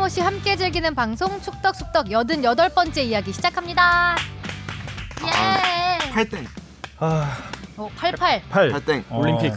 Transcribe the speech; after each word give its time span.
틀림없이 0.00 0.22
함께 0.22 0.56
즐기는 0.56 0.94
방송 0.94 1.28
축덕숙덕 1.42 2.06
88번째 2.06 3.04
이야기 3.04 3.34
시작합니다. 3.34 4.16
예. 5.26 6.10
팔땡. 6.10 6.46
아, 7.00 7.36
어, 7.76 7.90
88. 7.96 8.42
8. 8.48 8.70
팔땡. 8.70 9.04
어, 9.10 9.18
올림픽. 9.18 9.52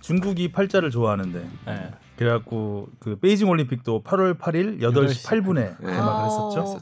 중국이 0.00 0.52
팔자를 0.52 0.90
좋아하는데. 0.90 1.48
네. 1.66 1.90
그래갖고 2.16 2.88
그 2.98 3.18
베이징 3.18 3.48
올림픽도 3.48 4.02
8월 4.02 4.38
8일 4.38 4.82
8시 4.82 5.26
8분에 5.26 5.54
네. 5.80 5.86
개막을 5.86 6.26
했었죠. 6.26 6.60
어. 6.60 6.80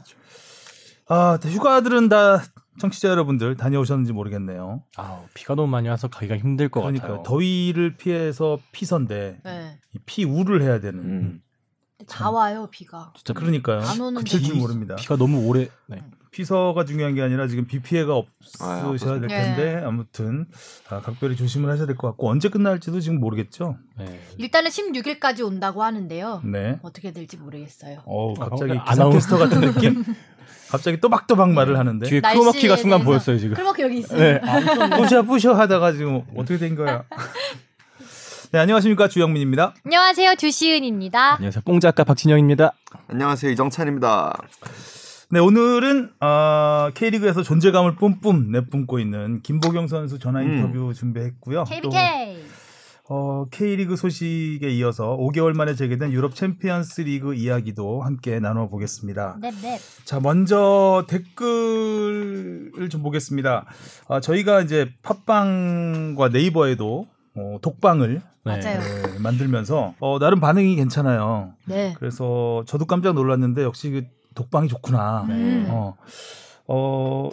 아, 1.07 1.39
휴가들은 1.41 2.09
다 2.09 2.43
청취자 2.77 3.07
여러분들 3.07 3.55
다녀오셨는지 3.55 4.11
모르겠네요. 4.11 4.83
아 4.97 5.21
비가 5.33 5.55
너무 5.55 5.69
많이 5.69 5.87
와서 5.87 6.09
가기가 6.09 6.37
힘들 6.37 6.67
것 6.67 6.81
그러니까 6.81 7.07
같아요. 7.07 7.23
더위를 7.23 7.95
피해서 7.95 8.59
피선데 8.73 9.39
네. 9.45 9.79
이 9.93 9.99
피우를 10.05 10.61
해야 10.61 10.81
되는. 10.81 10.99
음. 10.99 11.41
다 12.07 12.29
와요, 12.31 12.67
비가. 12.71 13.11
진짜 13.15 13.33
그러니까요. 13.33 13.81
안 13.81 13.99
오는 14.01 14.21
그칠 14.23 14.41
줄 14.41 14.53
비- 14.55 14.59
모릅니다. 14.59 14.95
비가 14.95 15.15
너무 15.17 15.45
오래. 15.47 15.67
네. 15.87 16.03
피서가 16.31 16.85
중요한 16.85 17.15
게 17.15 17.21
아니라 17.23 17.47
지금 17.47 17.65
비 17.65 17.81
피해가 17.81 18.13
아, 18.13 18.83
없으셔야 18.85 19.19
될 19.19 19.27
네. 19.27 19.41
텐데 19.41 19.81
아무튼 19.83 20.45
아, 20.89 20.99
각별히 20.99 21.35
조심을 21.35 21.69
하셔야 21.71 21.87
될 21.87 21.95
것 21.95 22.07
같고 22.09 22.29
언제 22.29 22.49
끝날지도 22.49 22.99
지금 22.99 23.19
모르겠죠. 23.19 23.77
네. 23.97 24.19
일단은 24.37 24.69
16일까지 24.69 25.43
온다고 25.45 25.83
하는데요. 25.83 26.41
네. 26.45 26.79
어떻게 26.83 27.11
될지 27.11 27.37
모르겠어요. 27.37 28.01
어우 28.05 28.35
갑자기 28.35 28.73
어, 28.73 28.83
기상캐스터 28.83 29.37
같은 29.39 29.61
느낌? 29.61 30.03
갑자기 30.69 30.99
또박또박 30.99 31.51
말을 31.51 31.79
하는데 31.79 32.05
뒤에 32.07 32.21
크로마키가 32.21 32.75
순간 32.75 33.03
보였어요 33.03 33.39
지금. 33.39 33.55
크로마키 33.55 33.81
여기 33.81 33.99
있어요. 33.99 34.19
네. 34.19 34.41
부셔 34.97 35.23
부셔 35.23 35.53
하다가 35.53 35.93
지금 35.93 36.21
어떻게 36.35 36.57
된 36.57 36.75
거야? 36.75 37.03
네 38.51 38.59
안녕하십니까 38.59 39.09
주영민입니다. 39.09 39.73
안녕하세요, 39.85 40.35
주시은입니다. 40.35 41.35
안녕하세요. 41.35 41.61
뽕 41.65 41.81
작가 41.81 42.05
박진영입니다. 42.05 42.71
안녕하세요 43.09 43.51
이정찬입니다. 43.51 44.37
네 45.31 45.39
오늘은 45.39 46.11
어, 46.21 46.89
K리그에서 46.93 47.43
존재감을 47.43 47.95
뿜뿜 47.95 48.51
내뿜고 48.51 48.99
있는 48.99 49.41
김보경 49.41 49.87
선수 49.87 50.17
전화 50.17 50.39
음. 50.41 50.53
인터뷰 50.53 50.93
준비했고요. 50.93 51.65
또, 51.83 51.89
KBK. 51.89 52.45
어, 53.09 53.45
K리그 53.51 53.97
소식에 53.97 54.69
이어서 54.69 55.17
5개월 55.17 55.53
만에 55.53 55.75
재개된 55.75 56.13
유럽 56.13 56.33
챔피언스 56.33 57.01
리그 57.01 57.33
이야기도 57.35 58.01
함께 58.01 58.39
나눠보겠습니다. 58.39 59.37
네, 59.41 59.51
네. 59.61 59.77
자, 60.05 60.21
먼저 60.21 61.05
댓글을 61.09 62.87
좀 62.89 63.03
보겠습니다. 63.03 63.65
아, 64.07 64.19
저희가 64.21 64.61
이제 64.61 64.89
팟빵과 65.03 66.29
네이버에도 66.29 67.07
어, 67.37 67.57
독방을 67.61 68.21
네. 68.45 68.59
네, 68.59 68.79
만들면서 69.19 69.93
어, 69.99 70.19
나름 70.19 70.39
반응이 70.39 70.75
괜찮아요. 70.75 71.53
네. 71.65 71.93
그래서 71.97 72.63
저도 72.65 72.85
깜짝 72.85 73.13
놀랐는데 73.13 73.63
역시 73.63 73.89
그 73.89 74.03
독방이 74.35 74.67
좋구나. 74.67 75.25
음. 75.29 75.67
어, 75.69 75.95
어, 76.67 77.29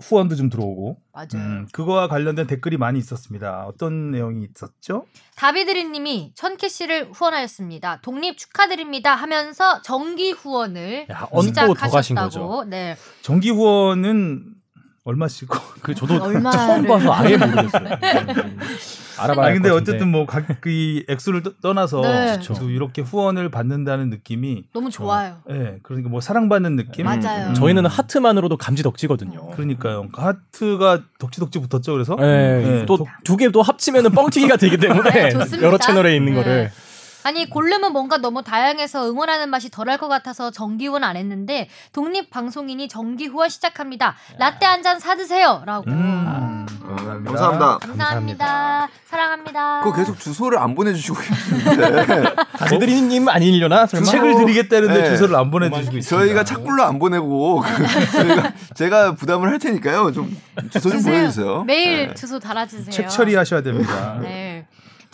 후원도 0.00 0.36
좀 0.36 0.48
들어오고 0.48 0.96
맞아요. 1.12 1.28
음, 1.34 1.66
그거와 1.72 2.06
관련된 2.08 2.46
댓글이 2.46 2.76
많이 2.76 2.98
있었습니다. 3.00 3.66
어떤 3.66 4.12
내용이 4.12 4.46
있었죠? 4.54 5.06
다비드리님이 5.36 6.32
천키 6.36 6.68
씨를 6.68 7.10
후원하였습니다. 7.12 8.00
독립 8.00 8.38
축하드립니다 8.38 9.14
하면서 9.16 9.82
정기 9.82 10.30
후원을 10.30 11.08
야, 11.10 11.28
시작하셨다고. 11.42 12.14
거죠. 12.14 12.64
네. 12.68 12.96
정기 13.22 13.50
후원은 13.50 14.57
얼마씩고? 15.08 15.56
그 15.82 15.94
저도 15.94 16.18
처음 16.52 16.86
봐서 16.86 17.12
아예 17.14 17.36
모르겠어요. 17.36 17.88
알아봐야 19.18 19.46
아할 19.46 19.54
근데. 19.54 19.70
어쨌든 19.70 20.10
뭐각그 20.12 21.02
액수를 21.08 21.42
떠- 21.42 21.52
떠나서 21.60 22.02
네. 22.02 22.38
이렇게 22.70 23.02
후원을 23.02 23.50
받는다는 23.50 24.10
느낌이 24.10 24.64
너무 24.72 24.90
좋아요. 24.90 25.38
예 25.50 25.54
네, 25.54 25.78
그러니까 25.82 26.08
뭐 26.10 26.20
사랑받는 26.20 26.76
느낌 26.76 27.06
맞아요. 27.06 27.48
음, 27.48 27.54
저희는 27.54 27.86
하트만으로도 27.86 28.56
감지 28.58 28.82
덕지거든요. 28.84 29.50
그러니까요 29.50 30.08
하트가 30.12 31.00
덕지덕지 31.18 31.58
붙었죠 31.60 31.92
그래서 31.94 32.14
네, 32.16 32.60
네, 32.62 32.86
또두 32.86 33.36
개 33.36 33.48
또 33.50 33.62
합치면은 33.62 34.10
뻥튀기가 34.12 34.56
되기 34.56 34.76
때문에 34.76 35.10
네. 35.32 35.62
여러 35.62 35.78
채널에 35.78 36.14
있는 36.14 36.34
네. 36.34 36.38
거를 36.42 36.70
아니 37.28 37.44
골룸은 37.50 37.92
뭔가 37.92 38.16
너무 38.16 38.42
다양해서 38.42 39.06
응원하는 39.10 39.50
맛이 39.50 39.68
덜할 39.70 39.98
것 39.98 40.08
같아서 40.08 40.50
정기 40.50 40.86
후원 40.86 41.04
안 41.04 41.14
했는데 41.14 41.68
독립 41.92 42.30
방송인이 42.30 42.88
정기 42.88 43.26
후원 43.26 43.50
시작합니다. 43.50 44.16
라떼 44.38 44.64
한 44.64 44.78
잔 44.82 44.98
사드세요라고. 44.98 45.90
음, 45.90 46.64
감사합니다. 46.80 47.30
감사합니다. 47.30 47.78
감사합니다. 47.80 48.88
사랑합니다. 49.04 49.80
그거 49.82 49.94
계속 49.96 50.18
주소를 50.18 50.56
안 50.58 50.74
보내주시고 50.74 51.16
계시는데 51.20 52.34
다지드리님 52.58 53.28
아니려나 53.28 53.84
설마? 53.86 54.06
책을 54.06 54.36
드리겠다는데 54.36 55.02
네. 55.02 55.08
주소를 55.10 55.36
안 55.36 55.50
보내주시고 55.50 55.98
있습니다 55.98 56.08
저희가 56.26 56.44
착불로 56.44 56.82
안 56.84 56.98
보내고 56.98 57.60
그 57.60 57.68
저희가 58.16 58.52
제가 58.74 59.14
부담을 59.16 59.50
할 59.50 59.58
테니까요. 59.58 60.12
좀 60.12 60.34
주소 60.70 60.88
좀 60.88 60.98
주세요. 60.98 61.14
보내주세요. 61.14 61.64
메일 61.64 62.06
네. 62.08 62.14
주소 62.14 62.38
달아주세요. 62.38 62.90
책 62.90 63.10
처리하셔야 63.10 63.60
됩니다 63.60 64.18
네. 64.22 64.66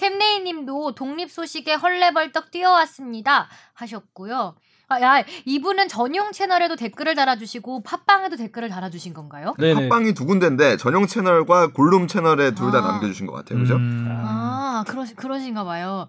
템네이님도 0.04 0.94
독립 0.94 1.30
소식에 1.30 1.74
헐레벌떡 1.74 2.50
뛰어왔습니다 2.50 3.48
하셨고요. 3.72 4.54
아, 4.88 5.00
야, 5.00 5.24
이분은 5.46 5.88
전용 5.88 6.30
채널에도 6.30 6.76
댓글을 6.76 7.14
달아주시고 7.14 7.82
팟빵에도 7.84 8.36
댓글을 8.36 8.68
달아주신 8.68 9.14
건가요? 9.14 9.54
네네. 9.58 9.88
팟빵이 9.88 10.12
두 10.12 10.26
군데인데 10.26 10.76
전용 10.76 11.06
채널과 11.06 11.68
골룸 11.68 12.06
채널에 12.06 12.54
둘다 12.54 12.78
아. 12.78 12.80
남겨주신 12.82 13.26
것 13.26 13.32
같아요. 13.32 13.60
그죠? 13.60 13.76
음, 13.76 14.06
아, 14.10 14.84
그러, 14.86 15.06
그러신가 15.16 15.64
봐요. 15.64 16.08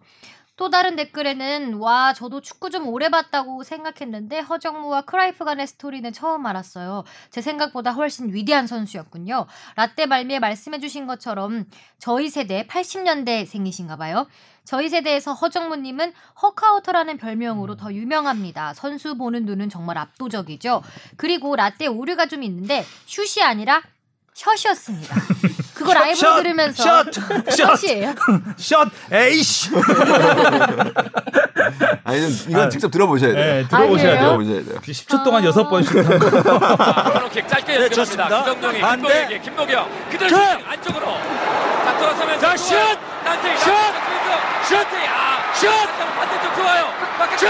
또 0.58 0.70
다른 0.70 0.96
댓글에는 0.96 1.76
와 1.76 2.14
저도 2.14 2.40
축구 2.42 2.70
좀 2.70 2.88
오래 2.88 3.10
봤다고 3.10 3.64
생각했는데 3.64 4.40
허정무와 4.40 5.02
크라이프 5.02 5.44
간의 5.44 5.68
스토리는 5.68 6.12
처음 6.14 6.46
알았어요. 6.46 7.04
제 7.30 7.42
생각보다 7.42 7.92
훨씬 7.92 8.34
위대한 8.34 8.66
선수였군요. 8.66 9.48
라떼 9.76 10.06
말미에 10.06 10.40
말씀해주신 10.40 11.08
것처럼 11.08 11.66
저희 12.00 12.30
세대 12.30 12.66
80년대 12.68 13.46
생이신가 13.46 13.98
봐요. 13.98 14.28
저희 14.64 14.90
세대에서 14.90 15.34
허정무님은 15.34 16.14
허카우터라는 16.42 17.18
별명으로 17.18 17.76
더 17.76 17.94
유명합니다. 17.94 18.74
선수 18.74 19.16
보는 19.18 19.46
눈은 19.46 19.70
정말 19.70 19.98
압도적이죠. 19.98 20.82
그리고 21.18 21.56
라떼 21.56 21.88
오류가 21.88 22.28
좀 22.28 22.44
있는데 22.44 22.84
슛이 23.06 23.44
아니라 23.44 23.82
샷이었습니다. 24.34 25.16
그거 25.86 25.94
라이브로 26.00 26.16
샷! 26.32 26.36
들으면서 26.38 26.84
샷! 26.84 27.06
샷! 27.50 27.78
샷이에요. 27.78 28.14
샷 28.58 28.88
에이씨 29.12 29.70
아니 32.04 32.22
좀 32.22 32.32
이건 32.50 32.64
아, 32.64 32.70
직접 32.70 32.90
들어보셔야 32.92 33.34
돼요. 33.34 33.44
네, 33.62 33.68
들어보셔야 33.68 34.12
아니에요? 34.12 34.20
돼요 34.20 34.38
들어보셔야 34.38 34.64
돼요. 34.66 34.80
10초 34.82 35.24
동안 35.24 35.44
아. 35.44 35.46
여섯 35.48 35.70
번씩. 35.70 35.94
코너킥 35.94 37.48
짧게 37.48 37.78
네, 37.78 37.84
연결합니다. 37.84 38.28
반대. 38.82 39.28
김동혁에게 39.28 39.40
김도경 39.42 39.90
그대로 40.12 40.38
안쪽으로 40.70 41.06
자 41.86 41.98
돌아서면서. 41.98 42.58
슛! 42.58 42.76
난테 43.24 43.56
슛! 43.58 43.66
슛! 43.66 44.76
아, 45.10 45.54
슛! 45.54 45.68
반대쪽 46.18 46.56
좋아요. 46.56 46.86
슛! 47.38 47.48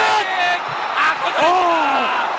아! 1.38 2.35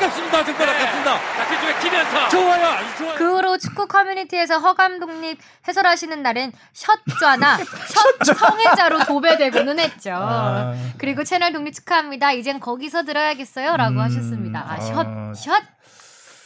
아깝습니다. 0.00 0.44
정말 0.44 0.66
네. 0.66 0.72
아깝습니다. 0.72 1.18
자, 1.36 1.48
뒤쪽에 1.48 1.78
키면서 1.80 2.28
좋아요. 2.30 2.66
아주 2.66 2.96
좋아요. 2.96 3.14
그 3.16 3.36
후로 3.36 3.58
축구 3.58 3.86
커뮤니티에서 3.86 4.58
허감 4.58 4.98
독립 4.98 5.38
해설하시는 5.68 6.22
날엔 6.22 6.52
샷좌나 6.72 7.58
샷 7.58 8.24
성애자로 8.24 9.04
도배되고는 9.04 9.78
했죠. 9.78 10.12
아. 10.14 10.74
그리고 10.96 11.22
채널 11.24 11.52
독립 11.52 11.74
축하합니다. 11.74 12.32
이젠 12.32 12.60
거기서 12.60 13.04
들어야겠어요라고 13.04 13.96
음, 13.96 14.00
하셨습니다. 14.00 14.60
아, 14.60 14.74
아. 14.74 14.80
샷, 14.80 15.34
샷. 15.34 15.62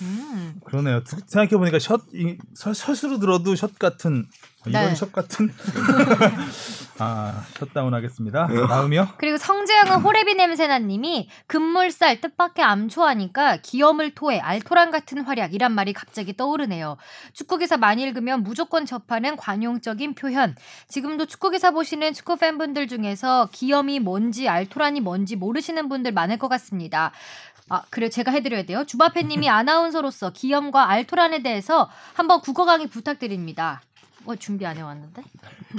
음. 0.02 0.54
그러네요. 0.64 1.02
생각해 1.06 1.50
보니까 1.50 1.78
샷, 1.78 2.00
이, 2.12 2.36
샷 2.56 2.74
샷으로 2.74 3.20
들어도 3.20 3.54
샷 3.54 3.78
같은 3.78 4.26
이런 4.66 4.88
네. 4.88 4.94
샷 4.94 5.12
같은 5.12 5.52
아 6.98 7.44
샷다운 7.58 7.92
하겠습니다. 7.92 8.46
다음이요. 8.46 9.08
그리고 9.16 9.36
성재영은 9.36 10.00
호레비 10.02 10.34
냄새나님이 10.34 11.28
금물살 11.46 12.20
뜻밖의 12.20 12.64
암초하니까 12.64 13.58
기염을 13.58 14.14
토해 14.14 14.38
알토란 14.38 14.90
같은 14.90 15.22
활약이란 15.22 15.72
말이 15.72 15.92
갑자기 15.92 16.36
떠오르네요. 16.36 16.96
축구 17.32 17.58
기사 17.58 17.76
많이 17.76 18.02
읽으면 18.02 18.42
무조건 18.42 18.86
접하는 18.86 19.36
관용적인 19.36 20.14
표현. 20.14 20.54
지금도 20.88 21.26
축구 21.26 21.50
기사 21.50 21.72
보시는 21.72 22.12
축구 22.12 22.36
팬분들 22.36 22.86
중에서 22.86 23.48
기염이 23.52 24.00
뭔지 24.00 24.48
알토란이 24.48 25.00
뭔지 25.00 25.36
모르시는 25.36 25.88
분들 25.88 26.12
많을 26.12 26.38
것 26.38 26.48
같습니다. 26.48 27.12
아, 27.68 27.82
그래 27.90 28.08
제가 28.10 28.30
해드려야 28.30 28.64
돼요. 28.64 28.84
주바페님이 28.84 29.48
아나운서로서 29.50 30.30
기염과 30.30 30.90
알토란에 30.90 31.42
대해서 31.42 31.90
한번 32.12 32.40
국어 32.40 32.64
강의 32.64 32.86
부탁드립니다. 32.86 33.80
어 34.26 34.36
준비 34.36 34.64
안 34.66 34.76
해왔는데? 34.76 35.22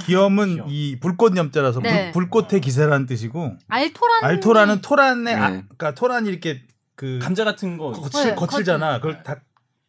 기염은 0.02 0.64
이 0.68 0.98
불꽃 1.00 1.36
염자라서 1.36 1.80
네. 1.80 2.12
불, 2.12 2.28
불꽃의 2.30 2.60
기세라는 2.60 3.06
뜻이고 3.06 3.56
알토란 3.68 4.24
알토라는 4.24 4.80
토란의 4.80 5.34
아, 5.34 5.50
네. 5.50 5.62
그러니까 5.62 5.94
토란이 5.94 6.28
이렇게 6.28 6.62
그 6.94 7.18
감자 7.20 7.44
같은 7.44 7.76
거 7.76 7.92
거칠 7.92 8.30
네, 8.30 8.34
거칠잖아. 8.34 9.00
그걸 9.00 9.22
다 9.22 9.40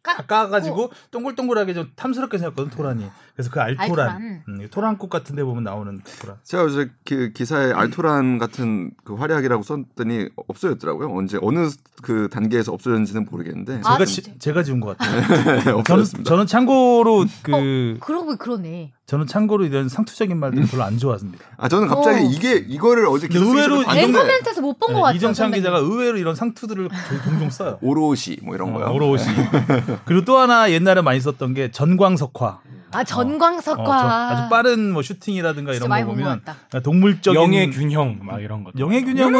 다 0.02 0.22
까가지고 0.26 0.90
동글동글하게 1.10 1.74
좀 1.74 1.90
탐스럽게 1.96 2.38
생겼거든 2.38 2.70
토란이. 2.70 3.04
그래서 3.34 3.50
그 3.50 3.60
알토란, 3.60 3.88
알토란. 3.90 4.42
음, 4.48 4.68
토란꽃 4.70 5.10
같은 5.10 5.36
데 5.36 5.44
보면 5.44 5.64
나오는 5.64 6.00
토란. 6.20 6.36
제가 6.44 6.64
어제 6.64 6.90
그 7.04 7.32
기사에 7.32 7.72
알토란 7.72 8.38
같은 8.38 8.90
그 9.04 9.14
활약이라고 9.14 9.62
썼더니 9.62 10.28
없어졌더라고요. 10.48 11.14
언제 11.14 11.38
어느 11.42 11.68
그 12.02 12.28
단계에서 12.32 12.72
없어졌는지는 12.72 13.26
모르겠는데 13.30 13.80
아, 13.84 13.92
제가 13.92 14.04
진짜? 14.06 14.32
지, 14.32 14.38
제가 14.38 14.62
지은 14.62 14.80
것 14.80 14.96
같아요. 14.96 15.22
저는, 15.62 15.78
없어졌습니다. 15.80 16.28
저는 16.28 16.46
참고로 16.46 17.26
그 17.42 17.96
그러고 18.00 18.26
보니 18.26 18.38
그러네. 18.38 18.92
저는 19.06 19.26
참고로 19.26 19.64
이런 19.64 19.88
상투적인 19.88 20.36
말들 20.38 20.64
별로 20.66 20.82
안 20.84 20.98
좋아합니다. 20.98 21.42
아 21.56 21.68
저는 21.68 21.88
갑자기 21.88 22.20
어. 22.26 22.28
이게 22.30 22.56
이거를 22.56 23.06
어제 23.06 23.26
기사 23.26 23.42
의외로 23.44 23.82
앵커멘트에서 23.82 24.60
못 24.60 24.78
본것 24.78 24.96
네, 24.96 25.00
같아요. 25.00 25.16
이정찬. 25.16 25.52
기자가 25.52 25.78
의외로 25.78 26.18
이런 26.18 26.34
상투들을 26.34 26.88
조- 26.88 27.22
종종 27.24 27.48
써요. 27.50 27.78
오롯이 27.80 28.38
뭐 28.42 28.54
이런 28.54 28.72
거요. 28.74 28.84
어, 28.86 28.92
오롯이. 28.92 29.22
그리고 30.04 30.24
또 30.24 30.38
하나 30.38 30.70
옛날에 30.70 31.00
많이 31.02 31.20
썼던 31.20 31.54
게 31.54 31.70
전광석화. 31.70 32.60
아 32.90 33.00
어, 33.00 33.04
저 33.04 33.16
전광석화. 33.22 34.30
아주 34.30 34.48
빠른 34.48 34.92
뭐 34.92 35.02
슈팅이라든가 35.02 35.74
이런 35.74 35.88
거 35.90 36.04
보면 36.06 36.42
같다. 36.44 36.80
동물적인 36.80 37.38
영의 37.38 37.70
균형 37.70 38.18
막 38.22 38.40
이런 38.40 38.64
것. 38.64 38.72
영의 38.78 39.04
균형은 39.04 39.34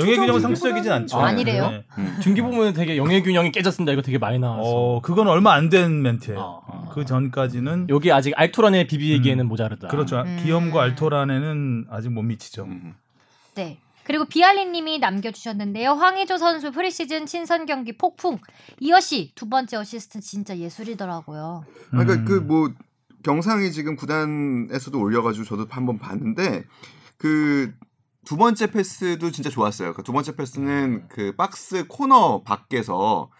영의 0.00 0.16
균형은 0.16 0.40
상투적이진 0.40 0.90
않죠. 0.90 1.16
아, 1.20 1.26
아니래요? 1.26 1.70
네. 1.70 1.84
중기 2.20 2.42
보면 2.42 2.72
되게 2.72 2.96
영의 2.96 3.22
균형이 3.22 3.52
깨졌습니다. 3.52 3.92
이거 3.92 4.02
되게 4.02 4.18
많이 4.18 4.38
나와서. 4.40 4.62
어, 4.64 5.00
그건 5.00 5.28
얼마 5.28 5.52
안 5.52 5.68
된 5.70 6.02
멘트예요. 6.02 6.40
어. 6.40 6.90
그 6.92 7.04
전까지는 7.04 7.86
여기 7.90 8.10
아직 8.10 8.32
알토란의 8.36 8.88
비비기에는 8.88 9.44
음. 9.44 9.48
모자르다. 9.48 9.88
그렇죠. 9.88 10.22
음. 10.22 10.40
기염과 10.42 10.82
알토란에는 10.82 11.86
아직 11.90 12.08
못 12.10 12.22
미치죠. 12.22 12.64
음. 12.64 12.94
네. 13.54 13.78
그리고 14.08 14.24
비알리님이 14.24 14.98
남겨주셨는데요. 15.00 15.90
황의조 15.92 16.38
선수 16.38 16.72
프리시즌 16.72 17.26
친선 17.26 17.66
경기 17.66 17.96
폭풍. 17.96 18.38
이어시 18.80 18.98
두 19.00 19.48
번째 19.50 19.76
어시스트 19.76 20.20
진짜 20.20 20.56
예술이더라고요. 20.56 21.64
그러니까 21.90 22.14
음. 22.14 22.24
그 22.24 22.44
뭐 22.44 22.70
영상이 23.22 23.70
지금 23.70 23.96
구단에서도 23.96 24.98
올려가지고 24.98 25.44
저도 25.44 25.66
한번 25.70 25.98
봤는데 25.98 26.64
그 27.18 27.72
두 28.24 28.36
번째 28.36 28.70
패스도 28.70 29.30
진짜 29.30 29.48
좋았어요. 29.48 29.94
그 29.94 30.02
두 30.02 30.12
번째 30.12 30.36
패스는 30.36 31.08
그 31.08 31.32
박스 31.36 31.86
코너 31.86 32.42
밖에서 32.42 33.30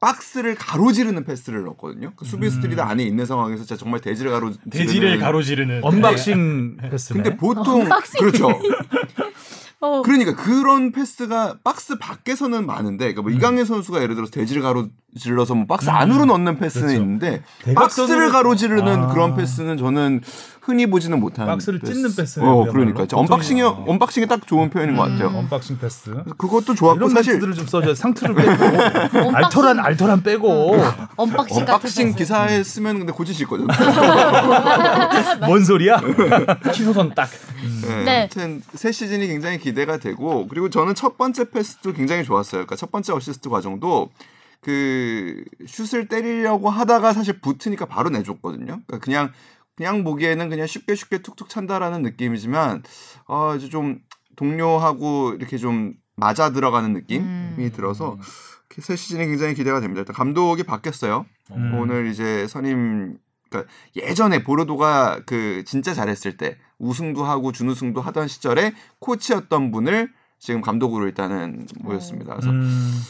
박스를 0.00 0.54
가로지르는 0.56 1.24
패스를 1.24 1.62
넣었거든요. 1.64 2.12
그 2.16 2.24
수비수들이 2.24 2.76
다 2.76 2.88
안에 2.88 3.02
있는 3.04 3.24
상황에서 3.26 3.64
진짜 3.64 3.76
정말 3.76 4.00
대지를 4.00 4.30
가로 4.32 4.52
대지를 4.70 5.18
가로지르는. 5.18 5.82
unboxing 5.84 6.76
패스네. 6.90 7.22
근데 7.22 7.36
보통 7.36 7.82
unboxing. 7.82 8.20
그렇죠. 8.20 8.48
어. 9.82 10.00
그러니까 10.02 10.36
그런 10.36 10.92
패스가 10.92 11.56
박스 11.64 11.98
밖에서는 11.98 12.64
많은데 12.64 13.12
그러니까 13.12 13.22
뭐 13.22 13.32
음. 13.32 13.36
이강인 13.36 13.64
선수가 13.64 14.00
예를 14.00 14.14
들어서 14.14 14.30
대지를 14.30 14.62
가로질러서 14.62 15.56
뭐 15.56 15.66
박스 15.66 15.90
안으로 15.90 16.24
넣는 16.24 16.58
패스는 16.58 16.86
그렇죠. 16.86 17.02
있는데 17.02 17.42
박스를 17.74 18.30
가로지르는 18.30 19.04
아. 19.04 19.06
그런 19.08 19.34
패스는 19.34 19.76
저는 19.76 20.20
흔히 20.64 20.86
보지는 20.86 21.18
못하는 21.18 21.52
박스를 21.52 21.80
찢는 21.80 22.14
패스네요, 22.14 22.48
어. 22.48 22.64
그러니까 22.70 23.04
unboxing이 23.12 23.62
어. 23.62 23.84
unboxing이 23.88 24.28
딱 24.28 24.46
좋은 24.46 24.70
표현인 24.70 24.96
것 24.96 25.02
같아요. 25.02 25.28
음. 25.28 25.36
unboxing 25.36 25.78
패스. 25.78 26.10
그것도 26.38 26.76
좋았고 26.76 26.96
이런 26.98 27.10
사실 27.10 27.32
멘트들을 27.32 27.54
좀 27.54 27.66
써줘. 27.66 27.94
상투를 27.96 28.34
빼고 28.36 29.34
알토란 29.34 29.80
알토란 29.80 30.22
빼고 30.22 30.76
unboxing 31.16 31.64
같은 31.64 31.74
unboxing 31.74 32.06
패스. 32.06 32.16
기사에 32.18 32.62
쓰면 32.62 32.98
근데 32.98 33.12
고치실 33.12 33.48
거죠. 33.48 33.66
뭔 35.46 35.64
소리야? 35.64 36.00
치소선 36.72 37.12
딱. 37.14 37.28
네. 37.82 38.04
네. 38.04 38.20
아무튼 38.20 38.62
새 38.74 38.92
시즌이 38.92 39.26
굉장히 39.26 39.58
기대가 39.58 39.96
되고 39.96 40.46
그리고 40.46 40.70
저는 40.70 40.94
첫 40.94 41.18
번째 41.18 41.50
패스도 41.50 41.92
굉장히 41.92 42.22
좋았어요. 42.22 42.60
그러니까 42.60 42.76
첫 42.76 42.92
번째 42.92 43.14
어시스트 43.14 43.48
과정도 43.48 44.10
그 44.60 45.42
슛을 45.66 46.06
때리려고 46.06 46.70
하다가 46.70 47.12
사실 47.12 47.40
붙으니까 47.40 47.86
바로 47.86 48.10
내줬거든요. 48.10 48.64
그러니까 48.86 48.98
그냥 49.00 49.32
그냥 49.76 50.04
보기에는 50.04 50.48
그냥 50.48 50.66
쉽게 50.66 50.94
쉽게 50.94 51.18
툭툭 51.18 51.48
찬다라는 51.48 52.02
느낌이지만 52.02 52.82
어 53.26 53.54
이제 53.56 53.68
좀 53.68 54.00
동료하고 54.36 55.34
이렇게 55.38 55.56
좀 55.58 55.94
맞아 56.14 56.50
들어가는 56.50 56.92
느낌이 56.92 57.24
음. 57.24 57.70
들어서 57.74 58.18
새 58.78 58.96
시즌이 58.96 59.26
굉장히 59.26 59.54
기대가 59.54 59.80
됩니다. 59.80 60.00
일단 60.00 60.14
감독이 60.14 60.62
바뀌었어요. 60.62 61.26
음. 61.52 61.74
오늘 61.78 62.06
이제 62.06 62.46
선임 62.48 63.18
그러니까 63.52 63.70
예전에 63.96 64.42
보르도가 64.42 65.20
그 65.26 65.62
진짜 65.66 65.92
잘했을 65.94 66.36
때 66.36 66.56
우승도 66.78 67.24
하고 67.24 67.52
준우승도 67.52 68.00
하던 68.00 68.28
시절에 68.28 68.72
코치였던 68.98 69.70
분을 69.70 70.10
지금 70.38 70.60
감독으로 70.60 71.06
일단은 71.06 71.66
모였습니다. 71.80 72.34
그래서 72.34 72.50
음, 72.50 73.00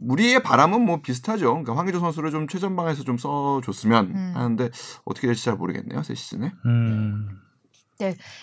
우리의 0.00 0.42
바람은 0.42 0.84
뭐 0.84 1.00
비슷하죠. 1.02 1.46
그러니까 1.50 1.76
황의조 1.76 2.00
선수를 2.00 2.30
좀 2.30 2.48
최전방에서 2.48 3.04
좀 3.04 3.18
써줬으면 3.18 4.06
음. 4.06 4.32
하는데 4.34 4.70
어떻게 5.04 5.26
될지 5.26 5.44
잘 5.44 5.54
모르겠네요. 5.54 6.02
새 6.02 6.14
시즌에. 6.14 6.52
음. 6.66 7.38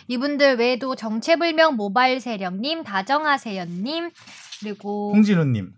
이분들 0.08 0.58
외에도 0.58 0.96
정체불명 0.96 1.76
모바일 1.76 2.22
세령님, 2.22 2.84
다정하세연님, 2.84 4.10
그리고 4.62 5.12
홍진우님. 5.14 5.74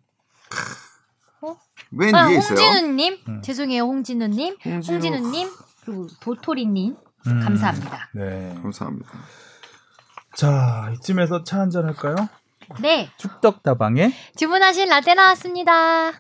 맨 1.90 2.16
아, 2.16 2.28
위에 2.28 2.38
있어요. 2.38 2.60
홍진우님, 2.60 3.18
음. 3.28 3.42
죄송해요 3.42 3.84
홍진우님, 3.84 4.58
홍진우. 4.64 4.96
홍진우님, 4.96 5.50
그리고 5.84 6.08
도토리님 6.22 6.96
음. 7.28 7.40
감사합니다. 7.42 8.10
네. 8.14 8.56
감사합니다. 8.62 9.10
자 10.36 10.92
이쯤에서 10.96 11.44
차 11.44 11.60
한잔 11.60 11.86
할까요? 11.86 12.16
네, 12.80 13.10
축덕 13.18 13.64
다방에 13.64 14.12
주문하신 14.38 14.90
라떼 14.90 15.14
나왔습니다. 15.14 16.12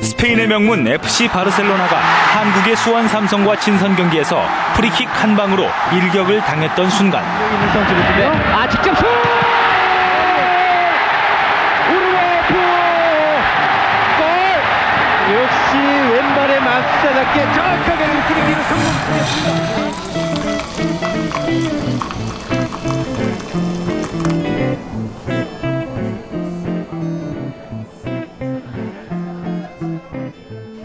스페인의 0.00 0.46
명문 0.46 0.86
FC 0.86 1.28
바르셀로나가 1.28 1.96
한국의 1.96 2.76
수원 2.76 3.08
삼성과 3.08 3.58
친선 3.58 3.96
경기에서 3.96 4.40
프리킥 4.74 5.08
한 5.08 5.36
방으로 5.36 5.64
일격을 5.92 6.40
당했던 6.40 6.90
순간 6.90 7.24
아 7.24 8.68
직접 8.68 8.96
슛! 8.96 9.04
역시 15.32 15.76
왼발에 15.78 16.60
맞사답게 16.60 17.54
정확하게 17.54 18.04
프리킥을 18.26 18.62
성공했습니다. 18.64 19.91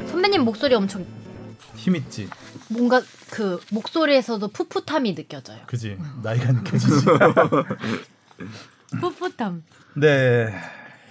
선배님 0.07 0.43
목소리 0.43 0.75
엄청 0.75 1.05
힘 1.75 1.95
있지. 1.95 2.29
뭔가 2.69 3.01
그 3.29 3.60
목소리에서도 3.71 4.48
풋풋함이 4.50 5.15
느껴져요. 5.15 5.60
그지. 5.67 5.98
나이가 6.24 6.51
느껴지지. 6.51 7.05
풋풋함. 9.00 9.63
네. 9.95 10.53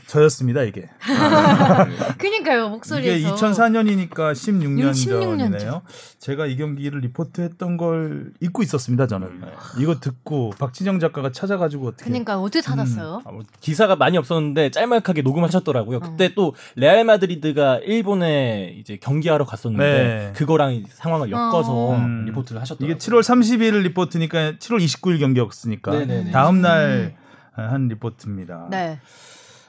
저였습니다 0.07 0.63
이게. 0.63 0.89
그니까요 2.19 2.63
이게 2.65 2.69
목소리에서. 2.69 3.35
2004년이니까 3.35 4.33
16년 4.33 4.91
16년 4.93 5.39
전이네요. 5.39 5.83
제가 6.19 6.47
이 6.47 6.57
경기를 6.57 7.01
리포트했던 7.01 7.77
걸 7.77 8.33
잊고 8.41 8.63
있었습니다 8.63 9.07
저는. 9.07 9.43
이거 9.79 9.99
듣고 9.99 10.51
박진영 10.59 11.01
작가가 11.01 11.33
찾아가지고 11.33 11.89
어떻게. 11.89 12.05
그니까 12.11 12.39
어떻게 12.41 12.61
찾았어요? 12.61 13.23
아, 13.25 13.33
뭐 13.33 13.43
기사가 13.61 13.97
많이 13.97 14.17
없었는데 14.17 14.71
짤막하게 14.71 15.23
녹음하셨더라고요. 15.23 15.97
어. 15.99 16.01
그때 16.01 16.35
또 16.35 16.55
레알 16.77 17.05
마드리드가 17.05 17.79
일본에 17.79 18.75
이제 18.79 18.99
경기하러 18.99 19.45
갔었는데 19.45 19.85
네. 19.85 20.33
그거랑 20.37 20.85
상황을 20.89 21.31
엮어서 21.31 21.97
음. 21.97 22.25
리포트를 22.27 22.61
하셨더라고요. 22.61 22.95
이게 22.95 22.99
7월 22.99 23.21
30일 23.21 23.83
리포트니까 23.83 24.53
7월 24.53 24.85
29일 24.85 25.19
경기였으니까 25.21 25.91
네네네. 25.93 26.31
다음 26.31 26.61
날 26.63 27.17
한 27.57 27.89
리포트입니다. 27.89 28.69
네. 28.71 29.01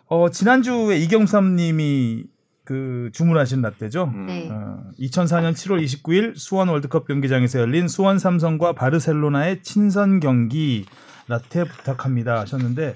어, 0.10 0.30
지난주에 0.30 0.98
이경삼님이 0.98 2.26
그 2.64 3.10
주문하신 3.14 3.62
라떼죠. 3.62 4.12
음. 4.14 4.26
네. 4.28 4.50
어, 4.52 4.84
2004년 5.00 5.54
7월 5.54 5.84
29일 5.84 6.38
수원 6.38 6.70
월드컵 6.70 7.08
경기장에서 7.08 7.60
열린 7.60 7.88
수원 7.88 8.20
삼성과 8.20 8.74
바르셀로나의 8.74 9.64
친선 9.64 10.20
경기 10.20 10.86
라떼 11.28 11.66
부탁합니다 11.66 12.40
하셨는데 12.40 12.96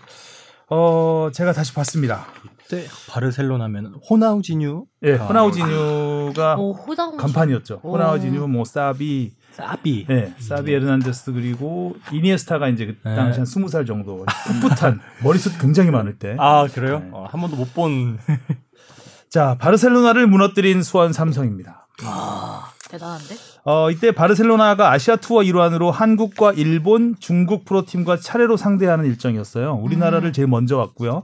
어 0.70 1.30
제가 1.34 1.52
다시 1.52 1.74
봤습니다. 1.74 2.28
그때 2.72 2.86
바르셀로나면 3.10 3.96
호나우지뉴, 4.10 4.86
예, 5.04 5.18
아. 5.18 5.26
호나우지뉴가 5.26 6.56
오. 6.58 6.74
간판이었죠. 7.18 7.82
오. 7.84 7.92
호나우지뉴, 7.94 8.48
뭐 8.48 8.64
사비, 8.64 9.34
사비. 9.52 10.06
예, 10.10 10.34
사비 10.40 10.74
에르난데스 10.74 11.34
그리고 11.34 11.96
이니에스타가 12.12 12.70
이제 12.70 12.86
그 12.86 12.98
네. 13.08 13.16
당시 13.16 13.40
한 13.40 13.46
20살 13.46 13.86
정도 13.86 14.26
풋풋한 14.62 15.00
머리숱 15.24 15.60
굉장히 15.60 15.92
많을 15.92 16.18
때. 16.18 16.36
아 16.40 16.68
그래요? 16.68 17.00
네. 17.00 17.10
어, 17.12 17.28
한 17.30 17.42
번도 17.42 17.56
못 17.58 17.74
본. 17.74 18.18
자, 19.30 19.58
바르셀로나를 19.60 20.28
무너뜨린 20.28 20.84
수원 20.84 21.14
삼성입니다. 21.14 21.88
대단한데? 22.90 23.36
어, 23.64 23.90
이때 23.90 24.12
바르셀로나가 24.12 24.92
아시아 24.92 25.16
투어 25.16 25.44
일환으로 25.44 25.92
한국과 25.92 26.52
일본, 26.54 27.16
중국 27.20 27.64
프로팀과 27.64 28.18
차례로 28.18 28.58
상대하는 28.58 29.06
일정이었어요. 29.06 29.76
우리나라를 29.76 30.34
제일 30.34 30.48
먼저 30.48 30.78
왔고요. 30.78 31.24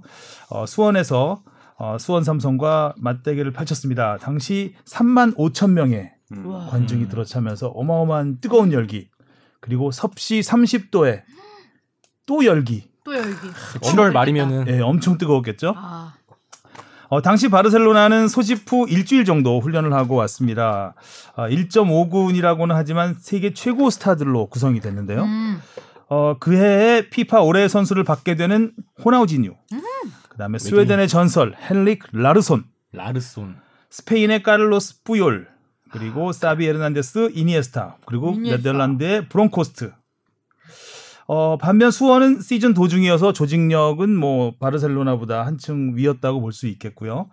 어, 0.49 0.65
수원에서 0.65 1.41
어, 1.77 1.97
수원 1.99 2.23
삼성과 2.23 2.95
맞대결을 2.97 3.51
펼쳤습니다. 3.51 4.17
당시 4.17 4.73
3만 4.85 5.35
5천 5.35 5.71
명의 5.71 6.11
음. 6.33 6.67
관중이 6.69 7.07
들어차면서 7.09 7.67
어마어마한 7.67 8.39
뜨거운 8.41 8.71
열기 8.73 9.09
그리고 9.59 9.91
섭씨 9.91 10.41
30도에 10.41 11.23
또 12.25 12.45
열기 12.45 12.89
또 13.03 13.15
열기. 13.15 13.47
7월 13.81 14.11
말이면은 14.11 14.65
예, 14.67 14.81
엄청 14.81 15.17
뜨거웠겠죠. 15.17 15.73
아, 15.77 16.13
어, 17.09 17.21
당시 17.21 17.47
바르셀로나는 17.47 18.27
소집 18.27 18.69
후 18.69 18.85
일주일 18.89 19.23
정도 19.23 19.61
훈련을 19.61 19.93
하고 19.93 20.15
왔습니다. 20.15 20.93
아, 21.35 21.47
1.5군이라고는 21.47 22.73
하지만 22.73 23.15
세계 23.17 23.53
최고 23.53 23.89
스타들로 23.89 24.47
구성이 24.47 24.81
됐는데요. 24.81 25.23
음. 25.23 25.61
어, 26.09 26.35
그 26.39 26.55
해에 26.55 27.09
피파 27.09 27.41
올해의 27.41 27.69
선수를 27.69 28.03
받게 28.03 28.35
되는 28.35 28.73
호나우지뉴, 29.03 29.53
그다음에 30.29 30.57
스웨덴의 30.57 31.07
전설 31.07 31.55
헨릭 31.69 32.03
라르손, 32.11 32.65
라르손. 32.91 33.55
스페인의 33.89 34.43
카를로스 34.43 35.03
뿌욜, 35.03 35.47
그리고 35.91 36.31
사비 36.31 36.65
에르난데스 36.67 37.31
이니에스타, 37.33 37.97
그리고 38.05 38.31
이니에스타. 38.33 38.57
네덜란드의 38.57 39.29
브론코스트. 39.29 39.93
어, 41.27 41.57
반면 41.57 41.91
수원은 41.91 42.41
시즌 42.41 42.73
도중이어서 42.73 43.33
조직력은 43.33 44.15
뭐 44.15 44.53
바르셀로나보다 44.59 45.45
한층 45.45 45.95
위였다고 45.95 46.39
볼 46.39 46.53
수 46.53 46.67
있겠고요. 46.67 47.29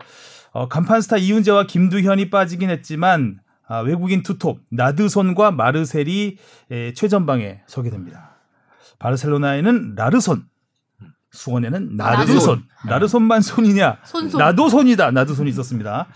어, 0.53 0.69
간판 0.69 1.01
스타 1.01 1.17
이운재와 1.17 1.67
김두현이 1.67 2.31
빠지긴 2.31 2.71
했지만 2.71 3.39
아, 3.67 3.79
외국인 3.79 4.23
투톱 4.23 4.61
나드손과 4.71 5.53
마르셀이 5.53 6.37
에, 6.71 6.93
최전방에 6.95 7.63
서게 7.67 7.91
됩니다. 7.91 8.37
바르셀로나에는 8.99 9.95
라르손, 9.97 10.45
수원에는 11.31 11.97
나드손. 11.97 12.26
나드손. 12.35 12.62
라르손만 12.87 13.41
손이냐? 13.43 13.99
손손. 14.05 14.39
나도 14.39 14.69
손이다. 14.69 15.11
나도 15.13 15.35
손이 15.35 15.49
있었습니다. 15.51 16.07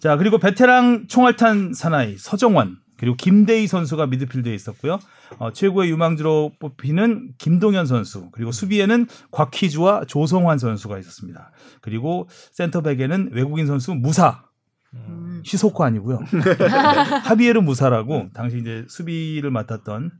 자 0.00 0.16
그리고 0.16 0.38
베테랑 0.38 1.06
총알탄 1.08 1.72
사나이 1.74 2.16
서정원 2.18 2.78
그리고 2.98 3.16
김대의 3.16 3.66
선수가 3.66 4.06
미드필드에 4.08 4.54
있었고요. 4.54 4.98
어, 5.38 5.52
최고의 5.52 5.90
유망주로 5.90 6.52
뽑히는 6.58 7.34
김동현 7.38 7.86
선수 7.86 8.30
그리고 8.32 8.50
수비에는 8.50 9.06
곽희주와 9.30 10.04
조성환 10.06 10.58
선수가 10.58 10.98
있었습니다. 10.98 11.52
그리고 11.80 12.28
센터백에는 12.52 13.30
외국인 13.32 13.66
선수 13.66 13.94
무사 13.94 14.42
음. 14.94 15.42
시소코 15.44 15.84
아니고요. 15.84 16.18
하비에르 17.24 17.60
무사라고 17.60 18.28
당시 18.34 18.58
이제 18.58 18.84
수비를 18.88 19.50
맡았던 19.50 20.10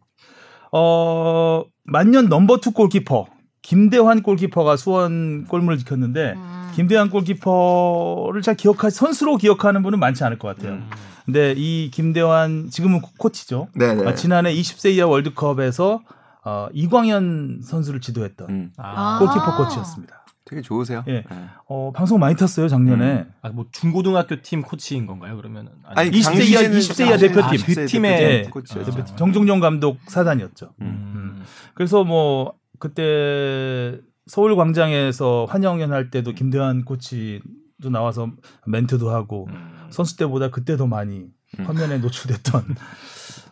어 0.73 1.65
만년 1.85 2.29
number 2.29 2.59
two 2.59 2.73
골키퍼 2.73 3.27
김대환 3.63 4.23
골키퍼가 4.23 4.77
수원 4.77 5.45
골문을 5.47 5.79
지켰는데 5.79 6.35
음. 6.37 6.58
김대환 6.79 7.11
골키퍼를 7.11 8.41
잘 8.43 8.55
기억하 8.57 8.89
선수로 8.89 9.37
기억하는 9.37 9.83
분은 9.83 9.99
많지 9.99 10.23
않을 10.23 10.39
것 10.39 10.47
같아요. 10.57 10.75
음. 10.75 10.89
근데 11.27 11.53
이 11.57 11.91
김대환 11.93 12.69
지금은 12.71 13.01
코- 13.01 13.11
코치죠. 13.19 13.67
네네. 13.75 14.07
어, 14.07 14.15
지난해 14.15 14.55
20세 14.55 14.93
이하 14.93 15.09
월드컵에서 15.09 16.01
어, 16.45 16.69
이광현 16.73 17.63
선수를 17.65 18.01
지도했던 18.01 18.49
음, 18.49 18.73
아. 18.77 19.19
골키퍼 19.19 19.57
코치였습니다. 19.57 20.25
되게 20.45 20.63
좋으세요. 20.63 21.03
예. 21.09 21.13
네. 21.13 21.25
어, 21.69 21.91
방송 21.93 22.21
많이 22.21 22.37
탔어요 22.37 22.69
작년에. 22.69 23.27
아, 23.43 23.49
뭐 23.49 23.67
중고등학교 23.73 24.41
팀 24.41 24.63
코치인 24.63 25.07
건가요? 25.07 25.37
그러면은 25.37 25.73
아니 25.85 26.13
20세 26.13 26.47
이하- 26.49 26.63
20세 26.63 27.09
이하 27.09 27.17
대표팀. 27.17 27.43
아, 27.43 27.65
그 27.67 27.87
팀의 27.87 28.23
예, 28.23 28.43
코치였죠. 28.51 28.91
대표팀. 28.93 29.17
정종용 29.17 29.59
감독 29.59 29.99
사단이었죠. 30.07 30.71
음. 30.81 31.43
그래서 31.75 32.05
뭐 32.05 32.55
그때 32.79 33.99
서울 34.29 34.55
광장에서 34.57 35.47
환영연 35.49 35.93
할 35.93 36.11
때도 36.11 36.33
김대환 36.33 36.85
코치도 36.85 37.91
나와서 37.91 38.31
멘트도 38.67 39.11
하고 39.11 39.49
음. 39.51 39.89
선수 39.91 40.17
때보다 40.17 40.51
그때 40.51 40.77
더 40.77 40.87
많이 40.87 41.27
음. 41.59 41.65
화면에 41.65 41.99
노출됐던 41.99 42.63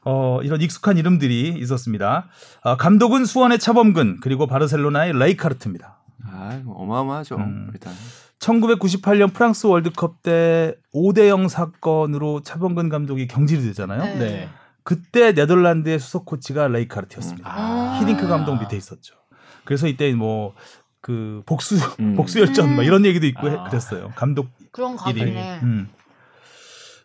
어, 0.04 0.40
이런 0.42 0.60
익숙한 0.60 0.98
이름들이 0.98 1.56
있었습니다. 1.58 2.28
아, 2.62 2.76
감독은 2.76 3.24
수원의 3.24 3.58
차범근 3.58 4.18
그리고 4.20 4.46
바르셀로나의 4.46 5.18
레이카르트입니다. 5.18 5.98
아, 6.26 6.62
어마어마하죠. 6.66 7.36
음. 7.36 7.70
일단. 7.72 7.92
1998년 8.38 9.32
프랑스 9.32 9.66
월드컵 9.66 10.22
때 10.22 10.76
5대 10.94 11.28
0 11.28 11.48
사건으로 11.48 12.42
차범근 12.42 12.90
감독이 12.90 13.26
경질이 13.26 13.62
되잖아요. 13.62 14.04
네. 14.04 14.18
네. 14.18 14.48
그때 14.82 15.32
네덜란드의 15.32 15.98
수석 15.98 16.26
코치가 16.26 16.68
레이카르트였습니다. 16.68 17.50
아. 17.50 17.98
히딩크 18.00 18.28
감독 18.28 18.60
밑에 18.60 18.76
있었죠. 18.76 19.16
그래서 19.66 19.86
이때 19.86 20.10
뭐 20.14 20.54
그 21.02 21.42
복수 21.46 21.76
음. 22.00 22.16
복수 22.16 22.40
열전 22.40 22.74
막 22.74 22.82
이런 22.82 23.04
얘기도 23.04 23.26
있고 23.28 23.48
해- 23.48 23.54
아. 23.56 23.62
그랬어요. 23.68 24.10
감독 24.16 24.48
그런. 24.72 24.96
같네. 24.96 25.60
음. 25.62 25.88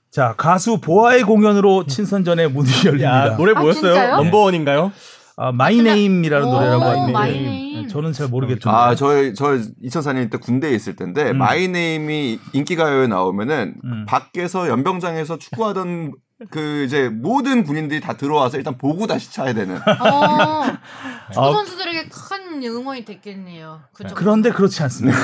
자 0.09 0.33
가수 0.35 0.79
보아의 0.81 1.21
공연으로 1.21 1.85
친선전의 1.85 2.49
문이 2.51 2.67
열립니다. 2.85 3.27
야, 3.33 3.37
노래 3.37 3.53
아, 3.55 3.59
뭐였어요? 3.59 3.93
진짜요? 3.93 4.15
Number 4.15 4.37
one인가요? 4.39 4.91
아, 5.37 5.51
My 5.51 5.66
Name이라는 5.66 6.47
오, 6.47 6.51
노래라고 6.51 6.83
하는데 6.83 7.11
My 7.11 7.33
Name. 7.33 7.87
저는 7.89 8.11
잘 8.11 8.27
모르겠던데. 8.27 8.69
아, 8.75 8.95
저, 8.95 9.33
저 9.33 9.57
2004년 9.83 10.29
때 10.31 10.37
군대에 10.37 10.73
있을 10.73 10.95
텐데, 10.95 11.31
음. 11.31 11.37
My 11.37 11.66
Name이 11.66 12.39
인기 12.53 12.75
가요에 12.75 13.07
나오면은, 13.07 13.75
음. 13.83 14.05
밖에서 14.07 14.67
연병장에서 14.67 15.37
축구하던 15.37 16.13
그 16.49 16.83
이제 16.83 17.09
모든 17.09 17.63
군인들이 17.63 18.01
다 18.01 18.13
들어와서 18.17 18.57
일단 18.57 18.77
보고 18.77 19.05
다시 19.07 19.31
차야 19.31 19.53
되는. 19.53 19.75
어, 19.77 19.81
축구 21.31 21.45
아. 21.47 21.51
선수들에게 21.53 22.09
큰 22.09 22.63
응원이 22.63 23.05
됐겠네요. 23.05 23.81
그죠? 23.93 24.15
그런데 24.15 24.51
그렇지 24.51 24.81
않습니다. 24.83 25.17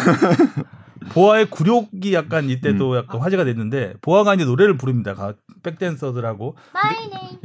보아의 1.14 1.50
굴욕이 1.50 2.14
약간 2.14 2.50
이때도 2.50 2.92
음. 2.92 2.98
약간 2.98 3.22
화제가 3.22 3.46
됐는데 3.46 3.94
보아가 4.02 4.34
이제 4.36 4.44
노래를 4.46 4.78
부릅니다. 4.78 5.14
가- 5.14 5.34
백댄서들하고. 5.64 6.56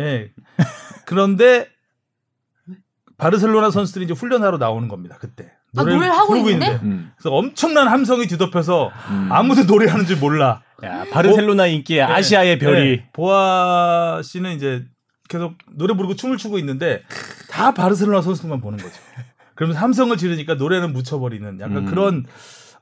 예. 0.01 0.33
그런데 1.07 1.69
바르셀로나 3.19 3.71
선수들이 3.71 4.07
이제 4.07 4.15
훈련하러 4.15 4.59
나오는 4.59 4.89
겁니다. 4.89 5.17
그때. 5.21 5.53
아, 5.77 5.83
노래를 5.83 6.11
하고 6.13 6.29
부르고 6.29 6.51
있는데? 6.51 6.79
음. 6.83 7.13
그래서 7.17 7.35
엄청난 7.35 7.89
함성이 7.89 8.27
뒤덮여서 8.27 8.91
음. 9.11 9.29
아무도 9.33 9.65
노래하는 9.65 10.05
줄 10.07 10.19
몰라. 10.19 10.63
야, 10.85 11.05
바르셀로나 11.13 11.67
인기의 11.67 12.03
아시아의 12.03 12.59
별이. 12.59 12.97
네. 12.97 13.09
보아 13.13 14.21
씨는 14.23 14.57
이제 14.57 14.85
계속 15.29 15.55
노래 15.77 15.95
부르고 15.97 16.17
춤을 16.17 16.37
추고 16.37 16.59
있는데 16.59 17.03
다 17.51 17.73
바르셀로나 17.73 18.21
선수들만 18.21 18.61
보는 18.61 18.79
거죠. 18.79 18.95
그러면서 19.55 19.81
함성을 19.81 20.17
지르니까 20.17 20.55
노래는 20.55 20.93
묻혀버리는 20.93 21.61
약간 21.61 21.77
음. 21.79 21.85
그런 21.87 22.27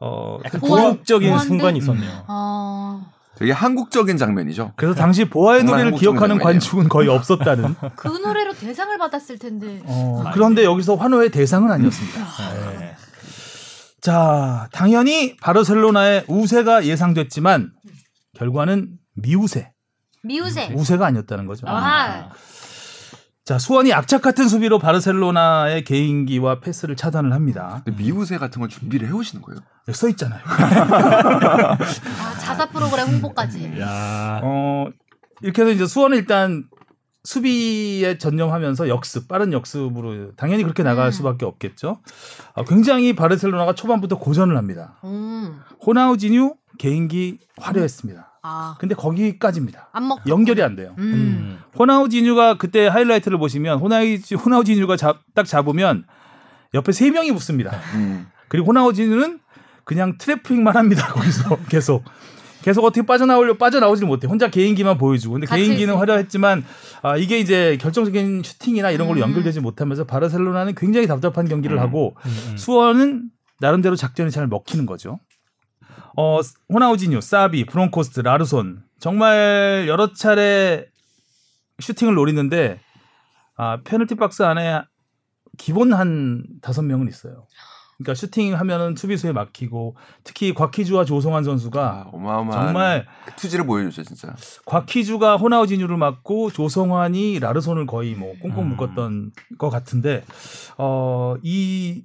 어 0.00 0.38
약간 0.44 0.60
보아- 0.60 0.66
고혹적인? 0.68 1.38
순간이 1.40 1.78
있었네요. 1.78 2.24
아, 2.26 3.04
되게 3.40 3.52
한국적인 3.52 4.18
장면이죠. 4.18 4.74
그래서 4.76 4.94
당시 4.94 5.24
보아의 5.24 5.64
노래를 5.64 5.92
기억하는 5.92 6.36
장면이에요. 6.36 6.44
관중은 6.44 6.88
거의 6.90 7.08
없었다는. 7.08 7.74
그 7.96 8.08
노래로 8.08 8.52
대상을 8.52 8.98
받았을 8.98 9.38
텐데. 9.38 9.80
어, 9.86 10.24
그런데 10.34 10.62
여기서 10.62 10.96
환호의 10.96 11.30
대상은 11.30 11.70
아니었습니다. 11.72 12.20
음. 12.20 12.78
네. 12.80 12.94
자, 14.02 14.68
당연히 14.72 15.36
바르셀로나의 15.36 16.24
우세가 16.28 16.84
예상됐지만 16.84 17.72
결과는 18.34 18.98
미우세, 19.14 19.72
미우새. 20.22 20.74
우세가 20.74 21.06
아니었다는 21.06 21.46
거죠. 21.46 21.66
아, 21.66 22.28
자, 23.50 23.58
수원이 23.58 23.92
악착 23.92 24.22
같은 24.22 24.46
수비로 24.46 24.78
바르셀로나의 24.78 25.82
개인기와 25.82 26.60
패스를 26.60 26.94
차단을 26.94 27.32
합니다. 27.32 27.82
근데 27.84 28.00
미우새 28.00 28.38
같은 28.38 28.60
걸 28.60 28.68
준비를 28.68 29.08
해 29.08 29.12
오시는 29.12 29.42
거예요. 29.42 29.60
여기 29.88 29.98
써 29.98 30.08
있잖아요. 30.10 30.40
아, 30.46 31.76
자사 32.38 32.68
프로그램 32.70 33.08
음. 33.08 33.14
홍보까지. 33.14 33.80
야. 33.80 34.40
어, 34.44 34.86
이렇게 35.42 35.62
해서 35.62 35.72
이제 35.72 35.84
수원은 35.84 36.16
일단 36.18 36.68
수비에 37.24 38.18
전념하면서 38.18 38.88
역습, 38.88 39.26
빠른 39.26 39.52
역습으로 39.52 40.36
당연히 40.36 40.62
그렇게 40.62 40.84
나갈 40.84 41.06
음. 41.06 41.10
수밖에 41.10 41.44
없겠죠. 41.44 41.98
어, 42.54 42.64
굉장히 42.66 43.16
바르셀로나가 43.16 43.74
초반부터 43.74 44.20
고전을 44.20 44.56
합니다. 44.56 45.00
음, 45.02 45.58
호나우지뉴 45.84 46.54
개인기 46.78 47.40
화려했습니다. 47.58 48.29
아, 48.42 48.76
근데 48.78 48.94
거기까지입니다. 48.94 49.88
안 49.92 50.08
먹. 50.08 50.20
연결이 50.26 50.62
안 50.62 50.76
돼요. 50.76 50.94
음. 50.98 51.02
음. 51.04 51.58
호나우지뉴가 51.78 52.54
그때 52.58 52.86
하이라이트를 52.86 53.38
보시면 53.38 53.78
호나우지, 53.78 54.34
호나우지뉴가 54.34 54.96
잡, 54.96 55.20
딱 55.34 55.46
잡으면 55.46 56.04
옆에 56.74 56.92
세 56.92 57.10
명이 57.10 57.32
붙습니다. 57.32 57.72
음. 57.94 58.26
그리고 58.48 58.68
호나우지뉴는 58.68 59.40
그냥 59.84 60.16
트래핑만 60.18 60.76
합니다. 60.76 61.08
거기서 61.12 61.58
계속. 61.68 62.04
계속 62.62 62.84
어떻게 62.84 63.06
빠져나오려 63.06 63.56
빠져나오질 63.56 64.06
못해. 64.06 64.26
혼자 64.26 64.50
개인기만 64.50 64.98
보여주고. 64.98 65.32
근데 65.34 65.46
개인기는. 65.46 65.94
화려했지만 65.94 66.62
아, 67.02 67.16
이게 67.16 67.38
이제 67.38 67.78
결정적인 67.80 68.42
슈팅이나 68.44 68.90
이런 68.90 69.08
걸로 69.08 69.20
음. 69.20 69.22
연결되지 69.22 69.60
못하면서 69.60 70.04
바르셀로나는 70.04 70.74
굉장히 70.74 71.06
답답한 71.06 71.48
경기를 71.48 71.78
음. 71.78 71.82
하고 71.82 72.14
음. 72.26 72.56
수원은 72.58 73.30
나름대로 73.60 73.96
작전이 73.96 74.30
잘 74.30 74.46
먹히는 74.46 74.84
거죠. 74.84 75.20
어, 76.16 76.40
호나우지뉴, 76.72 77.20
사비, 77.20 77.64
브론코스트, 77.66 78.20
라르손 78.20 78.82
정말 78.98 79.84
여러 79.88 80.12
차례 80.12 80.86
슈팅을 81.78 82.14
노리는데 82.14 82.80
아, 83.56 83.78
페널티 83.84 84.14
박스 84.16 84.42
안에 84.42 84.82
기본 85.58 85.92
한 85.92 86.44
다섯 86.62 86.82
명은 86.82 87.08
있어요. 87.08 87.46
그러니까 87.98 88.14
슈팅 88.14 88.58
하면은 88.58 88.96
수비수에 88.96 89.32
막히고 89.32 89.94
특히 90.24 90.54
곽희주와 90.54 91.04
조성환 91.04 91.44
선수가 91.44 91.82
아, 91.82 92.08
어마어마한 92.10 92.66
정말 92.66 93.06
그 93.26 93.34
투지를 93.36 93.66
보여주죠 93.66 94.02
진짜. 94.04 94.34
곽희주가 94.64 95.36
호나우지뉴를 95.36 95.98
막고 95.98 96.50
조성환이 96.50 97.40
라르손을 97.40 97.86
거의 97.86 98.14
뭐 98.14 98.32
꽁꽁 98.40 98.64
음. 98.64 98.68
묶었던 98.70 99.32
것 99.58 99.68
같은데 99.68 100.24
어, 100.78 101.34
이 101.42 102.02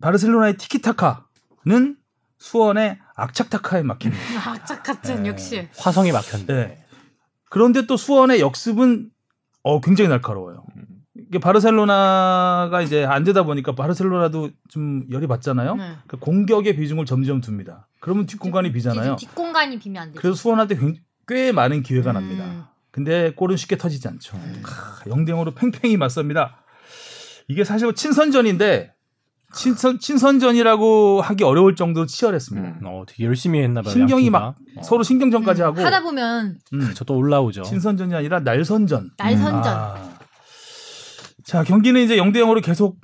바르셀로나의 0.00 0.56
티키타카는 0.56 1.96
수원의 2.38 2.98
악착타카에 3.16 3.82
막힙니다. 3.82 4.50
악착 4.50 4.82
같은 4.82 5.22
네. 5.24 5.30
역시. 5.30 5.68
화성이 5.78 6.12
막혔네. 6.12 6.46
네. 6.46 6.84
그런데 7.50 7.86
또 7.86 7.96
수원의 7.96 8.40
역습은 8.40 9.10
어, 9.62 9.80
굉장히 9.80 10.08
날카로워요. 10.10 10.64
이게 11.28 11.38
바르셀로나가 11.40 12.82
이제 12.82 13.04
안 13.04 13.24
되다 13.24 13.42
보니까 13.42 13.74
바르셀로나도 13.74 14.50
좀 14.68 15.04
열이 15.10 15.26
받잖아요. 15.26 15.74
네. 15.74 15.82
그러니까 16.06 16.16
공격의 16.20 16.76
비중을 16.76 17.06
점점 17.06 17.40
둡니다. 17.46 17.88
그러면 18.00 18.26
뒷공간이 18.26 18.70
비잖아요. 18.72 19.16
뒷- 19.16 19.28
뒷공간이 19.28 19.78
비면 19.78 20.02
안 20.02 20.08
되죠. 20.10 20.20
그래서 20.20 20.36
수원한테 20.36 20.76
굉- 20.76 20.96
꽤 21.26 21.50
많은 21.52 21.82
기회가 21.82 22.12
음. 22.12 22.14
납니다. 22.14 22.70
근데 22.92 23.32
골은 23.34 23.56
쉽게 23.56 23.76
터지지 23.76 24.06
않죠. 24.08 24.36
하, 24.36 25.10
영대으로 25.10 25.52
팽팽히 25.54 25.96
맞섭니다. 25.96 26.62
이게 27.48 27.64
사실 27.64 27.92
친선전인데 27.94 28.92
친선 29.54 29.98
친선전이라고 29.98 31.20
하기 31.22 31.44
어려울 31.44 31.76
정도로 31.76 32.06
치열했습니다. 32.06 32.68
음. 32.68 32.86
어, 32.86 33.04
되게 33.06 33.24
열심히 33.24 33.60
했나 33.62 33.80
봐요. 33.82 33.92
신경이 33.92 34.22
양팀 34.26 34.32
막 34.32 34.40
다. 34.40 34.56
어. 34.78 34.82
서로 34.82 35.02
신경전까지 35.02 35.62
하고 35.62 35.80
하다 35.80 36.02
보면 36.02 36.58
음, 36.74 36.94
저또 36.94 37.16
올라오죠. 37.16 37.62
친선전이 37.62 38.14
아니라 38.14 38.40
날선전. 38.40 39.10
날선전. 39.18 39.64
아. 39.66 40.10
자 41.44 41.62
경기는 41.62 42.00
이제 42.02 42.16
0대 42.16 42.36
0으로 42.36 42.62
계속 42.62 42.98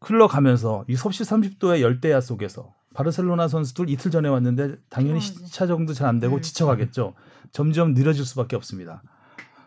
흘러가면서 0.00 0.84
이 0.88 0.94
섭씨 0.96 1.24
30도의 1.24 1.80
열대야 1.80 2.20
속에서 2.20 2.72
바르셀로나 2.94 3.48
선수들 3.48 3.90
이틀 3.90 4.10
전에 4.10 4.28
왔는데 4.28 4.76
당연히. 4.88 5.20
시차 5.20 5.66
정도 5.66 5.92
잘 5.92 6.08
안 6.08 6.20
되고 6.20 6.36
음. 6.36 6.40
지쳐가겠죠. 6.42 7.14
점점 7.52 7.94
느려질 7.94 8.24
수밖에 8.24 8.56
없습니다. 8.56 9.02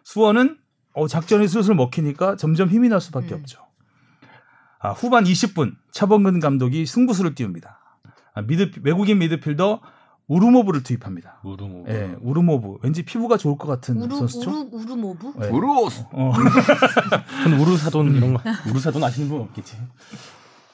수원은 0.04 0.58
어, 0.94 1.08
작전이 1.08 1.48
슬슬 1.48 1.76
먹히니까 1.76 2.36
점점 2.38 2.70
힘이 2.70 2.90
날 2.90 3.00
수밖에 3.02 3.34
음. 3.36 3.40
없죠. 3.40 3.60
아, 4.82 4.92
후반 4.92 5.24
20분 5.24 5.76
차범근 5.92 6.40
감독이 6.40 6.86
승부수를 6.86 7.36
띄웁니다. 7.36 7.80
아, 8.34 8.42
미드 8.42 8.72
외국인 8.84 9.20
미드필더 9.20 9.80
우르모브를 10.28 10.84
투입합니다. 10.84 11.40
우르모. 11.44 11.86
예, 11.90 12.16
우르모브 12.22 12.78
왠지 12.82 13.04
피부가 13.04 13.38
좋을 13.38 13.58
것 13.58 13.68
같은 13.68 14.02
우르 14.02 14.16
선수죠. 14.16 14.50
우르 14.50 14.70
우르모브? 14.72 15.34
예. 15.44 15.50
브루스. 15.50 16.06
어. 16.14 16.32
전 17.44 17.54
우르사돈 17.60 18.16
이런 18.16 18.34
거. 18.34 18.42
우르사돈 18.70 19.04
아시는 19.04 19.30
분 19.30 19.42
없겠지. 19.42 19.78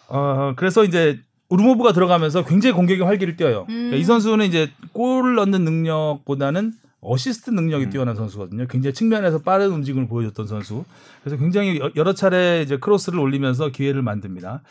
어, 0.10 0.54
그래서 0.56 0.84
이제 0.84 1.20
우르모브가 1.50 1.92
들어가면서 1.94 2.46
굉장히 2.46 2.74
공격의 2.76 3.04
활기를 3.04 3.36
띄어요. 3.36 3.62
음. 3.62 3.66
그러니까 3.68 3.96
이 3.98 4.04
선수는 4.04 4.46
이제 4.46 4.70
골을 4.94 5.36
넣는 5.36 5.64
능력보다는 5.64 6.74
어시스트 7.02 7.52
능력이 7.52 7.86
음. 7.86 7.90
뛰어난 7.90 8.16
선수거든요. 8.16 8.68
굉장히 8.68 8.94
측면에서 8.94 9.40
빠른 9.40 9.72
움직임을 9.72 10.08
보여줬던 10.08 10.48
선수. 10.48 10.84
그래서 11.24 11.38
굉장히 11.38 11.80
여- 11.80 11.92
여러 11.96 12.14
차례 12.14 12.62
이제 12.64 12.78
크로스를 12.78 13.20
올리면서 13.20 13.70
기회를 13.70 14.02
만듭니다. 14.02 14.64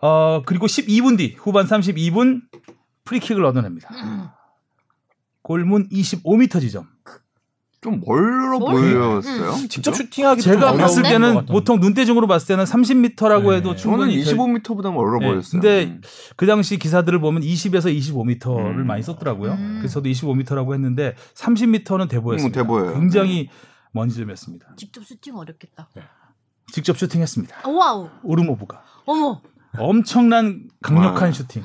어, 0.00 0.42
그리고 0.44 0.66
12분 0.66 1.16
뒤 1.16 1.36
후반 1.38 1.66
32분 1.66 2.42
프리킥을 3.04 3.44
얻어냅니다. 3.44 3.88
음. 3.94 4.26
골문 5.42 5.88
25m 5.88 6.60
지점. 6.60 6.86
좀 7.82 8.00
멀어 8.06 8.60
멀- 8.60 8.94
보였어요. 8.94 9.56
직접 9.68 9.90
그죠? 9.90 10.04
슈팅하기 10.04 10.40
제가 10.40 10.72
봤을? 10.74 11.02
때는 11.02 11.46
보통 11.46 11.80
눈대중으로 11.80 12.28
봤을 12.28 12.46
때는 12.48 12.62
30m라고 12.64 13.50
네. 13.50 13.56
해도 13.56 13.74
저는 13.74 13.76
충분히 13.76 14.22
될- 14.24 14.34
25m보다 14.36 14.92
멀어 14.92 15.18
네, 15.18 15.26
보였어요. 15.26 15.60
근데 15.60 15.84
음. 15.86 16.00
그 16.36 16.46
당시 16.46 16.78
기사들을 16.78 17.18
보면 17.18 17.42
20에서 17.42 17.92
25m를 17.92 18.76
음. 18.82 18.86
많이 18.86 19.02
썼더라고요. 19.02 19.52
음. 19.54 19.76
그래서 19.80 19.94
저도 19.94 20.08
25m라고 20.10 20.74
했는데 20.74 21.16
30m는 21.34 22.08
돼 22.08 22.20
보였습니다. 22.20 22.60
음, 22.60 22.62
돼 22.62 22.66
보여요. 22.68 22.94
굉장히 22.94 23.48
먼 23.90 24.08
지점이었습니다. 24.08 24.74
직접 24.76 25.04
슈팅 25.04 25.36
어렵겠다. 25.36 25.88
직접 26.72 26.96
슈팅했습니다. 26.96 27.56
아, 27.64 27.68
wow. 27.68 28.08
우르모브가 28.22 28.80
어머. 29.06 29.40
엄청난 29.76 30.68
강력한 30.82 31.28
와. 31.28 31.32
슈팅. 31.32 31.62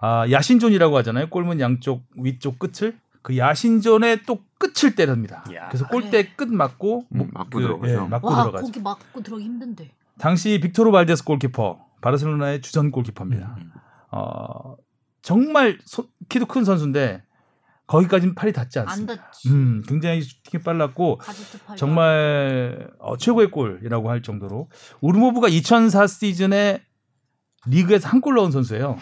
아 0.00 0.28
야신존이라고 0.28 0.96
하잖아요. 0.98 1.28
골문 1.28 1.60
양쪽 1.60 2.02
위쪽 2.16 2.58
끝을 2.58 2.98
그 3.22 3.36
야신존의 3.36 4.24
또 4.26 4.40
끝을 4.58 4.94
때립니다. 4.94 5.44
야. 5.54 5.68
그래서 5.68 5.86
골대 5.88 6.34
끝 6.34 6.48
맞고 6.52 7.06
음, 7.12 7.18
목- 7.18 7.32
맞고 7.32 7.60
들어가죠. 7.60 7.92
예, 7.92 7.96
맞고 7.98 8.28
와, 8.28 8.42
들어가죠. 8.42 8.66
거기 8.66 8.80
맞고 8.80 9.22
들어가기 9.22 9.44
힘든데. 9.44 9.90
당시 10.18 10.60
빅토르 10.60 10.90
발데스 10.90 11.24
골키퍼 11.24 11.84
바르셀로나의 12.00 12.60
주전 12.62 12.90
골키퍼입니다. 12.90 13.56
음. 13.58 13.72
어, 14.10 14.76
정말 15.22 15.78
소- 15.84 16.08
키도 16.28 16.46
큰 16.46 16.64
선수인데 16.64 17.22
거기까지는 17.86 18.34
팔이 18.34 18.52
닿지 18.52 18.78
안 18.80 18.88
않습니다. 18.88 19.16
닿지. 19.16 19.48
음, 19.50 19.82
굉장히 19.86 20.22
슈팅이 20.22 20.62
빨랐고. 20.62 21.20
정말 21.76 22.90
어, 22.98 23.16
최고의 23.16 23.50
골이라고 23.50 24.10
할 24.10 24.22
정도로 24.22 24.68
우르모브가 25.00 25.48
2004 25.48 26.06
시즌에 26.06 26.82
리그에서 27.66 28.08
한 28.08 28.20
골 28.20 28.34
넣은 28.34 28.50
선수예요. 28.50 28.96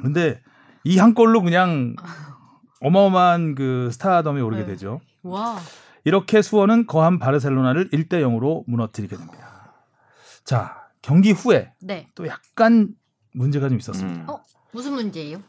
근데 0.00 0.40
이 0.84 0.98
한 0.98 1.14
골로 1.14 1.42
그냥 1.42 1.94
어마어마한 2.82 3.54
그 3.54 3.90
스타덤에 3.92 4.40
오르게 4.40 4.62
네. 4.62 4.72
되죠. 4.72 5.00
와. 5.22 5.58
이렇게 6.04 6.42
수원은 6.42 6.86
거한 6.86 7.18
바르셀로나를 7.18 7.90
1대 7.90 8.14
0으로 8.22 8.64
무너뜨리게 8.66 9.16
됩니다. 9.16 9.72
자, 10.44 10.88
경기 11.00 11.30
후에 11.30 11.72
네. 11.80 12.08
또 12.14 12.26
약간 12.26 12.88
문제가 13.32 13.68
좀 13.68 13.78
있었습니다. 13.78 14.22
음. 14.22 14.28
어? 14.28 14.42
무슨 14.72 14.94
문제예요? 14.94 15.40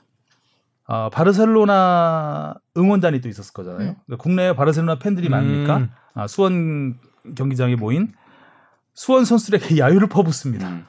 아, 0.85 1.09
바르셀로나 1.09 2.55
응원단이 2.77 3.21
또 3.21 3.29
있었을 3.29 3.53
거잖아요. 3.53 3.89
음. 3.89 3.95
그러니까 4.05 4.21
국내에 4.21 4.53
바르셀로나 4.53 4.99
팬들이 4.99 5.29
많으니까 5.29 5.77
음. 5.77 5.91
아, 6.13 6.27
수원 6.27 6.99
경기장에 7.35 7.75
모인 7.75 8.13
수원 8.93 9.25
선수들에게 9.25 9.79
야유를 9.79 10.09
퍼붓습니다. 10.09 10.69
음. 10.69 10.85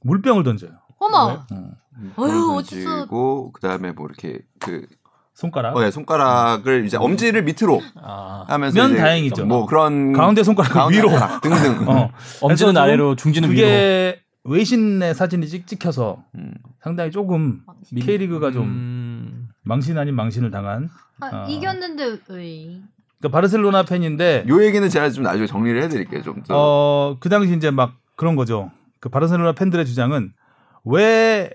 물병을 0.00 0.44
던져요. 0.44 0.70
어머. 0.98 1.44
어, 1.50 1.72
어휴, 2.16 2.62
던지고 2.62 3.52
그다음에 3.52 3.92
뭐 3.92 4.06
이렇게 4.06 4.40
그 4.58 4.86
손가락. 5.36 5.76
어, 5.76 5.84
예, 5.84 5.90
손가락을 5.90 6.86
이제 6.86 6.96
엄지를 6.96 7.44
밑으로 7.44 7.82
아. 8.02 8.46
하면서 8.48 8.80
면 8.80 8.92
이제 8.92 8.98
다행이죠. 9.00 9.44
뭐 9.44 9.66
그런 9.66 10.14
가운데 10.14 10.42
손가락 10.42 10.72
가운데 10.72 10.96
위로. 10.96 11.10
손가락 11.10 11.42
등등. 11.42 11.84
어, 11.88 12.10
엄지는 12.40 12.72
그래서 12.72 12.80
아래로, 12.80 13.16
중지는 13.16 13.50
위로. 13.50 13.60
그게 13.60 14.22
외신의 14.44 15.14
사진이 15.14 15.46
찍, 15.46 15.66
찍혀서 15.66 16.24
음. 16.36 16.54
상당히 16.80 17.10
조금 17.10 17.60
K리그가 17.94 18.50
좀 18.50 18.64
음. 18.64 19.48
망신 19.62 19.98
아닌 19.98 20.14
망신을 20.14 20.50
당한. 20.50 20.88
아, 21.20 21.44
어. 21.44 21.46
이겼는데 21.50 22.18
왜? 22.30 22.80
그러니까 23.18 23.28
바르셀로나 23.30 23.82
팬인데 23.82 24.46
요 24.48 24.64
얘기는 24.64 24.88
제가 24.88 25.10
좀 25.10 25.22
나중에 25.24 25.46
정리를 25.46 25.82
해드릴게요. 25.82 26.22
좀 26.22 26.42
더. 26.44 26.54
어, 26.56 27.16
그 27.20 27.28
당시 27.28 27.54
이제 27.54 27.70
막 27.70 27.96
그런 28.16 28.36
거죠. 28.36 28.70
그 29.00 29.10
바르셀로나 29.10 29.52
팬들의 29.52 29.84
주장은 29.84 30.32
왜 30.84 31.50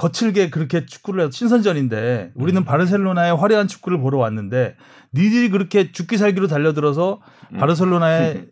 거칠게 0.00 0.48
그렇게 0.48 0.86
축구를 0.86 1.20
해서 1.20 1.30
친선전인데 1.30 2.32
음. 2.34 2.42
우리는 2.42 2.64
바르셀로나의 2.64 3.36
화려한 3.36 3.68
축구를 3.68 4.00
보러 4.00 4.16
왔는데 4.16 4.76
니들이 5.12 5.50
그렇게 5.50 5.92
죽기 5.92 6.16
살기로 6.16 6.46
달려들어서 6.48 7.20
음. 7.52 7.58
바르셀로나의 7.58 8.48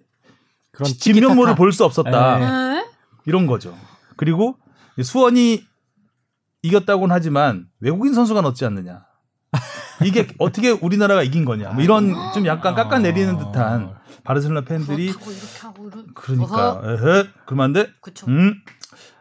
진면모를. 0.84 1.54
볼 1.56 1.72
수 1.72 1.87
없었다. 1.87 2.38
네. 2.38 2.44
에? 2.80 2.84
이런 3.24 3.46
거죠. 3.46 3.74
그리고 4.16 4.58
수원이 5.02 5.64
이겼다고는 6.61 7.14
하지만 7.14 7.66
외국인 7.80 8.12
선수가 8.12 8.42
넣지 8.42 8.66
않느냐. 8.66 9.06
이게 10.04 10.28
어떻게 10.38 10.70
우리나라가 10.70 11.22
이긴 11.22 11.46
거냐. 11.46 11.70
뭐 11.70 11.82
이런 11.82 12.14
좀 12.34 12.44
약간 12.44 12.74
깎아내리는 12.74 13.38
듯한 13.38 13.94
바르셀로나 14.22 14.66
팬들이 14.66 15.12
그렇다고 15.12 15.30
이렇게 15.30 15.58
하고 15.61 15.88
이러. 15.88 16.04
그러니까. 16.14 16.82
에헤 16.84 17.72
돼. 17.72 17.90
그쵸. 18.02 18.26
음. 18.28 18.54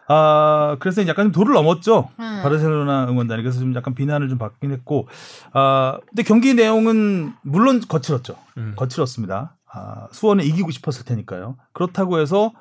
아, 0.08 0.78
그래서 0.80 1.06
약간 1.08 1.26
좀 1.26 1.32
도를 1.32 1.54
넘었죠. 1.54 2.10
음. 2.20 2.40
바르셀로나 2.42 3.08
응원단이. 3.10 3.44
그래서 3.44 3.60
좀 3.60 3.76
약간 3.76 3.94
비난을 3.94 4.30
좀 4.30 4.38
받긴 4.38 4.72
했고. 4.72 5.08
아, 5.54 6.00
근데 6.08 6.24
경기 6.24 6.54
내용은 6.54 7.34
물론 7.42 7.82
거칠었죠. 7.82 8.36
음. 8.58 8.74
거칠었습니다. 8.78 9.58
아, 9.72 10.08
수원은 10.12 10.46
이기고 10.46 10.72
싶었을 10.72 11.06
테니까요. 11.06 11.58
그렇다고 11.74 12.20
해서 12.20 12.52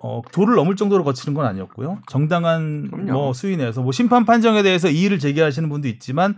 어, 0.00 0.22
도를 0.32 0.54
넘을 0.54 0.76
정도로 0.76 1.02
거치는 1.04 1.34
건 1.34 1.46
아니었고요. 1.46 1.98
정당한 2.08 2.88
그럼요. 2.90 3.12
뭐 3.12 3.32
수위 3.32 3.56
내에서 3.56 3.82
뭐 3.82 3.92
심판 3.92 4.24
판정에 4.24 4.62
대해서 4.62 4.88
이의를 4.88 5.18
제기하시는 5.18 5.68
분도 5.68 5.88
있지만 5.88 6.36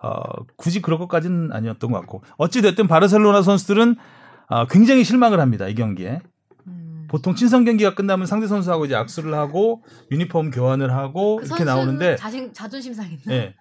어, 0.00 0.20
굳이 0.56 0.82
그럴 0.82 0.98
것까지는 0.98 1.52
아니었던 1.52 1.90
것 1.90 1.98
같고 2.00 2.22
어찌 2.36 2.60
됐든 2.62 2.86
바르셀로나 2.86 3.42
선수들은 3.42 3.96
아, 4.48 4.66
굉장히 4.66 5.04
실망을 5.04 5.40
합니다. 5.40 5.68
이 5.68 5.74
경기에. 5.74 6.20
음. 7.08 7.10
보통 7.10 7.34
친선 7.34 7.64
경기가 7.64 7.94
끝나면 7.94 8.26
상대 8.26 8.46
선수하고 8.46 8.84
이제 8.84 8.94
악수를 8.94 9.34
하고 9.34 9.82
유니폼 10.10 10.50
교환을 10.50 10.92
하고 10.92 11.36
그 11.36 11.42
이렇게 11.42 11.48
선수는 11.48 11.74
나오는데 11.74 12.16
자신 12.16 12.52
자존심 12.52 12.92
상했나? 12.94 13.22
예. 13.30 13.54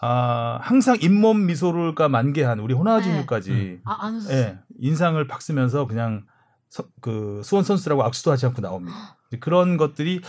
아, 0.00 0.58
항상 0.60 0.96
잇몸 1.00 1.46
미소를가 1.46 2.08
만개한 2.08 2.58
우리 2.60 2.74
호나우지뉴까지 2.74 3.80
아, 3.84 4.06
안 4.06 4.14
웃었어. 4.16 4.32
예, 4.34 4.58
인상을 4.80 5.24
팍 5.26 5.40
쓰면서 5.40 5.86
그냥 5.86 6.24
서- 6.68 6.84
그 7.00 7.40
수원 7.44 7.64
선수들하고 7.64 8.02
악수도 8.04 8.30
하지 8.32 8.44
않고 8.46 8.60
나옵니다. 8.60 9.16
이제 9.28 9.38
그런 9.38 9.76
것들이 9.76 10.20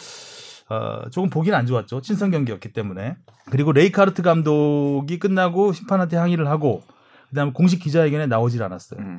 어, 0.70 1.10
조금 1.12 1.30
보기는 1.30 1.58
안 1.58 1.66
좋았죠. 1.66 2.02
친선 2.02 2.32
경기였기 2.32 2.72
때문에. 2.74 3.18
그리고 3.52 3.72
레이카르트 3.72 4.22
감독이 4.22 5.20
끝나고 5.20 5.74
심판한테 5.74 6.18
항의를 6.18 6.48
하고 6.48 6.82
그다음에 7.30 7.52
공식 7.52 7.80
기자회견에 7.80 8.28
나오질 8.28 8.64
않았어요. 8.64 9.00
음. 9.00 9.18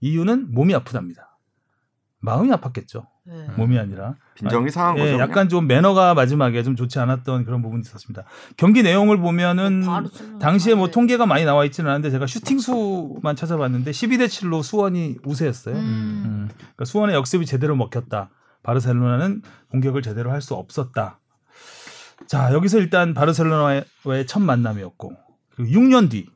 이유는 0.00 0.52
몸이 0.52 0.74
아프답니다. 0.74 1.31
마음이 2.24 2.50
아팠겠죠. 2.50 3.04
네. 3.24 3.46
몸이 3.56 3.78
아니라. 3.78 4.14
빈정이 4.36 4.70
상한 4.70 4.96
예, 4.96 5.00
거죠. 5.00 5.12
그냥. 5.12 5.28
약간 5.28 5.48
좀 5.48 5.66
매너가 5.66 6.14
마지막에 6.14 6.62
좀 6.62 6.76
좋지 6.76 6.98
않았던 7.00 7.44
그런 7.44 7.62
부분이 7.62 7.80
있었습니다. 7.82 8.24
경기 8.56 8.82
내용을 8.82 9.18
보면은 9.18 9.82
쓰는 10.12 10.38
당시에 10.38 10.74
뭐 10.74 10.84
거지. 10.86 10.94
통계가 10.94 11.26
많이 11.26 11.44
나와 11.44 11.64
있지는 11.64 11.90
않은데 11.90 12.10
제가 12.10 12.26
슈팅 12.26 12.58
수만 12.60 13.34
찾아봤는데 13.36 13.90
12대 13.90 14.26
7로 14.26 14.62
수원이 14.62 15.18
우세했어요. 15.24 15.74
음. 15.74 15.80
음, 15.80 16.48
그러니까 16.56 16.84
수원의 16.84 17.14
역습이 17.16 17.44
제대로 17.44 17.74
먹혔다. 17.76 18.30
바르셀로나는 18.62 19.42
공격을 19.70 20.02
제대로 20.02 20.30
할 20.30 20.40
수 20.40 20.54
없었다. 20.54 21.18
자 22.28 22.52
여기서 22.52 22.78
일단 22.78 23.14
바르셀로나와의 23.14 23.84
첫 24.28 24.38
만남이었고 24.40 25.12
그리고 25.56 25.80
6년 25.80 26.08
뒤 26.08 26.28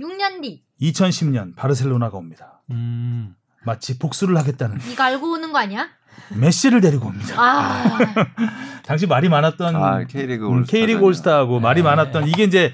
6년 0.00 0.40
뒤 0.42 0.64
2010년 0.80 1.54
바르셀로나가 1.54 2.16
옵니다. 2.16 2.62
음. 2.70 3.34
마치 3.64 3.98
복수를 3.98 4.36
하겠다는 4.38 4.78
이거 4.90 5.02
알고 5.02 5.32
오는 5.32 5.52
거 5.52 5.58
아니야? 5.58 5.88
메시를 6.30 6.80
데리고 6.80 7.08
옵니다. 7.08 7.34
아, 7.38 7.98
당시 8.86 9.06
말이 9.06 9.28
많았던 9.28 9.76
아, 9.76 10.04
K리그 10.04 10.46
음, 10.46 10.58
올스타. 10.58 10.70
K리그 10.76 11.00
올스타하고 11.00 11.60
말이 11.60 11.82
많았던 11.82 12.28
이게 12.28 12.44
이제 12.44 12.72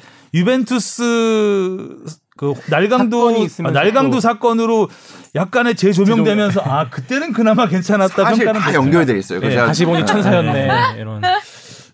유벤투스 0.78 2.04
그 2.36 2.54
날강도 2.68 3.28
아, 3.64 3.70
날강도 3.70 4.16
또- 4.16 4.20
사건으로 4.20 4.88
약간의 5.34 5.76
재조명되면서 5.76 6.60
아 6.62 6.88
그때는 6.90 7.32
그나마 7.32 7.66
괜찮았다 7.68 8.24
사실 8.24 8.44
평가는 8.44 8.60
다 8.60 8.74
연결돼 8.74 9.16
있어요. 9.18 9.38
예, 9.38 9.40
그래서 9.40 9.66
다시 9.66 9.84
보니 9.84 10.04
천사였네. 10.06 10.94
이런. 10.98 11.20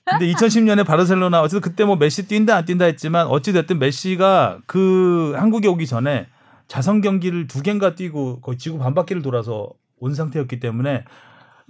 근데 0.05 0.33
2010년에 0.33 0.85
바르셀로나 0.87 1.41
어쨌든 1.41 1.61
그때 1.61 1.85
뭐 1.85 1.97
메시 1.97 2.27
뛴다 2.27 2.57
안 2.57 2.65
뛴다 2.65 2.87
했지만 2.87 3.27
어찌 3.27 3.53
됐든 3.53 3.79
메시가 3.79 4.59
그 4.67 5.35
한국에 5.39 5.69
오기 5.69 5.87
전에 5.87 6.27
자선 6.71 7.01
경기를 7.01 7.49
두 7.49 7.63
개인가 7.63 7.97
뛰고 7.97 8.41
거의 8.43 8.57
지구 8.57 8.79
반바퀴를 8.79 9.23
돌아서 9.23 9.71
온 9.99 10.15
상태였기 10.15 10.61
때문에 10.61 11.05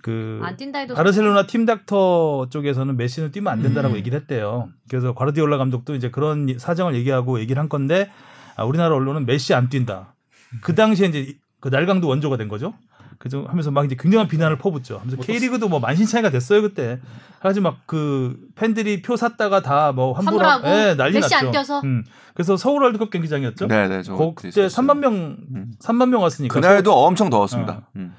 그안 0.03 0.59
뛴다 0.59 0.81
해도 0.81 0.95
바르셀로나 0.95 1.47
팀 1.47 1.65
닥터 1.65 2.49
쪽에서는 2.51 2.99
메시는 2.99 3.31
뛰면 3.31 3.51
안 3.51 3.63
된다라고 3.63 3.95
음. 3.95 3.97
얘기를 3.97 4.21
했대요. 4.21 4.69
그래서 4.91 5.15
과르디올라 5.15 5.57
감독도 5.57 5.95
이제 5.95 6.11
그런 6.11 6.55
사정을 6.59 6.95
얘기하고 6.97 7.41
얘기를 7.41 7.59
한 7.59 7.71
건데 7.71 8.11
아, 8.57 8.65
우리나라 8.65 8.95
언론은 8.95 9.25
메시 9.25 9.55
안 9.55 9.71
뛴다. 9.71 10.17
그 10.61 10.75
당시에 10.75 11.09
이제 11.09 11.39
그 11.61 11.71
날강도 11.71 12.07
원조가 12.07 12.37
된 12.37 12.49
거죠. 12.49 12.75
그죠 13.21 13.45
하면서 13.49 13.71
막 13.71 13.85
이제 13.85 13.95
굉장한 14.01 14.29
비난을 14.29 14.57
퍼붓죠. 14.57 14.97
하면서 14.99 15.19
K리그도 15.19 15.69
뭐 15.69 15.79
만신창이가 15.79 16.31
됐어요 16.31 16.63
그때. 16.63 16.99
하지만 17.41 17.75
막그 17.75 18.49
팬들이 18.55 19.03
표 19.03 19.15
샀다가 19.17 19.61
다 19.61 19.93
뭐 19.93 20.13
환불하고 20.15 20.67
환불하고 20.67 20.69
예, 20.89 20.95
난리 20.95 21.13
메시 21.21 21.35
났죠. 21.35 21.47
안 21.47 21.53
뛰어서? 21.53 21.81
음. 21.85 22.03
그래서 22.33 22.57
서울 22.57 22.83
월드컵 22.83 23.11
경기장이었죠. 23.11 23.67
네, 23.69 23.89
네, 23.89 24.03
그때 24.35 24.67
3만 24.69 24.99
명 24.99 25.37
음. 25.55 25.73
3만 25.83 26.09
명 26.09 26.23
왔으니까. 26.23 26.55
그날도 26.55 26.95
엄청 27.05 27.29
더웠습니다. 27.29 27.83
음. 27.97 28.15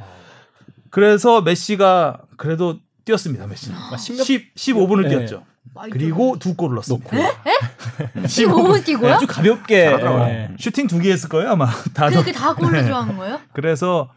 그래서 0.91 1.41
메시가 1.41 2.19
그래도 2.37 2.77
뛰었습니다. 3.05 3.47
메시. 3.47 3.71
10, 3.97 4.53
15분을 4.53 5.03
네. 5.03 5.09
뛰었죠. 5.09 5.43
그리고 5.91 6.37
두 6.37 6.53
골을 6.55 6.75
넣었습니다. 6.75 7.09
15분 8.23 8.85
뛰고요? 8.85 9.13
아주 9.13 9.25
가볍게. 9.25 9.85
예. 9.87 10.49
슈팅 10.59 10.85
두 10.87 10.99
개 11.01 11.11
했을 11.11 11.27
거예요 11.29 11.51
아마. 11.51 11.65
다 11.93 12.05
넣- 12.05 12.11
그렇게 12.11 12.31
다 12.31 12.53
골로 12.53 12.71
네. 12.71 12.83
들어간 12.83 13.17
거예요? 13.17 13.39
그래서 13.53 14.11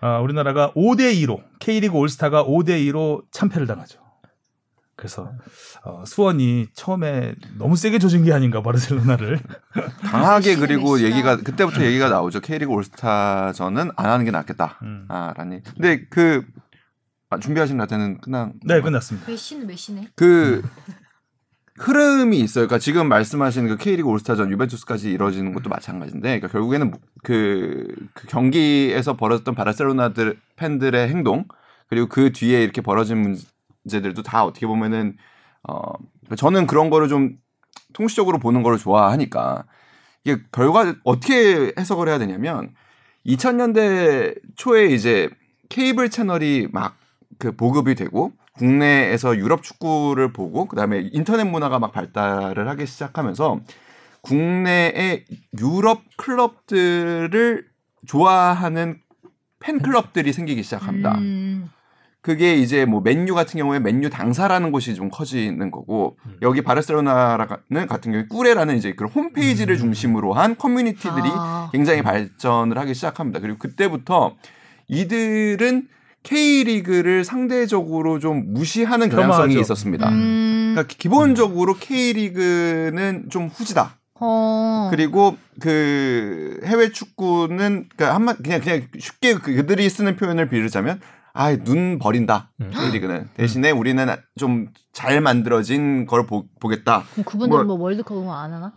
어, 0.00 0.20
우리나라가 0.22 0.72
5대 0.74 1.14
2로 1.22 1.42
K리그 1.58 1.94
올스타가 1.96 2.44
5대 2.44 2.70
2로 2.86 3.22
참패를 3.30 3.66
당하죠. 3.66 4.00
그래서 4.96 5.30
어, 5.84 6.04
수원이 6.06 6.68
처음에 6.72 7.34
너무 7.58 7.76
세게 7.76 7.98
조진 7.98 8.24
게 8.24 8.32
아닌가 8.32 8.62
바르셀로나를. 8.62 9.38
강하게 10.02 10.56
그리고. 10.56 11.00
얘기가 11.00 11.36
그때부터 11.36 11.84
얘기가 11.84 12.08
나오죠. 12.08 12.40
K리그 12.40 12.72
올스타전은 12.72 13.90
안 13.94 14.06
하는 14.06 14.24
게 14.24 14.30
낫겠다. 14.30 14.78
음. 14.82 15.04
아, 15.08 15.34
라니. 15.36 15.62
근데 15.74 16.06
그 16.08 16.46
아, 17.28 17.38
준비하신 17.38 17.76
라테는 17.76 18.20
끝난 18.20 18.54
네 18.64 18.80
끝났습니다. 18.80 19.30
메시는 19.30 19.66
메시네. 19.66 20.08
그 20.14 20.62
흐름이 21.78 22.38
있어요. 22.38 22.66
그러니까 22.66 22.78
지금 22.78 23.08
말씀하신 23.08 23.68
그 23.68 23.76
K리그 23.76 24.08
올스타전 24.08 24.50
유벤투스까지 24.50 25.12
이뤄지는 25.12 25.52
것도 25.52 25.68
마찬가지인데, 25.68 26.40
그러니까 26.40 26.48
결국에는 26.48 26.92
그, 27.22 27.86
그 28.14 28.26
경기에서 28.26 29.16
벌어졌던 29.16 29.54
바르셀로나들 29.54 30.38
팬들의 30.56 31.08
행동 31.08 31.44
그리고 31.88 32.08
그 32.08 32.32
뒤에 32.32 32.62
이렇게 32.62 32.80
벌어진 32.80 33.36
문제들도 33.84 34.22
다 34.22 34.44
어떻게 34.44 34.66
보면은 34.66 35.16
어 35.68 35.92
저는 36.36 36.66
그런 36.66 36.90
거를 36.90 37.08
좀 37.08 37.36
통시적으로 37.92 38.38
보는 38.38 38.62
거를 38.62 38.78
좋아하니까 38.78 39.64
이게 40.24 40.42
결과 40.50 40.94
어떻게 41.04 41.72
해석을 41.78 42.08
해야 42.08 42.18
되냐면 42.18 42.74
2000년대 43.26 44.40
초에 44.56 44.86
이제 44.86 45.30
케이블 45.68 46.10
채널이 46.10 46.68
막 46.72 46.96
그 47.38 47.52
보급이 47.52 47.94
되고 47.94 48.32
국내에서 48.56 49.36
유럽 49.36 49.62
축구를 49.62 50.32
보고 50.32 50.66
그다음에 50.66 51.08
인터넷 51.12 51.44
문화가 51.44 51.78
막 51.78 51.92
발달을 51.92 52.68
하기 52.68 52.86
시작하면서 52.86 53.60
국내의 54.22 55.24
유럽 55.60 56.02
클럽들을 56.16 57.66
좋아하는 58.06 58.98
팬클럽들이 59.60 60.32
생기기 60.32 60.62
시작합니다. 60.62 61.16
음, 61.18 61.70
그게 62.20 62.56
이제 62.56 62.84
뭐 62.84 63.00
맨유 63.00 63.34
같은 63.34 63.58
경우에 63.58 63.78
맨유 63.78 64.10
당사라는 64.10 64.72
곳이 64.72 64.94
좀 64.94 65.10
커지는 65.10 65.70
거고 65.70 66.18
여기 66.42 66.62
바르셀로나는 66.62 67.86
같은 67.88 68.12
경우에 68.12 68.26
꾸레라는 68.28 68.76
이제 68.76 68.94
그런 68.94 69.12
홈페이지를 69.12 69.78
중심으로 69.78 70.32
한 70.32 70.56
커뮤니티들이 70.56 71.28
아. 71.32 71.70
굉장히 71.72 72.02
발전을 72.02 72.78
하기 72.78 72.94
시작합니다. 72.94 73.38
그리고 73.38 73.58
그때부터 73.58 74.34
이들은 74.88 75.88
K리그를 76.26 77.24
상대적으로 77.24 78.18
좀 78.18 78.52
무시하는 78.52 79.08
경향성이 79.08 79.54
폄하하죠. 79.54 79.60
있었습니다. 79.60 80.08
음, 80.08 80.72
그러니까 80.74 80.94
기본적으로 80.98 81.74
K리그는 81.74 83.26
좀 83.30 83.46
후지다. 83.48 83.96
어. 84.18 84.88
그리고 84.90 85.36
그 85.60 86.60
해외 86.64 86.90
축구는 86.90 87.88
그러니까 87.96 88.14
한마 88.14 88.34
그냥 88.34 88.60
그냥 88.60 88.82
쉽게 88.98 89.34
그들이 89.34 89.88
쓰는 89.88 90.16
표현을 90.16 90.48
비르자면 90.48 91.00
아 91.34 91.50
눈 91.50 91.98
버린다 91.98 92.50
K리그는 92.72 93.28
대신에 93.34 93.70
우리는 93.70 94.06
좀 94.38 94.68
잘 94.96 95.20
만들어진 95.20 96.06
걸 96.06 96.24
보, 96.24 96.46
보겠다. 96.58 97.04
그럼 97.12 97.24
그분들 97.26 97.48
뭘- 97.48 97.64
뭐 97.66 97.76
월드컵 97.78 98.16
응원 98.16 98.38
안 98.42 98.50
하나? 98.54 98.72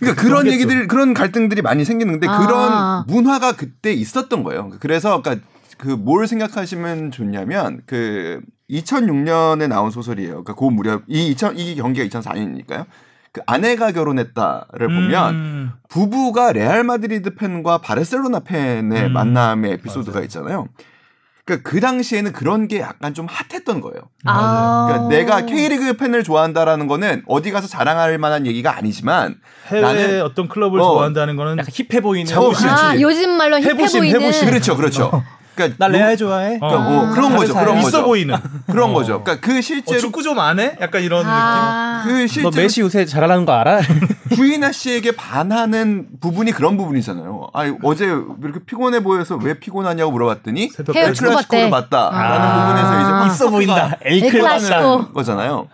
그러니까 0.00 0.20
그런. 0.20 0.48
얘기들 0.48 0.88
그런 0.88 1.14
갈등들이 1.14 1.62
많이 1.62 1.84
생기는데 1.84 2.26
아. 2.26 2.38
그런 2.40 3.04
문화가 3.06 3.52
그때 3.52 3.92
있었던 3.92 4.42
거예요. 4.42 4.72
그래서 4.80 5.22
그러니까 5.22 5.46
그 5.78 5.88
뭘 5.88 6.26
생각하시면 6.26 7.10
좋냐면 7.10 7.80
그 7.86 8.40
2006년에 8.70 9.68
나온 9.68 9.90
소설이에요. 9.90 10.30
그러니까 10.44 10.54
그 10.54 10.64
무렵 10.64 11.02
이 11.08 11.28
2000, 11.30 11.58
이 11.58 11.74
경기가 11.76 12.06
2004년이니까요. 12.20 12.86
그 13.32 13.42
아내가 13.46 13.92
결혼했다를 13.92 14.88
보면 14.88 15.34
음, 15.34 15.72
부부가 15.88 16.52
레알 16.52 16.82
마드리드 16.84 17.34
팬과 17.34 17.78
바르셀로나 17.78 18.40
팬의 18.40 19.04
음. 19.06 19.12
만남의 19.12 19.72
에피소드가 19.72 20.20
있잖아요. 20.22 20.68
그러니까 21.44 21.70
그 21.70 21.78
당시에는 21.78 22.32
그런 22.32 22.66
게 22.66 22.80
약간 22.80 23.14
좀 23.14 23.26
hot했던 23.28 23.80
거예요. 23.80 24.00
아. 24.24 24.86
그러니까 24.88 25.08
내가 25.10 25.46
K리그 25.46 25.92
팬을 25.96 26.24
좋아한다라는 26.24 26.88
거는 26.88 27.22
어디 27.28 27.52
가서 27.52 27.68
자랑할 27.68 28.18
만한 28.18 28.46
얘기가 28.46 28.74
아니지만 28.76 29.36
해외 29.68 29.82
나는- 29.82 30.22
어떤 30.24 30.48
클럽을 30.48 30.80
어. 30.80 30.84
좋아한다는 30.84 31.36
거는 31.36 31.58
약간 31.58 31.66
hip해 31.72 32.00
보이는. 32.00 32.26
자부- 32.26 32.48
그렇지. 32.48 32.66
아, 32.66 32.98
요즘 33.00 33.30
말로 33.36 33.58
hip해 33.58 33.68
해보심, 33.74 34.00
보이는. 34.00 34.20
해보심. 34.22 34.48
그렇죠, 34.48 34.76
그렇죠. 34.76 35.22
그러니까 35.56 35.76
나 35.78 35.86
요- 35.88 35.92
레알 35.98 36.16
좋아해. 36.16 36.58
어. 36.60 36.68
그러니까 36.68 36.90
뭐 36.90 37.10
그런 37.14 37.36
거죠, 37.36 37.54
그런 37.54 37.78
있어 37.78 37.84
거죠. 37.90 38.04
보이는 38.04 38.36
그런 38.70 38.90
어. 38.90 38.92
거죠. 38.92 39.22
그러니까 39.24 39.44
그 39.46 39.58
어, 39.58 39.60
실제로 39.60 39.98
축구 40.00 40.22
좀 40.22 40.38
안 40.38 40.60
해? 40.60 40.76
약간 40.80 41.02
이런 41.02 41.24
아. 41.26 42.02
그너 42.04 42.26
실제로 42.26 42.50
메시 42.54 42.82
요새 42.82 43.04
잘하는 43.06 43.46
거 43.46 43.52
알아? 43.52 43.80
주인아 44.36 44.70
씨에게 44.70 45.12
반하는 45.16 46.08
부분이 46.20 46.52
그런 46.52 46.76
부분이잖아요. 46.76 47.48
아 47.54 47.74
어제 47.82 48.06
왜 48.06 48.20
이렇게 48.44 48.60
피곤해 48.66 49.02
보여서 49.02 49.36
왜 49.36 49.58
피곤하냐고 49.58 50.12
물어봤더니 50.12 50.68
느낌. 50.68 50.84
클래시코를 50.92 51.34
봤대. 51.34 51.70
봤다라는 51.70 52.46
아. 52.48 52.66
부분에서 52.66 53.00
이제 53.02 53.10
확 53.12 53.26
있어 53.26 53.50
보인다. 53.50 53.96
엘 54.02 54.12
에이클 54.12 54.30
클라시코. 54.40 54.74
같다. 54.98 55.12
거잖아요. 55.12 55.68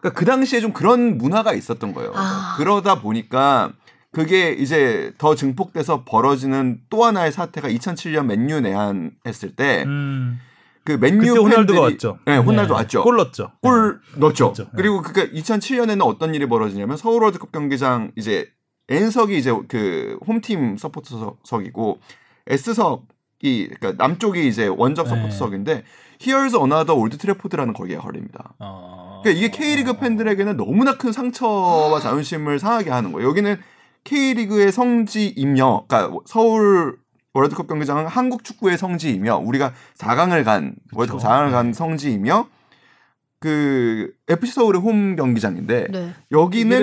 그러니까 0.00 0.18
그 0.18 0.24
당시에 0.24 0.60
좀 0.60 0.72
그런 0.72 1.18
문화가 1.18 1.52
있었던 1.52 1.92
거예요. 1.92 2.12
아. 2.14 2.54
그러다 2.56 3.00
보니까 3.00 3.70
그게 4.16 4.52
이제 4.52 5.12
더 5.18 5.34
증폭돼서 5.34 6.04
벌어지는 6.06 6.80
또 6.88 7.04
하나의 7.04 7.32
사태가 7.32 7.68
2007년 7.68 8.24
맨유 8.24 8.62
내한 8.62 9.10
했을 9.26 9.54
때그 9.54 9.86
음, 9.86 10.40
맨유 10.86 11.34
그때 11.34 11.38
호날두가 11.38 11.80
왔죠. 11.82 12.18
네, 12.24 12.38
호날두 12.38 12.72
네. 12.72 12.78
왔죠. 12.78 13.02
골 13.02 13.16
넣었죠. 13.16 13.52
골 13.60 14.00
넣었죠. 14.16 14.44
넣었죠. 14.46 14.62
네. 14.64 14.70
그리고 14.74 15.02
그니까 15.02 15.30
2007년에는 15.34 16.00
어떤 16.02 16.34
일이 16.34 16.46
벌어지냐면 16.46 16.96
서울 16.96 17.24
월드컵 17.24 17.52
경기장 17.52 18.12
이제 18.16 18.48
N석이 18.88 19.36
이제 19.36 19.52
그 19.68 20.18
홈팀 20.26 20.78
서포터석이고 20.78 22.00
S석 22.46 23.04
그러니까 23.38 23.92
남쪽이 24.02 24.48
이제 24.48 24.66
원정 24.66 25.04
서포트석인데 25.04 25.84
Here's 26.20 26.58
Another 26.58 26.98
Old 26.98 27.18
Trafford라는 27.18 27.74
거기에 27.74 27.98
걸립니다. 27.98 28.54
어... 28.60 29.20
그러니까 29.22 29.44
이게 29.44 29.54
K리그 29.54 29.98
팬들에게는 29.98 30.56
너무나 30.56 30.96
큰 30.96 31.12
상처와 31.12 32.00
자존심을 32.00 32.58
상하게 32.58 32.88
하는 32.88 33.12
거예요. 33.12 33.28
여기는 33.28 33.58
K리그의 34.06 34.72
성지이며, 34.72 35.84
그러니까 35.88 36.18
서울 36.24 36.96
월드컵 37.34 37.66
경기장은 37.66 38.06
한국 38.06 38.44
축구의 38.44 38.78
성지이며, 38.78 39.38
우리가 39.38 39.72
4강을 39.98 40.44
간 40.44 40.76
월드컵 40.94 41.20
4강을 41.20 41.50
간 41.50 41.72
성지이며, 41.72 42.48
그 43.38 44.12
FC 44.28 44.54
서울의 44.54 44.80
홈 44.80 45.14
경기장인데 45.14 45.88
네. 45.90 46.14
여기는 46.32 46.76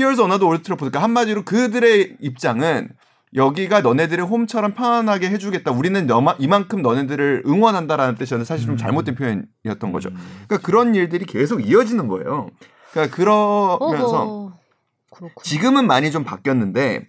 Another 0.00 0.46
Old 0.46 0.62
Trafford. 0.62 0.90
그러니까 0.90 1.02
한마디로 1.02 1.44
그들의 1.44 2.16
입장은 2.20 2.88
여기가 3.34 3.82
너네들의 3.82 4.24
홈처럼 4.24 4.72
편안하게 4.72 5.28
해주겠다. 5.30 5.72
우리는 5.72 6.06
너마, 6.06 6.36
이만큼 6.38 6.80
너네들을 6.80 7.42
응원한다라는 7.46 8.14
뜻이었는데 8.14 8.46
사실 8.46 8.66
좀 8.66 8.78
잘못된 8.78 9.14
표현이었던 9.14 9.92
거죠. 9.92 10.08
그러니까 10.46 10.66
그런 10.66 10.94
일들이 10.94 11.26
계속 11.26 11.60
이어지는 11.68 12.08
거예요. 12.08 12.48
그러니까 12.92 13.14
그러면서 13.14 14.22
어허. 14.22 14.56
그렇군. 15.16 15.42
지금은 15.42 15.86
많이 15.86 16.10
좀 16.10 16.24
바뀌었는데 16.24 17.06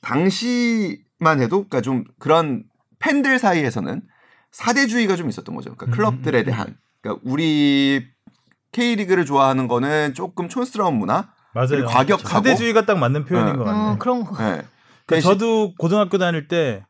당시만 0.00 1.40
해도 1.40 1.64
그러니까 1.68 1.80
좀 1.80 2.04
그런 2.18 2.64
팬들 2.98 3.38
사이에서는 3.38 4.02
사대주의가 4.50 5.16
좀 5.16 5.28
있었던 5.28 5.54
거죠. 5.54 5.74
그러니까 5.74 5.96
클럽들에 5.96 6.42
대한 6.44 6.76
그러니까 7.02 7.22
우리 7.24 8.06
K리그를 8.72 9.24
좋아하는 9.24 9.68
거는 9.68 10.14
조금 10.14 10.48
촌스러운 10.48 10.94
문화, 10.96 11.28
맞아요. 11.54 11.86
과격하고 11.86 12.28
사대주의가 12.28 12.86
딱 12.86 12.98
맞는 12.98 13.24
표현인 13.24 13.52
네. 13.52 13.58
것 13.58 13.64
같네요. 13.64 13.84
어, 13.92 13.96
그런 13.98 14.24
거. 14.24 14.36
네. 14.38 14.62
그러니까 15.06 15.28
저도 15.28 15.74
고등학교 15.76 16.18
다닐 16.18 16.48
때 16.48 16.84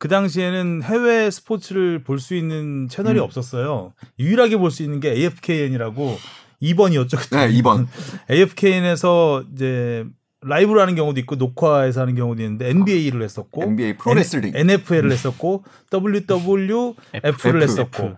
그 0.00 0.06
당시에는 0.06 0.84
해외 0.84 1.28
스포츠를 1.28 2.04
볼 2.04 2.20
수 2.20 2.36
있는 2.36 2.86
채널이 2.88 3.18
음. 3.18 3.24
없었어요. 3.24 3.94
유일하게 4.20 4.56
볼 4.56 4.70
수 4.70 4.84
있는 4.84 5.00
게 5.00 5.10
AFKN이라고 5.10 6.16
2번이었죠. 6.62 7.18
그때. 7.18 7.46
네, 7.48 7.60
2번. 7.60 7.86
AFKN에서 8.30 9.44
이제 9.54 10.04
라이브로 10.40 10.80
하는 10.80 10.94
경우도 10.94 11.18
있고 11.20 11.34
녹화해서 11.36 12.02
하는 12.02 12.14
경우도 12.14 12.42
있는데 12.42 12.70
NBA를 12.70 13.22
했었고 13.22 13.62
NBA 13.62 13.96
프로레슬링. 13.96 14.52
NFL을 14.54 15.10
했었고 15.10 15.64
WWF를. 15.92 17.62
했었고 17.62 18.16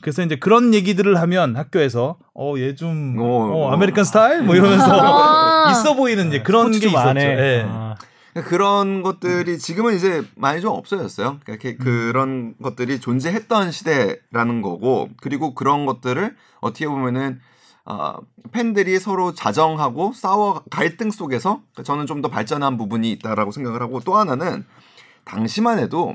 그래서 0.00 0.22
이제 0.22 0.36
그런 0.36 0.72
얘기들을 0.72 1.20
하면 1.20 1.56
학교에서 1.56 2.16
어 2.34 2.54
얘좀 2.56 3.16
어, 3.18 3.22
어, 3.22 3.66
어. 3.66 3.72
American 3.72 4.04
style 4.04 4.42
뭐 4.42 4.54
이러면서 4.54 4.86
아. 4.90 5.70
있어 5.72 5.94
보이는 5.94 6.28
이제 6.28 6.42
그런 6.42 6.70
게 6.70 6.86
있었죠. 6.86 7.20
예. 7.20 7.66
아. 7.68 7.96
그런 8.46 9.02
것들이 9.02 9.58
지금은 9.58 9.96
이제 9.96 10.22
많이 10.36 10.60
좀 10.60 10.72
없어졌어요. 10.72 11.40
그러니까 11.42 11.52
이렇게 11.52 11.76
그런 11.76 12.54
것들이 12.62 13.00
존재했던 13.00 13.72
시대라는 13.72 14.62
거고 14.62 15.10
그리고 15.20 15.54
그런 15.54 15.84
것들을 15.84 16.36
어떻게 16.60 16.86
보면은 16.86 17.40
어, 17.90 18.18
팬들이 18.52 18.98
서로 18.98 19.34
자정하고 19.34 20.12
싸워 20.12 20.62
갈등 20.70 21.10
속에서 21.10 21.62
저는 21.84 22.06
좀 22.06 22.20
더 22.22 22.28
발전한 22.28 22.76
부분이 22.76 23.10
있다라고 23.12 23.50
생각을 23.50 23.80
하고 23.82 24.00
또 24.00 24.16
하나는 24.16 24.64
당시만 25.24 25.78
해도 25.78 26.14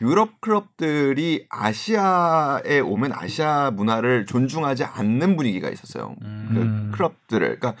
유럽 0.00 0.40
클럽들이 0.40 1.46
아시아에 1.48 2.80
오면 2.80 3.12
아시아 3.12 3.70
문화를 3.72 4.26
존중하지 4.26 4.84
않는 4.84 5.36
분위기가 5.36 5.68
있었어요. 5.70 6.14
음. 6.22 6.90
그 6.92 6.96
클럽들을 6.96 7.58
그러니까 7.58 7.74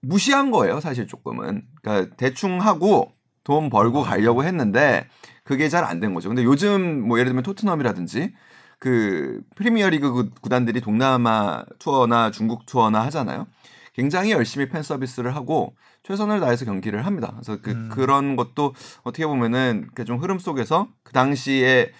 무시한 0.00 0.50
거예요, 0.50 0.80
사실 0.80 1.06
조금은. 1.06 1.62
그러니까 1.82 2.14
대충 2.16 2.60
하고 2.60 3.12
돈 3.44 3.68
벌고 3.70 4.02
가려고 4.02 4.44
했는데 4.44 5.06
그게 5.44 5.68
잘 5.68 5.84
안 5.84 6.00
된 6.00 6.14
거죠. 6.14 6.28
근데 6.28 6.44
요즘 6.44 7.06
뭐 7.06 7.18
예를 7.18 7.30
들면 7.30 7.42
토트넘이라든지 7.42 8.32
그 8.80 9.42
프리미어리그 9.54 10.10
구- 10.10 10.30
구단들이 10.40 10.80
동남아 10.80 11.64
투어나 11.78 12.30
중국 12.32 12.66
투어나 12.66 13.04
하잖아요. 13.04 13.46
굉장히 13.92 14.32
열심히 14.32 14.68
팬 14.68 14.82
서비스를 14.82 15.36
하고 15.36 15.76
최선을 16.02 16.40
다해서 16.40 16.64
경기를 16.64 17.04
합니다. 17.04 17.30
그래서 17.34 17.60
그, 17.60 17.88
그런 17.88 18.34
것도 18.36 18.74
어떻게 19.02 19.26
보면은 19.26 19.88
그좀 19.94 20.16
흐름 20.18 20.38
속에서 20.38 20.88
그 21.04 21.12
당시에 21.12 21.92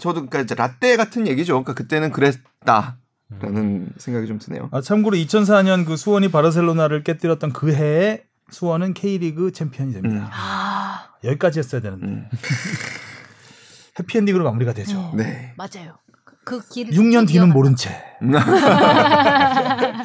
저도 0.00 0.26
그러니까 0.26 0.40
이제 0.40 0.54
라떼 0.56 0.96
같은 0.96 1.28
얘기죠. 1.28 1.52
그러니까 1.52 1.74
그때는 1.74 2.10
그랬다 2.10 2.98
라는 3.40 3.90
생각이 3.96 4.26
좀 4.26 4.38
드네요. 4.40 4.68
아, 4.72 4.80
참고로 4.80 5.16
2004년 5.16 5.86
그 5.86 5.96
수원이 5.96 6.30
바르셀로나를 6.32 7.04
깨뜨렸던 7.04 7.52
그 7.52 7.72
해에 7.72 8.24
수원은 8.50 8.94
K리그 8.94 9.52
챔피언이 9.52 9.92
됩니다. 9.92 10.24
음. 10.24 10.28
아, 10.32 11.08
여기까지 11.22 11.60
했어야 11.60 11.80
되는데 11.80 12.06
음. 12.06 12.28
해피엔딩으로 13.98 14.44
마무리가 14.44 14.72
되죠. 14.74 15.10
음. 15.12 15.16
네. 15.18 15.54
맞아요. 15.56 15.98
그 16.46 16.60
길. 16.68 16.86
6년 16.90 17.26
뒤는 17.26 17.52
모른 17.52 17.74
채. 17.74 17.90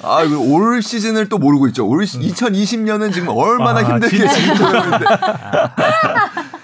아, 0.01 0.23
올 0.49 0.82
시즌을 0.82 1.30
또 1.30 1.38
모르고 1.38 1.67
있죠. 1.67 1.88
올 1.88 2.04
2020년은 2.04 3.13
지금 3.13 3.27
얼마나 3.30 3.82
아, 3.82 3.84
힘들게 3.84 4.17
있는데. 4.17 4.41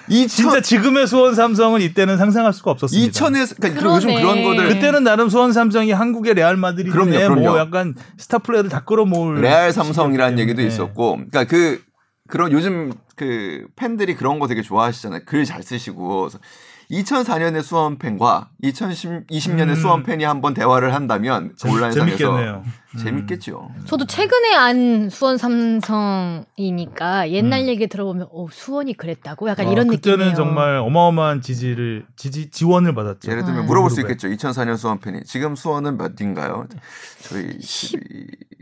2000, 0.10 0.28
진짜 0.28 0.62
지금의 0.62 1.06
수원 1.06 1.36
삼성은 1.36 1.82
이때는 1.82 2.18
상상할 2.18 2.54
수가 2.54 2.72
없었습니다. 2.72 3.12
2000에 3.12 3.56
그러니까 3.56 3.80
그리고 3.80 3.96
요즘 3.98 4.10
그러네. 4.16 4.22
그런 4.24 4.44
거들 4.44 4.68
그때는 4.70 5.04
나름 5.04 5.30
수원 5.30 5.54
삼성이 5.54 5.92
한국의 5.92 6.34
레알 6.34 6.56
그럼요. 6.56 7.36
뭐 7.36 7.60
약간 7.60 7.94
스타 8.18 8.40
플레이를 8.40 8.72
다 8.72 8.84
끌어모을 8.84 9.42
레알 9.42 9.72
삼성이라는 9.72 10.40
얘기도. 10.40 10.64
있었고, 10.64 11.18
그러니까 11.18 11.44
그 11.44 11.84
그런 12.28 12.52
요즘 12.52 12.94
그 13.16 13.68
팬들이 13.76 14.16
그런 14.16 14.40
거 14.40 14.48
되게 14.48 14.64
좋아하시잖아요. 14.64 15.22
글 15.28 15.46
잘 15.46 15.62
쓰시고. 15.62 16.30
그래서 16.90 17.24
2004년의 17.26 17.62
수원 17.64 17.98
팬과 17.98 18.50
2020년의 18.64 19.70
음. 19.70 19.76
수원 19.76 20.04
팬이 20.04 20.24
한번 20.24 20.54
대화를 20.54 20.94
한다면 20.94 21.54
재- 21.58 21.70
온라인상에서 21.70 22.18
재밌겠네요. 22.18 22.64
재밌겠죠. 22.98 23.70
저도 23.86 24.06
최근에 24.06 24.56
안 24.56 25.10
수원 25.10 25.38
삼성이니까 25.38 27.30
옛날 27.32 27.62
음. 27.62 27.68
얘기 27.68 27.88
들어보면 27.88 28.28
어 28.32 28.48
수원이 28.52 28.96
그랬다고 28.96 29.50
약간 29.50 29.68
아, 29.68 29.72
이런 29.72 29.88
그때는 29.88 30.18
느낌이에요. 30.20 30.36
정말 30.36 30.78
어마어마한 30.78 31.42
지지를 31.42 32.06
지지 32.16 32.50
지원을 32.50 32.96
받았죠. 32.96 33.30
예를 33.32 33.44
들면 33.44 33.64
아. 33.64 33.66
물어볼 33.66 33.90
수. 33.92 34.02
있겠죠. 34.02 34.28
2004년 34.30 34.78
수원 34.78 35.00
팬이 35.00 35.24
지금 35.26 35.56
수원은 35.56 35.98
몇인가요? 35.98 36.68
저희 37.22 37.60
12 37.62 38.00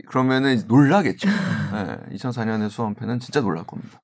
그러면은 0.08 0.62
놀라겠죠. 0.66 1.28
네, 1.28 2.16
2004년의 2.16 2.68
수원 2.70 2.94
팬은 2.94 3.20
진짜 3.20 3.40
놀랄 3.40 3.64
겁니다. 3.64 4.00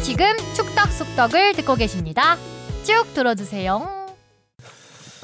여러분은 0.00 0.02
지금 0.02 0.26
축덕 0.54 0.90
속덕을 0.90 1.54
듣고 1.54 1.74
계십니다. 1.76 2.36
쭉 2.84 3.04
들어주세요. 3.14 4.06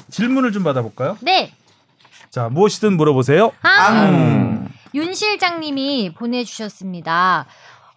질문을 0.09 0.51
좀 0.51 0.63
받아볼까요? 0.63 1.17
네. 1.21 1.51
자 2.29 2.49
무엇이든 2.49 2.95
물어보세요. 2.97 3.51
아, 3.61 4.03
음. 4.05 4.69
윤 4.93 5.13
실장님이 5.13 6.13
보내주셨습니다. 6.13 7.45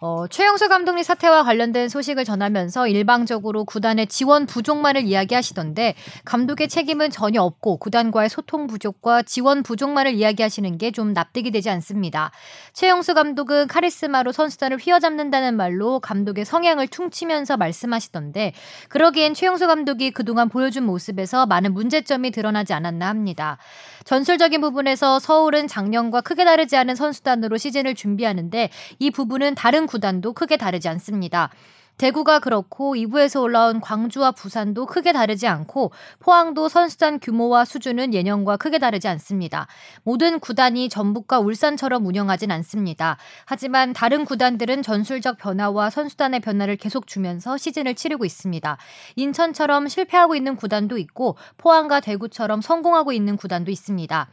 어, 0.03 0.25
최영수 0.27 0.67
감독님 0.67 1.03
사태와 1.03 1.43
관련된 1.43 1.87
소식을 1.87 2.25
전하면서 2.25 2.87
일방적으로 2.87 3.65
구단의 3.65 4.07
지원 4.07 4.47
부족만을 4.47 5.03
이야기하시던데 5.03 5.93
감독의 6.25 6.69
책임은 6.69 7.11
전혀 7.11 7.43
없고 7.43 7.77
구단과의 7.77 8.27
소통 8.27 8.65
부족과 8.65 9.21
지원 9.21 9.61
부족만을 9.61 10.15
이야기하시는 10.15 10.79
게 10.79 10.91
좀 10.91 11.13
납득이 11.13 11.51
되지 11.51 11.69
않습니다. 11.69 12.31
최영수 12.73 13.13
감독은 13.13 13.67
카리스마로 13.67 14.31
선수단을 14.31 14.77
휘어잡는다는 14.77 15.55
말로 15.55 15.99
감독의 15.99 16.45
성향을 16.45 16.87
퉁치면서 16.87 17.57
말씀하시던데 17.57 18.53
그러기엔 18.89 19.35
최영수 19.35 19.67
감독이 19.67 20.09
그동안 20.09 20.49
보여준 20.49 20.83
모습에서 20.83 21.45
많은 21.45 21.73
문제점이 21.73 22.31
드러나지 22.31 22.73
않았나 22.73 23.07
합니다. 23.07 23.59
전술적인 24.05 24.61
부분에서 24.61 25.19
서울은 25.19 25.67
작년과 25.67 26.21
크게 26.21 26.45
다르지 26.45 26.77
않은 26.77 26.95
선수단으로 26.95 27.57
시즌을 27.57 27.95
준비하는데 27.95 28.69
이 28.99 29.11
부분은 29.11 29.55
다른 29.55 29.85
구단도 29.85 30.33
크게 30.33 30.57
다르지 30.57 30.89
않습니다. 30.89 31.49
대구가 31.97 32.39
그렇고 32.39 32.95
2부에서 32.95 33.41
올라온 33.41 33.79
광주와 33.79 34.31
부산도 34.31 34.87
크게 34.87 35.13
다르지 35.13 35.47
않고 35.47 35.91
포항도 36.19 36.67
선수단 36.67 37.19
규모와 37.19 37.65
수준은 37.65 38.13
예년과 38.13 38.57
크게 38.57 38.79
다르지 38.79 39.07
않습니다. 39.07 39.67
모든 40.03 40.39
구단이 40.39 40.89
전북과 40.89 41.39
울산처럼 41.39 42.05
운영하진 42.05 42.51
않습니다. 42.51 43.17
하지만 43.45 43.93
다른 43.93 44.25
구단들은 44.25 44.81
전술적 44.81 45.37
변화와 45.37 45.89
선수단의 45.89 46.39
변화를 46.39 46.75
계속 46.75 47.05
주면서 47.05 47.57
시즌을 47.57 47.95
치르고 47.95 48.25
있습니다. 48.25 48.77
인천처럼 49.15 49.87
실패하고 49.87 50.35
있는 50.35 50.55
구단도 50.55 50.97
있고 50.97 51.37
포항과 51.57 51.99
대구처럼 51.99 52.61
성공하고 52.61 53.11
있는 53.11 53.37
구단도 53.37 53.69
있습니다. 53.71 54.27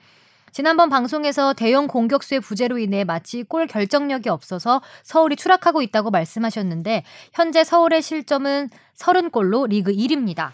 지난번 0.59 0.89
방송에서 0.89 1.53
대형 1.53 1.87
공격수의 1.87 2.41
부재로 2.41 2.79
인해 2.79 3.05
마치 3.05 3.45
골 3.45 3.69
결정력이 3.69 4.29
없어서 4.29 4.83
서울이 5.05 5.37
추락하고 5.37 5.83
있다고 5.83 6.11
말씀하셨는데 6.11 7.05
현재 7.33 7.63
서울의 7.63 8.03
실점은 8.03 8.69
30골로 8.97 9.69
리그 9.69 9.93
1위입니다. 9.93 10.51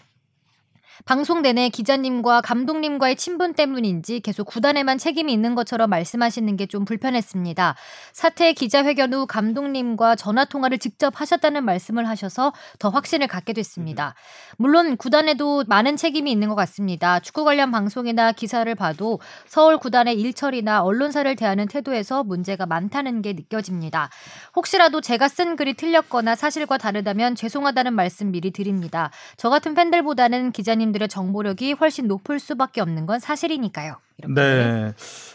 방송 1.05 1.41
내내 1.41 1.69
기자님과 1.69 2.41
감독님과의 2.41 3.15
친분 3.15 3.53
때문인지 3.53 4.19
계속 4.21 4.45
구단에만 4.45 4.97
책임이 4.97 5.31
있는 5.31 5.55
것처럼 5.55 5.89
말씀하시는 5.89 6.57
게 6.57 6.65
좀 6.67 6.83
불편했습니다. 6.85 7.75
사태 8.11 8.53
기자회견 8.53 9.13
후 9.13 9.27
감독님과 9.27 10.15
전화 10.15 10.45
통화를 10.45 10.77
직접 10.77 11.19
하셨다는 11.19 11.63
말씀을 11.63 12.07
하셔서 12.07 12.53
더 12.79 12.89
확신을 12.89 13.27
갖게 13.27 13.53
됐습니다. 13.53 14.15
물론 14.57 14.97
구단에도 14.97 15.63
많은 15.67 15.95
책임이 15.95 16.31
있는 16.31 16.49
것 16.49 16.55
같습니다. 16.55 17.19
축구 17.19 17.43
관련 17.43 17.71
방송이나 17.71 18.31
기사를 18.31 18.73
봐도 18.75 19.19
서울 19.47 19.77
구단의 19.77 20.19
일처리나 20.19 20.83
언론사를 20.83 21.35
대하는 21.35 21.67
태도에서 21.67 22.23
문제가 22.23 22.65
많다는 22.65 23.21
게 23.21 23.33
느껴집니다. 23.33 24.09
혹시라도 24.55 25.01
제가 25.01 25.27
쓴 25.27 25.55
글이 25.55 25.75
틀렸거나 25.75 26.35
사실과 26.35 26.77
다르다면 26.77 27.35
죄송하다는 27.35 27.93
말씀 27.93 28.31
미리 28.31 28.51
드립니다. 28.51 29.11
저 29.37 29.49
같은 29.49 29.73
팬들보다는 29.75 30.51
기자님 30.51 30.84
들의 30.91 31.07
정보력이 31.07 31.73
훨씬 31.73 32.07
높을 32.07 32.39
수밖에 32.39 32.81
없는 32.81 33.05
건 33.05 33.19
사실이니까요. 33.19 33.97
이렇게. 34.17 34.33
네. 34.33 34.93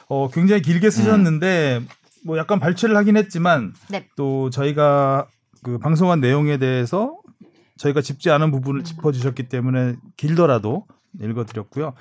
어, 0.08 0.28
굉장히 0.30 0.62
길게 0.62 0.90
쓰셨는데 0.90 1.82
뭐 2.24 2.38
약간 2.38 2.60
발췌를 2.60 2.96
하긴 2.96 3.16
했지만 3.16 3.74
네. 3.88 4.08
또 4.16 4.50
저희가 4.50 5.28
그 5.62 5.78
방송한 5.78 6.20
내용에 6.20 6.58
대해서 6.58 7.18
저희가 7.76 8.02
짚지 8.02 8.30
않은 8.30 8.50
부분을 8.50 8.84
짚어주셨기 8.84 9.48
때문에 9.48 9.96
길더라도 10.16 10.86
읽어드렸고요. 11.20 11.94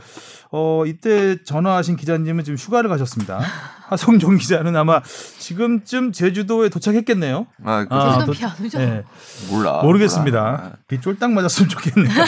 어, 0.52 0.84
이때 0.86 1.43
전화하신 1.43 1.95
기자님은 1.95 2.43
지금 2.43 2.58
휴가를 2.58 2.89
가셨습니다. 2.89 3.39
하성종 3.88 4.38
기자는 4.38 4.76
아마 4.76 5.02
지금쯤 5.39 6.12
제주도에 6.12 6.69
도착했겠네요. 6.69 7.48
아, 7.63 7.86
그, 7.86 7.95
아, 7.95 8.26
비안 8.26 8.30
오죠? 8.30 8.78
네, 8.78 9.04
몰라. 9.50 9.82
모르겠습니다. 9.82 10.41
몰라. 10.41 10.74
비 10.88 11.02
쫄딱 11.02 11.32
맞았으면 11.32 11.69
좋겠네요. 11.69 12.13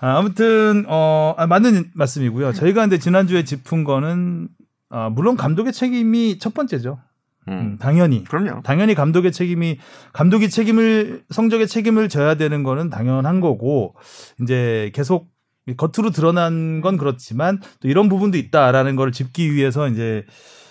아, 0.00 0.18
아무튼 0.18 0.84
어 0.88 1.34
아, 1.38 1.46
맞는 1.46 1.92
말씀이고요. 1.94 2.52
저희가 2.52 2.82
근데 2.82 2.98
지난주에 2.98 3.44
짚은 3.44 3.84
거는 3.84 4.48
아, 4.90 5.08
물론 5.08 5.36
감독의 5.36 5.72
책임이 5.72 6.38
첫 6.38 6.52
번째죠. 6.54 6.98
음, 7.48 7.52
음. 7.52 7.78
당연히 7.78 8.24
그럼요. 8.24 8.62
당연히 8.62 8.94
감독의 8.94 9.32
책임이 9.32 9.78
감독이 10.12 10.48
책임을 10.48 11.24
성적의 11.30 11.66
책임을 11.68 12.08
져야 12.08 12.34
되는 12.36 12.62
거는 12.62 12.90
당연한 12.90 13.40
거고 13.40 13.94
이제 14.40 14.90
계속 14.94 15.28
겉으로 15.76 16.10
드러난 16.10 16.80
건 16.80 16.96
그렇지만 16.96 17.60
또 17.80 17.88
이런 17.88 18.08
부분도 18.08 18.36
있다라는 18.36 18.96
걸 18.96 19.12
짚기 19.12 19.54
위해서 19.54 19.88
이제 19.88 20.24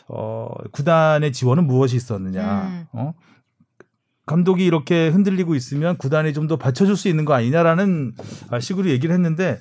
어 0.08 0.50
구단의 0.72 1.32
지원은 1.32 1.66
무엇이 1.66 1.96
있었느냐 1.96 2.62
음. 2.64 2.86
어 2.94 3.14
감독이 4.26 4.66
이렇게 4.66 5.10
흔들리고 5.10 5.56
있으면 5.56 5.98
구단이 5.98 6.34
좀 6.34 6.48
더 6.48 6.58
받쳐줄 6.58 6.96
수 6.96 7.08
있는 7.08 7.26
거 7.26 7.34
아니냐라는 7.34 8.14
아, 8.50 8.60
식으로 8.60 8.90
얘기를 8.90 9.14
했는데 9.16 9.60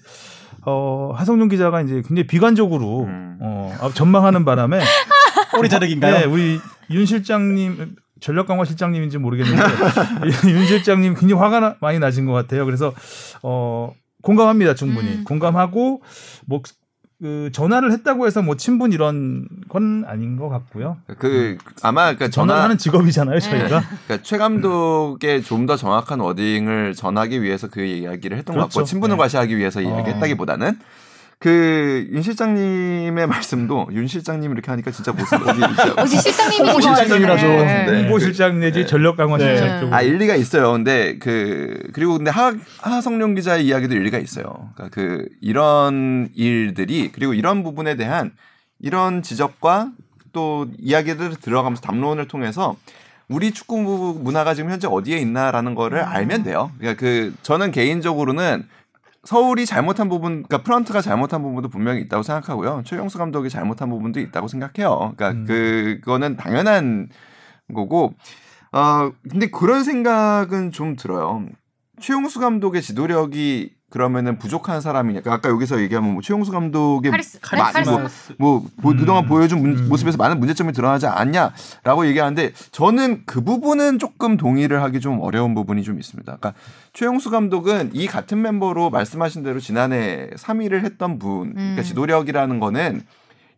어 0.66 1.12
하성룡 1.14 1.48
기자가 1.48 1.80
이제 1.80 1.94
굉장히 2.06 2.26
비관적으로 2.26 3.04
음. 3.04 3.38
어 3.40 3.74
아, 3.80 3.90
전망하는 3.94 4.44
바람에 4.44 4.80
꼬리 5.52 5.68
자르기인가요? 5.68 6.18
네, 6.18 6.24
우리 6.24 6.60
윤 6.90 7.06
실장님 7.06 7.96
전력 8.20 8.46
강화 8.46 8.64
실장님인지 8.64 9.18
모르겠는데 9.18 9.62
윤 10.50 10.66
실장님 10.66 11.14
굉장히 11.14 11.40
화가 11.40 11.60
나- 11.60 11.76
많이 11.80 11.98
나신 11.98 12.26
것 12.26 12.32
같아요. 12.32 12.64
그래서 12.64 12.92
어 13.42 13.92
공감합니다 14.22 14.74
충분히 14.74 15.08
음. 15.18 15.24
공감하고 15.24 16.02
뭐 16.46 16.62
그 17.22 17.50
전화를 17.52 17.92
했다고 17.92 18.26
해서 18.26 18.42
뭐 18.42 18.56
친분 18.56 18.92
이런 18.92 19.46
건 19.68 20.04
아닌 20.08 20.36
것 20.36 20.48
같고요. 20.48 20.96
그 21.18 21.56
아마 21.80 22.06
그러니까 22.06 22.28
전화를 22.30 22.32
전화 22.56 22.64
하는 22.64 22.78
직업이잖아요 22.78 23.38
저희가. 23.38 23.68
그러니까 24.08 24.18
최 24.24 24.38
감독의 24.38 25.44
좀 25.44 25.66
더 25.66 25.76
정확한 25.76 26.18
워딩을 26.18 26.94
전하기 26.96 27.40
위해서 27.40 27.68
그 27.68 27.80
이야기를 27.84 28.36
했던 28.38 28.56
것 28.56 28.62
같고 28.62 28.72
그렇죠. 28.74 28.88
친분을 28.90 29.14
네. 29.14 29.18
과시하기 29.20 29.56
위해서 29.56 29.78
어. 29.78 29.82
이야기했다기보다는 29.84 30.80
그윤 31.42 32.22
실장님의 32.22 33.26
말씀도 33.26 33.88
윤 33.90 34.06
실장님 34.06 34.52
이렇게 34.52 34.70
하니까 34.70 34.92
진짜 34.92 35.10
모습 35.10 35.34
어디 35.98 36.16
실장님이신 36.22 36.66
홍보 36.66 36.78
것 36.78 36.84
같은데. 36.84 37.02
실장이라서 37.02 37.46
네. 37.46 37.84
네. 37.90 38.00
홍보 38.02 38.18
실장 38.20 38.60
내지 38.60 38.86
전력 38.86 39.16
강화 39.16 39.38
네. 39.38 39.56
실장 39.56 39.80
쪽으로. 39.80 39.96
아 39.96 40.02
일리가 40.02 40.36
있어요. 40.36 40.70
근데 40.70 41.18
그 41.18 41.80
그리고 41.92 42.16
근데 42.16 42.30
하 42.30 42.52
하성룡 42.78 43.34
기자의 43.34 43.66
이야기도 43.66 43.96
일리가 43.96 44.18
있어요. 44.18 44.70
그러니까 44.76 44.94
그 44.94 45.26
이런 45.40 46.28
일들이 46.36 47.10
그리고 47.10 47.34
이런 47.34 47.64
부분에 47.64 47.96
대한 47.96 48.30
이런 48.78 49.22
지적과 49.22 49.90
또 50.32 50.68
이야기들을 50.78 51.34
들어가면서 51.40 51.82
담론을 51.82 52.28
통해서 52.28 52.76
우리 53.26 53.50
축구 53.50 53.78
문화가 54.22 54.54
지금 54.54 54.70
현재 54.70 54.86
어디에 54.86 55.18
있나라는 55.18 55.74
거를 55.74 56.02
알면 56.02 56.44
돼요. 56.44 56.70
그러니까 56.78 57.00
그 57.00 57.34
저는 57.42 57.72
개인적으로는 57.72 58.64
서울이 59.24 59.66
잘못한 59.66 60.08
부분, 60.08 60.42
그러니까 60.42 60.62
프런트가 60.62 61.00
잘못한 61.00 61.42
부분도 61.42 61.68
분명히 61.68 62.00
있다고 62.00 62.22
생각하고요. 62.22 62.82
최용수 62.84 63.18
감독이 63.18 63.48
잘못한 63.48 63.88
부분도 63.88 64.18
있다고 64.20 64.48
생각해요. 64.48 65.14
그러니까 65.16 65.30
음. 65.30 65.44
그거는 65.46 66.36
당연한 66.36 67.08
거고, 67.72 68.14
어 68.72 69.12
근데 69.30 69.48
그런 69.48 69.84
생각은 69.84 70.72
좀 70.72 70.96
들어요. 70.96 71.46
최용수 72.00 72.40
감독의 72.40 72.82
지도력이 72.82 73.74
그러면은 73.96 74.38
부족한 74.38 74.80
사람이냐? 74.80 75.20
그러니까 75.20 75.34
아까 75.34 75.50
여기서 75.54 75.78
얘기하면 75.82 76.14
뭐 76.14 76.22
최용수 76.22 76.50
감독의 76.50 77.10
카리스, 77.10 77.38
네, 77.38 77.56
마- 77.58 77.70
카리스. 77.72 77.90
뭐, 77.90 78.00
뭐 78.38 78.64
보- 78.80 78.90
음. 78.92 78.96
그동안 78.96 79.26
보여준 79.26 79.60
문- 79.60 79.76
음. 79.76 79.88
모습에서 79.90 80.16
많은 80.16 80.38
문제점이 80.40 80.72
드러나지 80.72 81.06
않냐라고 81.06 82.06
얘기하는데 82.06 82.52
저는 82.70 83.24
그 83.26 83.42
부분은 83.42 83.98
조금 83.98 84.38
동의를 84.38 84.82
하기 84.84 85.00
좀 85.00 85.20
어려운 85.20 85.54
부분이 85.54 85.82
좀 85.82 85.98
있습니다. 85.98 86.24
그러니까 86.36 86.54
최용수 86.94 87.28
감독은 87.28 87.90
이 87.92 88.06
같은 88.06 88.40
멤버로 88.40 88.88
말씀하신 88.88 89.42
대로 89.42 89.60
지난해 89.60 90.30
3위를 90.36 90.82
했던 90.84 91.18
분, 91.18 91.52
그러니까 91.52 91.82
음. 91.82 91.84
지도력이라는 91.84 92.60
거는 92.60 93.02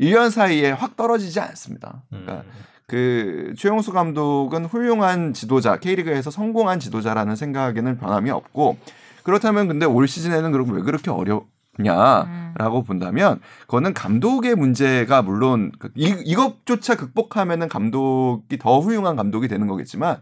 1년 0.01 0.31
사이에 0.31 0.73
확 0.73 0.97
떨어지지 0.97 1.39
않습니다. 1.39 2.03
그러니까 2.11 2.43
그 2.89 3.55
최용수 3.57 3.93
감독은 3.93 4.65
훌륭한 4.65 5.33
지도자, 5.33 5.77
K리그에서 5.77 6.33
성공한 6.33 6.81
지도자라는 6.81 7.37
생각에는 7.37 7.99
변함이 7.99 8.31
없고 8.31 8.77
그렇다면 9.25 9.67
근데 9.69 9.85
올 9.87 10.07
시즌에는 10.07 10.53
그럼 10.53 10.71
왜 10.71 10.83
그렇게 10.83 11.11
어렵냐라고 11.11 12.83
본다면 12.85 13.41
그거는 13.63 13.95
감독의 13.95 14.55
문제가 14.55 15.23
물론 15.23 15.73
그 15.79 15.91
이, 15.97 16.15
이것조차 16.25 16.97
극복하면은 16.97 17.69
감독이 17.69 18.59
더 18.59 18.81
훌륭한 18.81 19.17
감독이 19.17 19.49
되는 19.49 19.67
거겠지만 19.67 20.21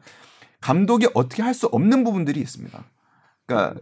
감독이 0.60 1.08
어떻게 1.14 1.42
할 1.42 1.52
수 1.54 1.66
없는 1.66 2.04
부분들이 2.04 2.40
있습니다. 2.40 2.82
그러니까 3.46 3.78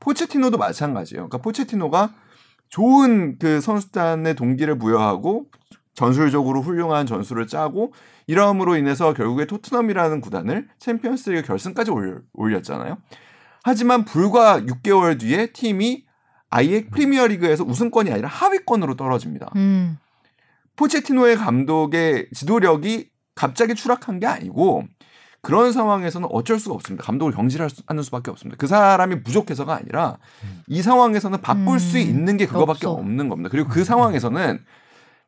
포체티노도 0.00 0.58
마찬가지예요. 0.58 1.28
그러니까 1.28 1.38
포체티노가 1.38 2.12
좋은 2.68 3.38
그 3.38 3.60
선수단의 3.60 4.34
동기를 4.34 4.78
부여하고 4.78 5.46
전술적으로 5.94 6.60
훌륭한 6.62 7.06
전술을 7.06 7.46
짜고 7.46 7.92
이러함으로 8.26 8.76
인해서 8.76 9.14
결국에 9.14 9.46
토트넘이라는 9.46 10.20
구단을 10.20 10.68
챔피언스리그 10.78 11.46
결승까지 11.46 11.90
올- 11.90 12.22
올렸잖아요. 12.34 12.98
하지만 13.68 14.06
불과 14.06 14.60
6개월 14.60 15.20
뒤에 15.20 15.48
팀이 15.48 16.04
아예 16.48 16.86
프리미어리그에서 16.86 17.64
우승권이 17.64 18.10
아니라 18.10 18.26
하위권으로 18.28 18.96
떨어집니다. 18.96 19.50
음. 19.56 19.98
포체티노의 20.76 21.36
감독의 21.36 22.28
지도력이 22.32 23.10
갑자기 23.34 23.74
추락한 23.74 24.20
게 24.20 24.26
아니고 24.26 24.84
그런 25.42 25.72
상황에서는 25.72 26.28
어쩔 26.32 26.58
수가 26.58 26.74
없습니다. 26.76 27.04
감독을 27.04 27.34
경질하는 27.34 28.02
수밖에 28.02 28.30
없습니다. 28.30 28.56
그 28.58 28.66
사람이 28.66 29.22
부족해서가 29.22 29.74
아니라 29.76 30.16
이 30.66 30.80
상황에서는 30.80 31.40
바꿀 31.42 31.74
음, 31.74 31.78
수 31.78 31.98
있는 31.98 32.38
게 32.38 32.46
그거밖에 32.46 32.86
없어. 32.86 32.92
없는 32.92 33.28
겁니다. 33.28 33.50
그리고 33.50 33.68
그 33.68 33.84
상황에서는 33.84 34.64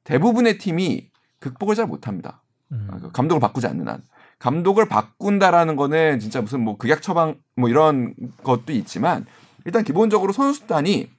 대부분의 0.05 0.57
팀이 0.57 1.11
극복을 1.41 1.75
잘 1.75 1.87
못합니다. 1.87 2.43
음. 2.73 2.89
아, 2.91 2.99
그 3.01 3.13
감독을 3.13 3.39
바꾸지 3.39 3.67
않는 3.67 3.87
한. 3.87 4.03
감독을 4.41 4.89
바꾼다라는 4.89 5.77
거는 5.77 6.19
진짜 6.19 6.41
무슨 6.41 6.61
뭐 6.63 6.77
극약 6.77 7.03
처방 7.03 7.37
뭐 7.57 7.69
이런 7.69 8.15
것도 8.43 8.73
있지만 8.73 9.27
일단 9.65 9.85
기본적으로 9.85 10.33
선수단이 10.33 11.11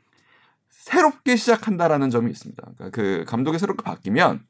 새롭게 0.70 1.36
시작한다라는 1.36 2.10
점이 2.10 2.32
있습니다. 2.32 2.62
그러니까 2.76 2.90
그 2.90 3.24
감독이 3.28 3.60
새롭게 3.60 3.84
바뀌면 3.84 4.44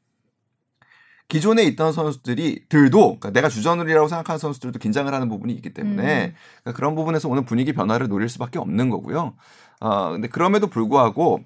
기존에 1.28 1.64
있던 1.64 1.92
선수들이 1.92 2.68
들도 2.70 3.20
그러니까 3.20 3.32
내가 3.32 3.50
주전을이라고 3.50 4.08
생각하는 4.08 4.40
선수들도 4.40 4.80
긴장을 4.80 5.14
하는 5.14 5.30
부분이 5.30 5.54
있기 5.54 5.74
때문에 5.74 6.28
음. 6.28 6.34
그러니까 6.64 6.78
그런 6.78 6.96
부분에서 6.96 7.28
오늘 7.28 7.44
분위기 7.44 7.74
변화를 7.74 8.08
노릴 8.08 8.30
수밖에 8.30 8.58
없는 8.58 8.90
거고요. 8.90 9.36
어 9.82 10.12
근데 10.12 10.30
그럼에도 10.30 10.68
불구하고 10.68 11.42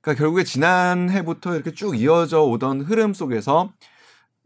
그러니까 0.00 0.20
결국에 0.20 0.44
지난해부터 0.44 1.54
이렇게 1.54 1.72
쭉 1.72 1.96
이어져 1.96 2.42
오던 2.42 2.82
흐름 2.82 3.14
속에서 3.14 3.72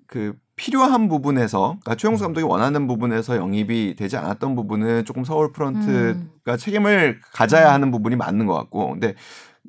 그 0.06 0.34
필요한 0.56 1.08
부분에서 1.08 1.76
그러니까 1.80 1.94
최용수 1.96 2.24
감독이 2.24 2.44
원하는 2.44 2.86
부분에서 2.86 3.36
영입이 3.36 3.94
되지 3.96 4.16
않았던 4.16 4.56
부분은 4.56 5.04
조금 5.04 5.22
서울 5.22 5.52
프런트가 5.52 6.56
책임을 6.56 7.20
가져야 7.32 7.72
하는 7.72 7.90
부분이 7.90 8.16
맞는 8.16 8.46
것 8.46 8.54
같고 8.54 8.92
근데 8.92 9.14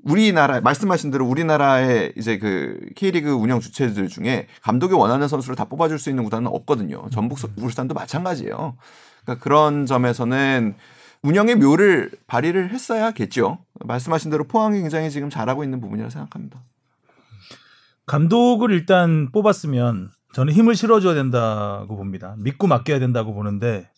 우리나라 0.03 0.61
말씀하신 0.61 1.11
대로 1.11 1.25
우리나라의 1.27 2.13
이제 2.15 2.37
그 2.37 2.79
K리그 2.95 3.31
운영 3.31 3.59
주체들 3.59 4.07
중에 4.07 4.47
감독이 4.61 4.93
원하는 4.93 5.27
선수를 5.27 5.57
다 5.57 5.65
뽑아줄 5.65 5.99
수 5.99 6.09
있는 6.09 6.23
구단은 6.23 6.47
없거든요. 6.47 7.09
전북 7.11 7.39
울산도 7.57 7.93
마찬가지예요. 7.93 8.77
그러니까 9.23 9.43
그런 9.43 9.85
점에서는 9.85 10.75
운영의 11.23 11.55
묘를 11.55 12.11
발휘를 12.27 12.69
했어야겠죠. 12.69 13.57
말씀하신 13.81 14.31
대로 14.31 14.45
포항이 14.45 14.79
굉장히 14.79 15.11
지금 15.11 15.29
잘하고 15.29 15.65
있는 15.65 15.81
부분이라 15.81 16.07
고 16.07 16.11
생각합니다. 16.11 16.61
감독을 18.05 18.71
일단 18.71 19.29
뽑았으면 19.33 20.11
저는 20.37 20.53
힘을 20.53 20.75
실어줘야 20.75 21.15
된다고 21.15 21.97
봅니다. 21.97 22.35
믿고 22.37 22.67
맡겨야 22.67 22.99
된다고 22.99 23.33
보는데 23.33 23.89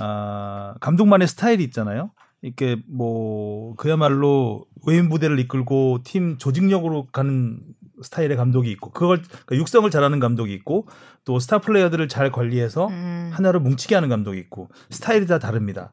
아, 0.00 0.74
감독만의 0.80 1.28
스타일이 1.28 1.62
있잖아요. 1.62 2.10
이렇게 2.42 2.82
뭐 2.88 3.76
그야말로 3.76 4.66
외인 4.84 5.08
부대를 5.08 5.38
이끌고 5.38 6.00
팀 6.02 6.38
조직력으로 6.38 7.06
가는 7.12 7.60
스타일의 8.02 8.36
감독이 8.36 8.68
있고 8.72 8.90
그걸 8.90 9.22
그러니까 9.22 9.54
육성을 9.54 9.88
잘하는 9.88 10.18
감독이 10.18 10.52
있고 10.54 10.88
또 11.24 11.38
스타 11.38 11.60
플레이어들을 11.60 12.08
잘 12.08 12.32
관리해서 12.32 12.88
음. 12.88 13.30
하나로 13.32 13.60
뭉치게 13.60 13.94
하는 13.94 14.08
감독이 14.08 14.40
있고 14.40 14.70
스타일이 14.90 15.28
다 15.28 15.38
다릅니다. 15.38 15.92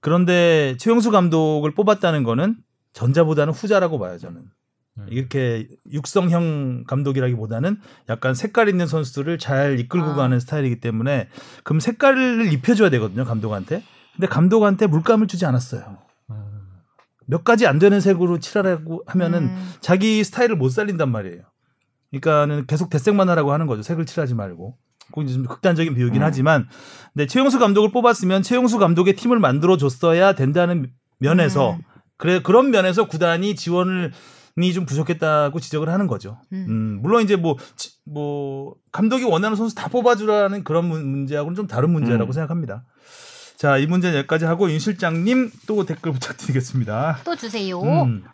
그런데 0.00 0.76
최용수 0.78 1.10
감독을 1.10 1.72
뽑았다는 1.72 2.22
거는 2.22 2.56
전자보다는 2.92 3.54
후자라고 3.54 3.98
봐요 3.98 4.18
저는. 4.18 4.42
이렇게 5.08 5.68
육성형 5.92 6.84
감독이라기보다는 6.86 7.78
약간 8.08 8.34
색깔 8.34 8.68
있는 8.68 8.86
선수들을 8.86 9.38
잘 9.38 9.78
이끌고 9.78 10.06
아. 10.06 10.14
가는 10.14 10.40
스타일이기 10.40 10.80
때문에 10.80 11.28
그럼 11.64 11.80
색깔을 11.80 12.52
입혀줘야 12.52 12.90
되거든요 12.90 13.24
감독한테. 13.24 13.82
근데 14.14 14.26
감독한테 14.26 14.86
물감을 14.86 15.26
주지 15.26 15.44
않았어요. 15.44 15.98
몇 17.26 17.44
가지 17.44 17.66
안 17.66 17.78
되는 17.78 18.00
색으로 18.00 18.38
칠하라고 18.38 19.02
하면은 19.06 19.44
음. 19.44 19.72
자기 19.80 20.22
스타일을 20.24 20.56
못 20.56 20.70
살린단 20.70 21.10
말이에요. 21.10 21.42
그러니까는 22.10 22.66
계속 22.66 22.88
대색만 22.88 23.28
하라고 23.30 23.52
하는 23.52 23.66
거죠. 23.66 23.82
색을 23.82 24.06
칠하지 24.06 24.34
말고. 24.34 24.76
그건 25.08 25.26
좀 25.28 25.44
극단적인 25.44 25.94
비유긴 25.94 26.22
음. 26.22 26.26
하지만, 26.26 26.68
근데 27.12 27.26
최용수 27.26 27.58
감독을 27.58 27.92
뽑았으면 27.92 28.42
최용수 28.42 28.78
감독의 28.78 29.14
팀을 29.16 29.38
만들어 29.38 29.76
줬어야 29.76 30.34
된다는 30.34 30.90
면에서 31.18 31.74
음. 31.74 31.82
그래 32.16 32.40
그런 32.42 32.70
면에서 32.70 33.06
구단이 33.06 33.54
지원을 33.56 34.12
이 34.12 34.12
좀 34.74 34.86
부족했다고 34.86 35.60
지적을 35.60 35.88
하는 35.90 36.06
거죠. 36.06 36.38
음. 36.52 36.66
음, 36.68 36.98
물론 37.02 37.22
이제 37.22 37.36
뭐, 37.36 37.56
지- 37.76 37.90
뭐, 38.06 38.74
감독이 38.92 39.24
원하는 39.24 39.56
선수 39.56 39.74
다 39.74 39.88
뽑아주라는 39.88 40.64
그런 40.64 40.86
문- 40.86 41.06
문제하고는 41.06 41.54
좀 41.54 41.66
다른 41.66 41.90
문제라고 41.90 42.30
음. 42.30 42.32
생각합니다. 42.32 42.84
자, 43.56 43.78
이 43.78 43.86
문제는 43.86 44.18
여기까지 44.18 44.44
하고 44.44 44.70
윤 44.70 44.78
실장님 44.78 45.50
또 45.66 45.84
댓글 45.84 46.12
부탁드리겠습니다. 46.12 47.18
또 47.24 47.36
주세요. 47.36 47.80
음. 47.82 48.24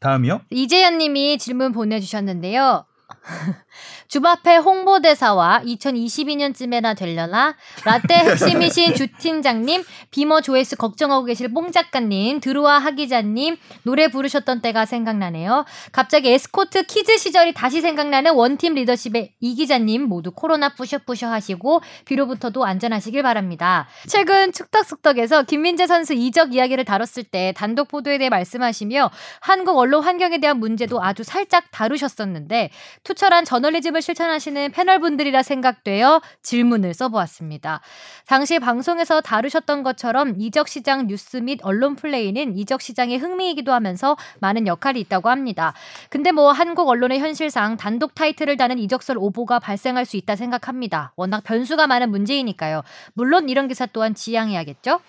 다음이요? 0.00 0.42
이재현 0.50 0.98
님이 0.98 1.38
질문 1.38 1.72
보내주셨는데요. 1.72 2.84
주바페 4.08 4.56
홍보대사와 4.56 5.62
2022년쯤에나 5.64 6.96
되려나? 6.96 7.56
라떼 7.84 8.14
핵심이신 8.14 8.94
주 8.94 9.08
팀장님, 9.08 9.84
비머 10.10 10.40
조회수 10.40 10.76
걱정하고 10.76 11.24
계실 11.24 11.52
뽕 11.52 11.72
작가님, 11.72 12.40
드루아 12.40 12.78
하 12.78 12.92
기자님, 12.92 13.56
노래 13.82 14.08
부르셨던 14.08 14.62
때가 14.62 14.86
생각나네요. 14.86 15.64
갑자기 15.92 16.30
에스코트 16.30 16.84
키즈 16.84 17.18
시절이 17.18 17.54
다시 17.54 17.80
생각나는 17.80 18.34
one 18.34 18.51
team 18.51 18.74
리더십의 18.74 19.34
이 19.40 19.54
기자님 19.54 20.02
모두 20.02 20.30
코로나 20.30 20.74
뿌셔뿌셔 20.74 21.28
하시고 21.28 21.80
비로부터도 22.04 22.64
안전하시길 22.64 23.22
바랍니다. 23.22 23.88
최근 24.06 24.52
축덕숙덕에서 24.52 25.42
김민재 25.42 25.86
선수 25.86 26.14
이적 26.14 26.54
이야기를 26.54 26.84
다뤘을 26.84 27.24
때 27.24 27.52
단독 27.56 27.88
보도에 27.88 28.18
대해 28.18 28.28
말씀하시며 28.30 29.10
한국 29.40 29.78
언론 29.78 30.04
환경에 30.04 30.38
대한 30.38 30.58
문제도 30.58 31.02
아주 31.02 31.24
살짝 31.24 31.64
다루셨었는데 31.72 32.70
투철한 33.02 33.44
저널리즘을 33.44 34.02
실천하시는 34.02 34.70
패널분들이라 34.72 35.42
생각되어 35.42 36.20
질문을 36.42 36.94
써보았습니다. 36.94 37.80
당시 38.26 38.58
방송에서 38.58 39.20
다루셨던 39.20 39.82
것처럼 39.82 40.34
이적 40.38 40.68
시장 40.68 41.06
뉴스 41.06 41.38
및 41.38 41.60
언론 41.62 41.96
플레이는 41.96 42.56
이적 42.56 42.80
시장의 42.80 43.18
흥미이기도 43.18 43.72
하면서 43.72 44.16
많은 44.40 44.66
역할이 44.66 45.00
있다고 45.00 45.28
합니다. 45.30 45.74
근데 46.10 46.32
뭐 46.32 46.52
한국 46.52 46.88
언론의 46.88 47.18
현실상 47.18 47.76
단독 47.76 48.14
타이틀을 48.14 48.56
다는 48.56 48.78
이적설 48.78 49.16
오보가 49.18 49.58
발생할 49.58 50.04
수 50.04 50.16
있다 50.16 50.36
생각합니다. 50.36 51.12
워낙 51.16 51.42
변수가 51.44 51.86
많은 51.86 52.10
문제이니까요. 52.10 52.82
물론 53.14 53.48
이런 53.48 53.68
기사 53.68 53.86
또한 53.86 54.14
지양해야겠죠. 54.14 55.00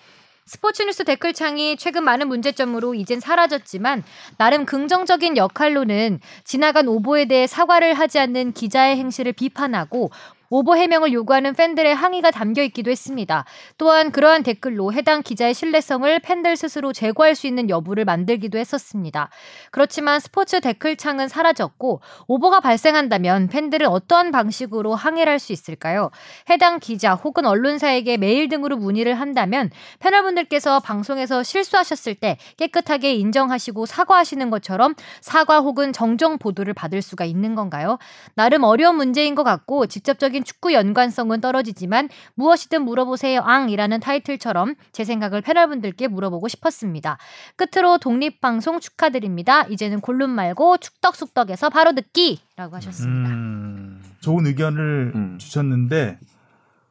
스포츠뉴스 0.48 1.04
댓글창이 1.04 1.76
최근 1.76 2.04
많은 2.04 2.26
문제점으로 2.26 2.94
이젠 2.94 3.20
사라졌지만 3.20 4.02
나름 4.38 4.64
긍정적인 4.64 5.36
역할로는 5.36 6.20
지나간 6.42 6.88
오보에 6.88 7.26
대해 7.26 7.46
사과를 7.46 7.92
하지 7.92 8.18
않는 8.18 8.52
기자의 8.52 8.96
행실을 8.96 9.34
비판하고 9.34 10.10
오보 10.50 10.76
해명을 10.76 11.12
요구하는 11.12 11.54
팬들의 11.54 11.94
항의가 11.94 12.30
담겨 12.30 12.62
있기도 12.62 12.90
했습니다. 12.90 13.44
또한 13.76 14.10
그러한 14.12 14.42
댓글로 14.42 14.92
해당 14.92 15.22
기자의 15.22 15.54
신뢰성을 15.54 16.18
팬들 16.20 16.56
스스로 16.56 16.92
제고할 16.92 17.34
수 17.34 17.46
있는 17.46 17.68
여부를 17.68 18.04
만들기도 18.04 18.58
했었습니다. 18.58 19.30
그렇지만 19.70 20.20
스포츠 20.20 20.60
댓글창은 20.60 21.28
사라졌고 21.28 22.00
오보가 22.26 22.60
발생한다면 22.60 23.48
팬들은 23.48 23.88
어떠한 23.88 24.30
방식으로 24.30 24.94
항의를 24.94 25.32
할 25.32 25.38
수 25.38 25.52
있을까요? 25.52 26.10
해당 26.50 26.80
기자 26.80 27.14
혹은 27.14 27.46
언론사에게 27.46 28.16
메일 28.16 28.48
등으로 28.48 28.76
문의를 28.76 29.14
한다면 29.14 29.70
패널분들께서 30.00 30.80
방송에서 30.80 31.44
실수하셨을 31.44 32.16
때 32.16 32.38
깨끗하게 32.56 33.14
인정하시고 33.14 33.86
사과하시는 33.86 34.50
것처럼 34.50 34.94
사과 35.20 35.60
혹은 35.60 35.92
정정 35.92 36.38
보도를 36.38 36.74
받을 36.74 37.02
수가 37.02 37.24
있는 37.24 37.54
건가요? 37.54 37.98
나름 38.34 38.64
어려운 38.64 38.96
문제인 38.96 39.36
것 39.36 39.44
같고 39.44 39.86
직접적인 39.86 40.37
축구 40.44 40.72
연관성은 40.72 41.40
떨어지지만 41.40 42.08
무엇이든 42.34 42.82
물어보세요 42.82 43.40
앙이라는 43.40 44.00
타이틀처럼 44.00 44.74
제 44.92 45.04
생각을 45.04 45.40
패널분들께 45.42 46.08
물어보고 46.08 46.48
싶었습니다. 46.48 47.18
끝으로 47.56 47.98
독립방송 47.98 48.80
축하드립니다. 48.80 49.62
이제는 49.64 50.00
골룸 50.00 50.30
말고 50.30 50.78
축덕숙덕에서 50.78 51.70
바로 51.70 51.92
듣기라고 51.94 52.76
하셨습니다. 52.76 53.30
음, 53.30 54.02
좋은 54.20 54.46
의견을 54.46 55.12
음. 55.14 55.38
주셨는데 55.38 56.18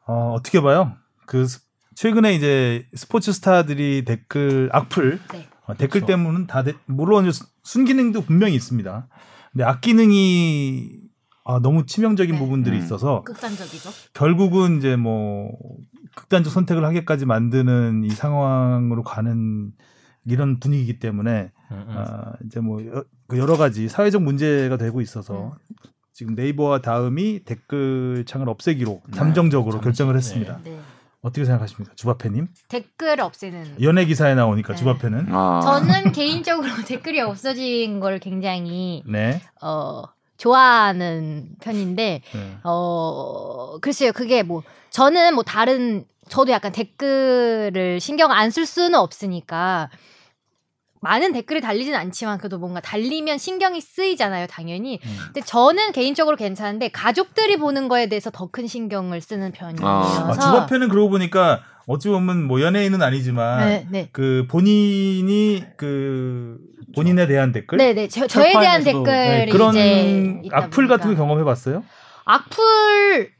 어, 0.06 0.34
어떻게 0.38 0.62
봐요? 0.62 0.94
그 1.26 1.46
스- 1.46 1.60
최근에 1.96 2.34
이제 2.36 2.86
스포츠 2.96 3.34
스타들이 3.34 4.06
댓글 4.06 4.70
악플 4.72 5.20
네. 5.34 5.48
어, 5.66 5.74
댓글 5.74 6.02
그렇죠. 6.02 6.06
때문은 6.06 6.48
다 6.48 6.64
데- 6.64 6.76
물론 6.86 7.30
순기능도 7.64 8.22
분명히 8.22 8.56
있습니다. 8.56 9.08
근데 9.52 9.64
악기능이 9.66 11.00
아, 11.48 11.60
너무 11.62 11.86
치명적인 11.86 12.36
네. 12.36 12.40
부분들이 12.40 12.76
음. 12.76 12.84
있어서 12.84 13.24
극단적이죠. 13.24 13.90
결국은 14.14 14.78
이제 14.80 14.98
뭐 14.98 15.50
극단적 16.16 16.52
선택을 16.52 16.84
하기까지 16.84 17.26
만드는 17.26 18.04
이 18.04 18.10
상황으로 18.10 19.04
가는 19.04 19.72
이런 20.26 20.60
분위기이기 20.60 21.00
때문에 21.00 21.52
음, 21.72 21.86
음. 21.88 21.96
아, 21.98 22.34
이제 22.46 22.60
뭐 22.60 22.86
여, 22.86 23.06
그 23.28 23.38
여러 23.38 23.56
가지 23.56 23.88
사회적 23.88 24.22
문제가 24.24 24.76
되고 24.76 25.00
있어서 25.00 25.56
지금 26.12 26.36
네이버와 26.36 26.82
다음이 26.82 27.46
댓글 27.46 28.26
창을 28.26 28.50
없애기로 28.50 29.04
잠정적으로 29.14 29.74
잠시, 29.74 29.84
결정을 29.86 30.18
했습니다. 30.18 30.60
네. 30.66 30.78
어떻게 31.22 31.46
생각하십니까, 31.46 31.94
주바페님? 31.96 32.48
댓글 32.68 33.22
없애는 33.22 33.82
연예 33.82 34.06
기사에 34.06 34.36
나오니까 34.36 34.74
네. 34.74 34.80
주바페는 34.80 35.28
아. 35.30 35.62
저는 35.62 36.12
개인적으로 36.12 36.68
댓글이 36.86 37.22
없어진 37.22 38.02
걸 38.02 38.20
굉장히 38.20 39.04
네, 39.08 39.42
어 39.62 40.04
좋아하는 40.38 41.50
편인데 41.62 42.22
네. 42.34 42.58
어 42.64 43.78
글쎄요 43.82 44.12
그게 44.14 44.44
뭐 44.44 44.64
저는 44.90 45.36
뭐 45.36 45.44
다른 45.44 46.06
저도 46.30 46.52
약간 46.52 46.72
댓글을 46.72 48.00
신경 48.00 48.32
안 48.32 48.52
쓸 48.52 48.66
수는 48.66 48.96
없으니까 49.00 49.90
많은 51.00 51.32
댓글이 51.32 51.62
달리진 51.62 51.94
않지만 51.96 52.38
그래도 52.40 52.58
뭔가 52.58 52.80
달리면 52.82 53.38
신경이 53.38 53.80
쓰이잖아요 53.82 54.48
당연히 54.48 55.00
음. 55.04 55.18
근데 55.26 55.42
저는 55.42 55.92
개인적으로 55.92 56.36
괜찮은데 56.36 56.90
가족들이 56.90 57.58
보는 57.58 57.88
거에 57.88 58.08
대해서 58.10 58.32
더 58.32 58.48
큰 58.52 58.66
신경을 58.68 59.22
쓰는 59.22 59.52
편이어서 59.52 59.86
아, 60.30 60.34
주바페는 60.34 60.90
그러고 60.90 61.10
보니까 61.12 61.62
어찌 61.88 62.10
보면 62.10 62.44
뭐 62.44 62.62
연예인은 62.62 63.02
아니지만 63.02 63.60
네, 63.60 63.88
네. 63.90 64.10
그 64.12 64.46
본인이 64.50 65.64
그 65.78 66.60
본인에 66.94 67.28
대한 67.28 67.54
댓글 67.54 67.78
네네 67.78 68.10
저, 68.10 68.28
저에 68.28 68.52
대한 68.52 68.84
네, 68.84 69.46
그런 69.50 69.74
이제 69.74 70.42
있다 70.44 70.58
악플 70.58 70.88
같은 70.90 71.12
거. 71.12 71.16
경험해봤어요? 71.16 71.84
악플 72.26 73.32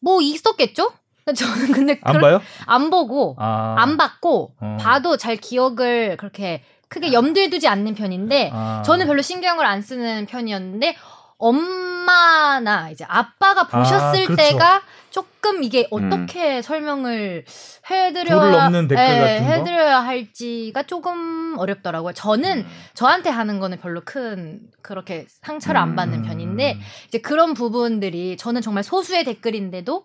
뭐 0.00 0.20
있었겠죠? 0.20 0.90
저는 1.34 1.72
근데 1.72 1.98
안 2.02 2.14
그런- 2.14 2.20
봐요? 2.20 2.42
안 2.66 2.90
보고 2.90 3.36
아, 3.38 3.76
안 3.78 3.96
받고 3.96 4.54
어. 4.60 4.76
봐도 4.80 5.16
잘 5.16 5.36
기억을 5.36 6.16
그렇게 6.16 6.62
크게 6.88 7.12
염두에 7.12 7.48
두지 7.48 7.68
않는 7.68 7.94
편인데 7.94 8.50
아. 8.52 8.82
저는 8.84 9.06
별로 9.06 9.22
신경을 9.22 9.64
안 9.64 9.82
쓰는 9.82 10.26
편이었는데 10.26 10.96
엄마나 11.38 12.90
이제 12.90 13.04
아빠가 13.08 13.66
보셨을 13.68 14.24
그렇죠. 14.26 14.36
때가 14.36 14.82
조금 15.14 15.62
이게 15.62 15.86
어떻게 15.92 16.60
설명을 16.60 17.44
해드려야 17.88 18.68
예? 18.90 19.40
해드려야 19.40 20.00
할지가 20.00 20.82
조금 20.82 21.56
어렵더라고요. 21.56 22.12
저는 22.14 22.58
음. 22.58 22.66
저한테 22.94 23.30
하는 23.30 23.60
거는 23.60 23.78
별로 23.78 24.00
큰 24.04 24.62
그렇게 24.82 25.26
상처를 25.28 25.80
안 25.80 25.94
받는 25.94 26.18
음. 26.18 26.22
편인데 26.24 26.80
이제 27.06 27.18
그런 27.18 27.54
부분들이 27.54 28.36
저는 28.36 28.60
정말 28.60 28.82
소수의 28.82 29.22
댓글인데도 29.22 30.04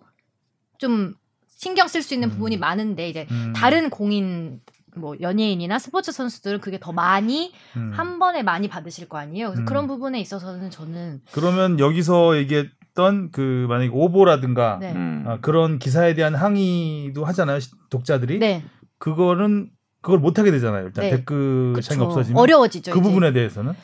좀 0.78 1.14
신경 1.48 1.88
쓸 1.88 2.02
수 2.02 2.14
있는 2.14 2.30
부분이 2.30 2.56
많은데 2.58 3.08
이제 3.08 3.26
음. 3.32 3.52
다른 3.52 3.90
공인 3.90 4.60
뭐 4.94 5.16
연예인이나 5.20 5.80
스포츠 5.80 6.12
선수들은 6.12 6.60
그게 6.60 6.78
더 6.78 6.92
많이 6.92 7.52
음. 7.76 7.90
한 7.96 8.20
번에 8.20 8.44
많이 8.44 8.68
받으실 8.68 9.08
거 9.08 9.18
아니에요. 9.18 9.48
그래서 9.48 9.62
음. 9.62 9.64
그런 9.64 9.88
부분에 9.88 10.20
있어서는 10.20 10.70
저는 10.70 11.22
그러면 11.32 11.80
여기서 11.80 12.36
얘기 12.36 12.70
했던 12.90 13.30
그 13.30 13.66
만약에 13.68 13.90
오보라든가 13.92 14.78
네. 14.80 14.92
음. 14.92 15.24
아, 15.26 15.38
그런 15.40 15.78
기사에 15.78 16.14
대한 16.14 16.34
항의도 16.34 17.24
하잖아요 17.24 17.60
시- 17.60 17.70
독자들이 17.88 18.38
네. 18.38 18.64
그거는 18.98 19.70
그걸 20.02 20.18
못 20.18 20.38
하게 20.38 20.50
되잖아요 20.50 20.86
일단 20.86 21.04
네. 21.04 21.10
댓글창이. 21.10 22.00
없어지면 22.02 22.40
어려워지죠. 22.40 22.92
그 22.92 22.98
이제. 22.98 23.02
부분에 23.08 23.32
대해서는 23.32 23.74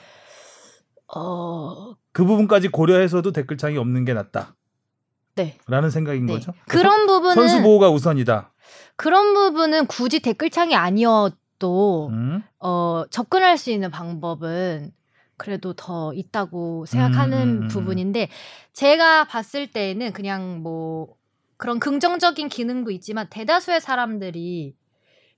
어, 1.15 1.95
그 2.13 2.25
부분까지 2.25 2.69
고려해서도 2.69 3.33
댓글창이 3.33 3.77
없는 3.79 4.05
게 4.05 4.13
낫다라는 4.15 4.53
네. 5.37 5.57
생각인 5.91 6.27
네. 6.27 6.33
거죠 6.35 6.53
그런 6.69 7.07
부분은 7.07 7.35
선수 7.35 7.63
보호가 7.63 7.91
우선이다 7.91 8.53
그런 8.97 9.35
부분은 9.35 9.87
굳이 9.87 10.21
댓글창이 10.21 10.75
아니어도 10.75 12.09
음. 12.11 12.43
어, 12.59 13.05
접근할 13.11 13.57
수 13.57 13.71
있는 13.71 13.91
방법은 13.91 14.91
그래도 15.37 15.73
더 15.75 16.13
있다고 16.15 16.87
생각하는 16.87 17.39
음, 17.43 17.57
음, 17.59 17.63
음. 17.65 17.69
부분인데 17.69 18.29
제가 18.73 19.25
봤을 19.25 19.67
때는 19.71 20.13
그냥 20.13 20.63
뭐 20.63 21.17
그런 21.57 21.79
긍정적인 21.81 22.49
기능도 22.49 22.91
있지만 22.91 23.29
대다수의 23.31 23.81
사람들이 23.81 24.75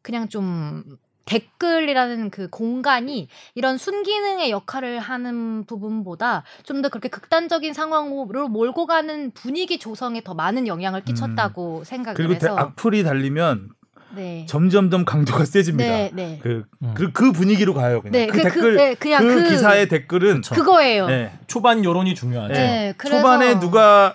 그냥 0.03 0.29
좀 0.29 0.99
댓글이라는 1.27 2.31
그 2.31 2.49
공간이 2.49 3.29
이런 3.55 3.77
순기능의 3.77 4.51
역할을 4.51 4.99
하는 4.99 5.65
부분보다 5.67 6.45
좀 6.65 6.81
더 6.81 6.89
그렇게 6.89 7.09
극단적인 7.09 7.75
상황으로 7.75 8.49
몰고 8.49 8.87
가는 8.87 9.31
분위기 9.33 9.79
조성에 9.79 10.23
더 10.23 10.33
많은 10.35 10.67
영향을 10.67 11.03
끼쳤다고 11.05 11.85
생각을 11.85 12.17
그리고 12.17 12.33
대- 12.39 12.47
해서 12.47 12.57
악플이 12.57 13.03
달리면 13.03 13.71
네. 14.15 14.47
점점점 14.49 15.05
강도가 15.05 15.45
세집니다 15.45 15.91
네, 15.91 16.11
네. 16.15 16.39
그, 16.43 16.65
음. 16.83 16.93
그, 16.95 17.13
그 17.13 17.33
분위기로 17.33 17.75
가요 17.75 18.01
그냥 18.01 18.13
네, 18.13 18.27
그, 18.27 18.33
그- 18.33 18.43
그- 18.43 18.43
댓글 18.55 18.77
네, 18.77 18.95
그냥 18.95 19.27
그, 19.27 19.43
그- 19.45 19.51
기사의 19.51 19.89
댓글은 19.89 20.37
그쵸. 20.37 20.55
그거예요. 20.55 21.07
네. 21.07 21.33
초반 21.47 21.85
여론이 21.85 22.15
중요하죠. 22.15 22.55
네, 22.55 22.95
그래서 22.97 23.19
초반에 23.19 23.61
누가 23.61 24.15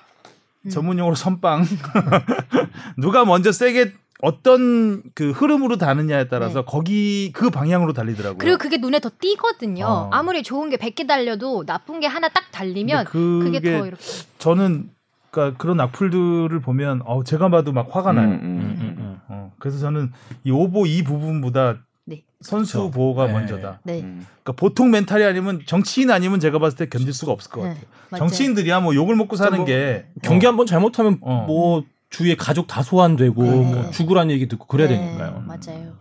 음. 0.65 0.69
전문용어로 0.69 1.15
선빵 1.15 1.65
누가 2.97 3.25
먼저 3.25 3.51
세게 3.51 3.93
어떤 4.21 5.03
그 5.15 5.31
흐름으로 5.31 5.77
다느냐에 5.77 6.29
따라서 6.29 6.59
네. 6.61 6.65
거기 6.65 7.31
그 7.33 7.49
방향으로 7.49 7.91
달리더라고요. 7.91 8.37
그리고 8.37 8.57
그게 8.57 8.77
눈에 8.77 8.99
더 8.99 9.11
띄거든요. 9.19 9.85
어. 9.85 10.09
아무리 10.13 10.43
좋은 10.43 10.69
게 10.69 10.77
100개 10.77 11.05
달려도 11.07 11.65
나쁜 11.65 11.99
게 11.99 12.07
하나 12.07 12.29
딱 12.29 12.45
달리면 12.51 13.03
그게 13.05 13.59
그게 13.59 13.77
더 13.77 13.85
이렇게 13.85 14.01
저는 14.39 14.89
그러니까 15.29 15.57
그런 15.57 15.79
악플들을 15.81 16.57
보면 16.61 17.01
어 17.05 17.23
제가 17.25 17.49
봐도 17.49 17.73
막 17.73 17.87
화가 17.93 18.13
나요. 18.13 18.27
음, 18.29 18.33
음. 18.33 18.39
음, 18.41 18.77
음, 18.79 18.95
음. 18.99 19.19
어, 19.27 19.42
그래서 19.63 19.79
저는 19.79 20.11
이 20.43 20.51
오보 20.51 20.87
이 20.87 21.03
부분보다 21.03 21.77
네. 22.03 22.23
선수 22.41 22.79
그렇죠. 22.79 22.91
보호가 22.91 23.27
네. 23.27 23.31
먼저다. 23.33 23.79
네. 23.85 24.01
음. 24.01 24.25
그러니까 24.43 24.51
보통 24.59 24.91
멘탈이 24.91 25.23
아니면 25.23 25.61
정치인 25.65 26.11
아니면 26.11 26.41
제가 26.41 26.59
봤을 26.59 26.77
때 26.77 26.89
견딜 26.89 27.13
수가 27.13 27.31
없을 27.31 27.49
것 27.49 27.63
네, 27.63 27.69
같아요. 27.69 27.85
정치인들이야 28.17 28.81
뭐 28.81 28.93
욕을 28.93 29.15
먹고 29.15 29.37
사는 29.37 29.55
뭐 29.57 29.65
게 29.65 30.05
경기 30.21 30.45
어, 30.45 30.49
한번 30.49 30.65
잘못하면 30.65 31.17
어. 31.21 31.45
뭐 31.47 31.85
주위에 32.09 32.35
가족 32.35 32.67
다 32.67 32.83
소환되고 32.83 33.41
네. 33.41 33.49
뭐 33.49 33.89
죽으란 33.91 34.31
얘기 34.31 34.49
듣고 34.49 34.65
그래야 34.67 34.89
네, 34.89 34.97
되니까요. 34.97 35.45
맞아요. 35.47 35.93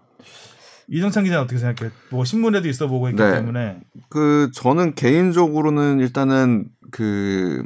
이정찬 0.89 1.23
기자 1.23 1.37
는 1.37 1.45
어떻게 1.45 1.61
생각해? 1.61 1.93
뭐 2.11 2.25
신문에도 2.25 2.69
있어 2.69 2.89
보고 2.89 3.09
있기 3.11 3.23
네. 3.23 3.31
때문에 3.35 3.77
그 4.09 4.51
저는 4.53 4.97
개인적으로는 4.97 6.01
일단은 6.01 6.65
그 6.91 7.65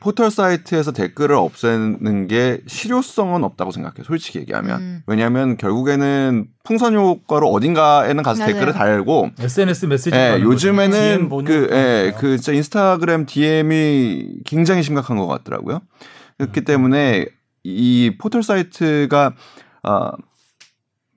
포털 0.00 0.30
사이트에서 0.30 0.92
댓글을 0.92 1.36
없애는 1.36 2.26
게 2.26 2.60
실효성은 2.66 3.44
없다고 3.44 3.70
생각해요. 3.70 4.04
솔직히 4.04 4.38
얘기하면. 4.40 4.80
음. 4.80 5.02
왜냐하면 5.06 5.56
결국에는 5.56 6.46
풍선 6.64 6.94
효과로 6.94 7.48
어딘가에는 7.50 8.22
가서 8.22 8.40
맞아요. 8.40 8.52
댓글을 8.52 8.72
달고 8.72 9.30
SNS 9.38 9.86
메시지 9.86 10.16
예. 10.16 10.38
요즘에는 10.40 11.28
그, 11.44 11.68
예. 11.70 12.14
그 12.18 12.38
진짜 12.38 12.52
인스타그램 12.52 13.26
DM이 13.26 14.40
굉장히 14.46 14.82
심각한 14.82 15.18
것 15.18 15.26
같더라고요. 15.26 15.80
그렇기 16.38 16.62
때문에 16.64 17.26
이 17.62 18.16
포털 18.18 18.42
사이트가 18.42 19.34
어, 19.82 20.10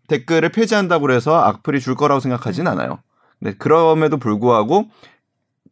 댓글을 0.07 0.49
폐지한다고 0.49 1.11
해서 1.11 1.41
악플이 1.41 1.79
줄 1.79 1.95
거라고 1.95 2.19
생각하진 2.19 2.67
않아요. 2.67 2.99
네, 3.39 3.53
그럼에도 3.57 4.17
불구하고 4.17 4.85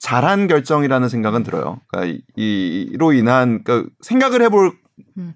잘한 0.02 0.48
결정이라는 0.48 1.08
생각은 1.10 1.44
들어요. 1.44 1.80
그러니까 1.88 2.18
이- 2.36 2.90
이로 2.92 3.14
인한 3.14 3.64
그러니까 3.64 3.90
생각을 4.02 4.42
해볼 4.42 4.74
음. 5.18 5.34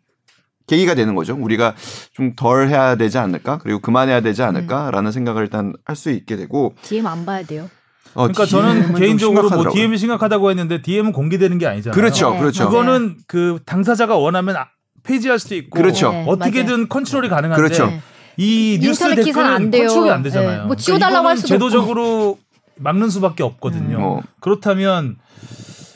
계기가 0.68 0.96
되는 0.96 1.14
거죠. 1.14 1.38
우리가 1.40 1.76
좀 2.14 2.34
덜 2.36 2.68
해야 2.68 2.96
되지 2.96 3.20
않을까? 3.20 3.60
그리고 3.60 3.80
그만해야 3.80 4.22
되지 4.22 4.42
않을까라는 4.42 5.12
생각을 5.12 5.44
일단 5.44 5.74
할 5.86 5.96
수 5.96 6.10
있게 6.10 6.36
되고 6.36 6.74
DM 6.82 7.06
안 7.06 7.26
봐야 7.28 7.44
돼요. 7.44 7.70
어, 8.16 8.24
그러니까 8.24 8.46
저는 8.48 8.88
좀 8.88 8.96
개인적으로 8.96 9.50
뭐. 9.50 9.70
DM이 9.72 9.98
심각하다고 10.00 10.50
했는데 10.50 10.82
DM은 10.82 11.12
공개되는 11.12 11.58
게 11.60 11.68
아니잖아요. 11.68 11.94
그렇죠, 11.94 12.32
네, 12.32 12.40
그렇죠. 12.40 12.64
맞아요. 12.64 12.72
그거는 12.72 13.18
그 13.28 13.60
당사자가 13.68 14.16
원하면 14.18 14.56
아- 14.56 14.70
폐지할 15.04 15.38
수도 15.38 15.54
있고 15.56 15.78
그렇죠. 15.78 16.12
네, 16.12 16.26
어떻게든 16.28 16.90
컨트롤이 16.90 17.30
가능한데 17.30 17.62
그렇죠. 17.62 17.86
네. 17.88 18.02
이 18.38 18.80
뉴스 18.82 19.08
댓글은 19.16 19.46
안 19.46 19.70
돼요. 19.70 19.88
컨트롤이 19.88 20.10
안 20.10 20.24
되잖아요. 20.24 20.62
네, 20.62 20.66
뭐 20.66 20.76
지워달라고 20.76 21.28
할 21.28 21.36
이거는 21.36 21.38
수도 21.38 21.48
제도적으로 21.50 22.40
막는 22.78 23.10
수밖에 23.10 23.44
없거든요. 23.44 23.98
음. 23.98 24.02
뭐. 24.02 24.22
그렇다면 24.40 25.18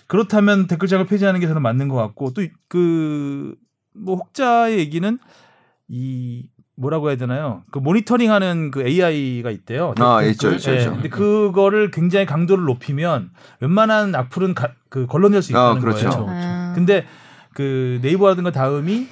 그렇다면 0.08 0.68
댓글장을 0.68 1.06
폐지하는 1.06 1.40
게 1.40 1.48
저는 1.48 1.62
맞는 1.62 1.88
것 1.88 1.96
같고 1.96 2.34
또 2.34 2.44
그 2.68 3.56
뭐 4.02 4.16
혹자의 4.16 4.80
얘기는 4.80 5.20
이 5.88 6.48
뭐라고 6.76 7.10
해야 7.10 7.18
되나요? 7.18 7.64
그 7.72 7.80
모니터링하는 7.80 8.72
그 8.72 8.88
AI가 8.88 9.52
있대요. 9.52 9.94
아, 10.00 10.20
댓글. 10.22 10.32
있죠, 10.32 10.52
있죠, 10.52 10.72
예, 10.72 10.78
있죠. 10.78 10.92
근데 10.94 11.10
그거를 11.10 11.92
굉장히 11.92 12.26
강도를 12.26 12.64
높이면 12.64 13.32
웬만한 13.60 14.16
악플은 14.16 14.54
가, 14.54 14.70
그 14.90 15.06
걸러낼 15.08 15.42
수 15.42 15.58
아, 15.58 15.72
있다는 15.72 15.82
그렇죠. 15.82 16.10
거예요. 16.10 16.26
아. 16.30 16.72
근데 16.76 17.06
그 17.54 18.00
네이버라든가 18.02 18.52
다음이 18.52 19.08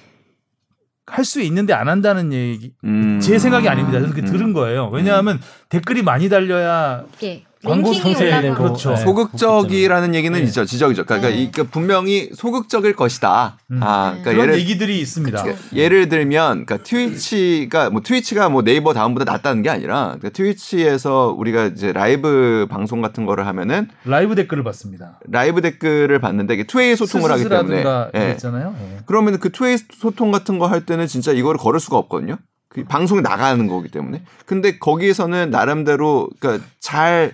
할 1.05 1.26
수 1.26 1.41
있는데 1.41 1.74
안 1.74 1.88
한다는 1.89 2.32
얘기 2.34 2.74
음. 2.84 3.20
제 3.22 3.39
생각이 3.39 3.68
아닙니다. 3.68 3.99
저는 3.99 4.13
그렇게 4.13 4.30
음. 4.30 4.32
들은 4.32 4.53
거예요. 4.53 4.89
왜냐하면 4.89 5.39
댓글이 5.70 6.03
많이 6.03 6.30
달려야 6.30 7.03
예. 7.24 7.43
광고. 7.64 7.91
되고. 7.93 8.53
그렇죠. 8.55 8.91
네. 8.91 8.97
소극적이라는 8.97 10.14
얘기는 10.16 10.38
네. 10.39 10.45
있죠. 10.45 10.64
지적이죠. 10.66 11.05
그러니까 11.05 11.30
네. 11.30 11.36
이- 11.38 11.51
그러니까 11.51 11.72
분명히 11.74 12.30
소극적일 12.34 12.95
것이다. 12.95 13.58
음. 13.72 13.80
아, 13.82 14.14
네. 14.16 14.22
그러니까 14.22 14.32
그런 14.32 14.43
예를 14.49 14.60
얘기들이 14.60 14.99
있습니다. 14.99 15.41
그러니까 15.41 15.64
예를 15.74 16.08
들면 16.10 16.66
그러니까 16.66 16.78
트위치가 16.84 17.89
뭐 17.89 18.01
트위치가 18.01 18.49
뭐 18.49 18.62
네이버 18.64 18.93
다음보다 18.93 19.32
낫다는 19.32 19.64
게 19.64 19.70
아니라 19.70 20.16
그러니까 20.20 20.30
트위치에서 20.30 21.34
우리가 21.38 21.66
이제 21.66 21.91
라이브 21.91 22.68
방송 22.70 23.01
같은 23.01 23.26
거를 23.26 23.47
하면은 23.47 23.88
라이브 24.05 24.36
댓글을 24.36 24.64
봤습니다. 24.64 25.20
라이브 25.28 25.62
댓글을 25.62 26.20
봤는데 26.20 26.53
이게 26.53 26.64
two-way 26.65 26.95
소통을 26.95 27.32
하기 27.32 27.49
때문에 27.49 27.78
스스라든가 27.78 28.12
예. 28.16 28.32
있잖아요. 28.34 28.76
예. 28.80 28.97
그러면 29.05 29.39
그 29.39 29.51
투웨이 29.51 29.78
소통 29.99 30.32
같은 30.32 30.60
거 30.60 30.68
할 30.68 30.86
때는 30.86 31.08
진짜 31.08 31.32
이거를 31.32 31.58
걸을 31.58 31.80
수가 31.80 31.95
없거든요. 31.97 32.38
그 32.68 32.84
방송에 32.84 33.22
나가는 33.22 33.66
거기 33.68 33.88
때문에. 33.89 34.22
근데 34.45 34.78
거기에서는 34.78 35.49
나름대로 35.49 36.30
그러니까 36.39 36.66
잘 36.82 37.32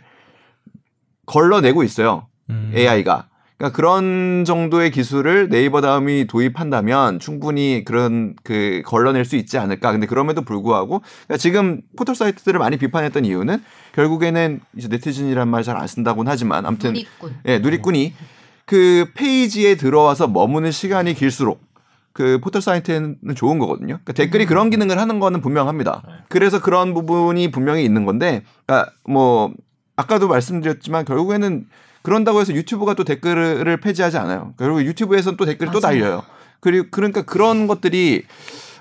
걸러내고 1.25 1.83
있어요. 1.83 2.27
음. 2.49 2.71
AI가. 2.75 3.27
그러니까 3.57 3.75
그런 3.77 4.43
정도의 4.45 4.91
기술을 4.91 5.47
네이버 5.49 5.79
다음이 5.79 6.27
도입한다면 6.27 7.19
충분히 7.19 7.83
그런 7.85 8.35
그 8.43 8.81
걸러낼 8.85 9.23
수 9.25 9.35
있지 9.35 9.57
않을까. 9.57 9.91
근데 9.91 10.07
그럼에도 10.07 10.41
불구하고 10.41 10.99
그러니까 10.99 11.37
지금 11.37 11.81
포털 11.95 12.15
사이트들을 12.15 12.59
많이 12.59 12.77
비판했던 12.77 13.23
이유는 13.25 13.63
결국에는 13.93 14.59
이제 14.75 14.87
네티즌이란 14.89 15.47
말 15.47 15.63
잘 15.63 15.77
안 15.77 15.87
쓴다고는 15.87 16.29
하지만 16.31 16.65
아무튼 16.65 16.89
누리꾼. 16.93 17.35
예, 17.45 17.59
누리꾼이 17.59 18.13
그 18.65 19.05
페이지에 19.13 19.75
들어와서 19.75 20.27
머무는 20.27 20.71
시간이 20.71 21.13
길수록 21.13 21.61
그 22.11 22.39
포털 22.43 22.61
사이트는 22.61 23.17
좋은 23.35 23.59
거거든요. 23.59 23.99
그러니까 24.03 24.13
댓글이 24.13 24.45
그런 24.45 24.69
기능을 24.71 24.99
하는 24.99 25.19
거는 25.19 25.41
분명합니다. 25.41 26.03
그래서 26.27 26.61
그런 26.61 26.93
부분이 26.93 27.49
분명히 27.51 27.83
있는 27.85 28.05
건데, 28.05 28.43
그러니까 28.65 28.91
뭐 29.07 29.51
아까도 29.95 30.27
말씀드렸지만 30.27 31.05
결국에는 31.05 31.67
그런다고 32.01 32.41
해서 32.41 32.53
유튜브가 32.53 32.93
또 32.95 33.03
댓글을 33.03 33.77
폐지하지 33.77 34.17
않아요. 34.17 34.53
그리고 34.57 34.83
유튜브에서는 34.83 35.37
또 35.37 35.45
댓글이 35.45 35.71
또 35.71 35.79
맞아요. 35.79 35.99
달려요. 35.99 36.23
그리고 36.59 36.87
그러니까 36.91 37.21
그런 37.21 37.67
것들이 37.67 38.23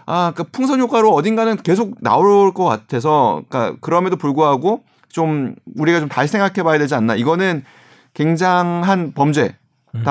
아, 0.06 0.32
그러니까 0.34 0.44
풍선 0.52 0.80
효과로 0.80 1.10
어딘가는 1.12 1.56
계속 1.58 1.94
나올 2.00 2.52
것 2.52 2.64
같아서, 2.64 3.42
그러니까 3.48 3.76
그럼에도 3.80 4.16
불구하고 4.16 4.82
좀 5.08 5.54
우리가 5.76 6.00
좀 6.00 6.08
다시 6.08 6.32
생각해 6.32 6.64
봐야 6.64 6.78
되지 6.78 6.94
않나. 6.94 7.14
이거는 7.14 7.64
굉장한 8.14 9.12
범죄. 9.14 9.56
음, 9.94 10.02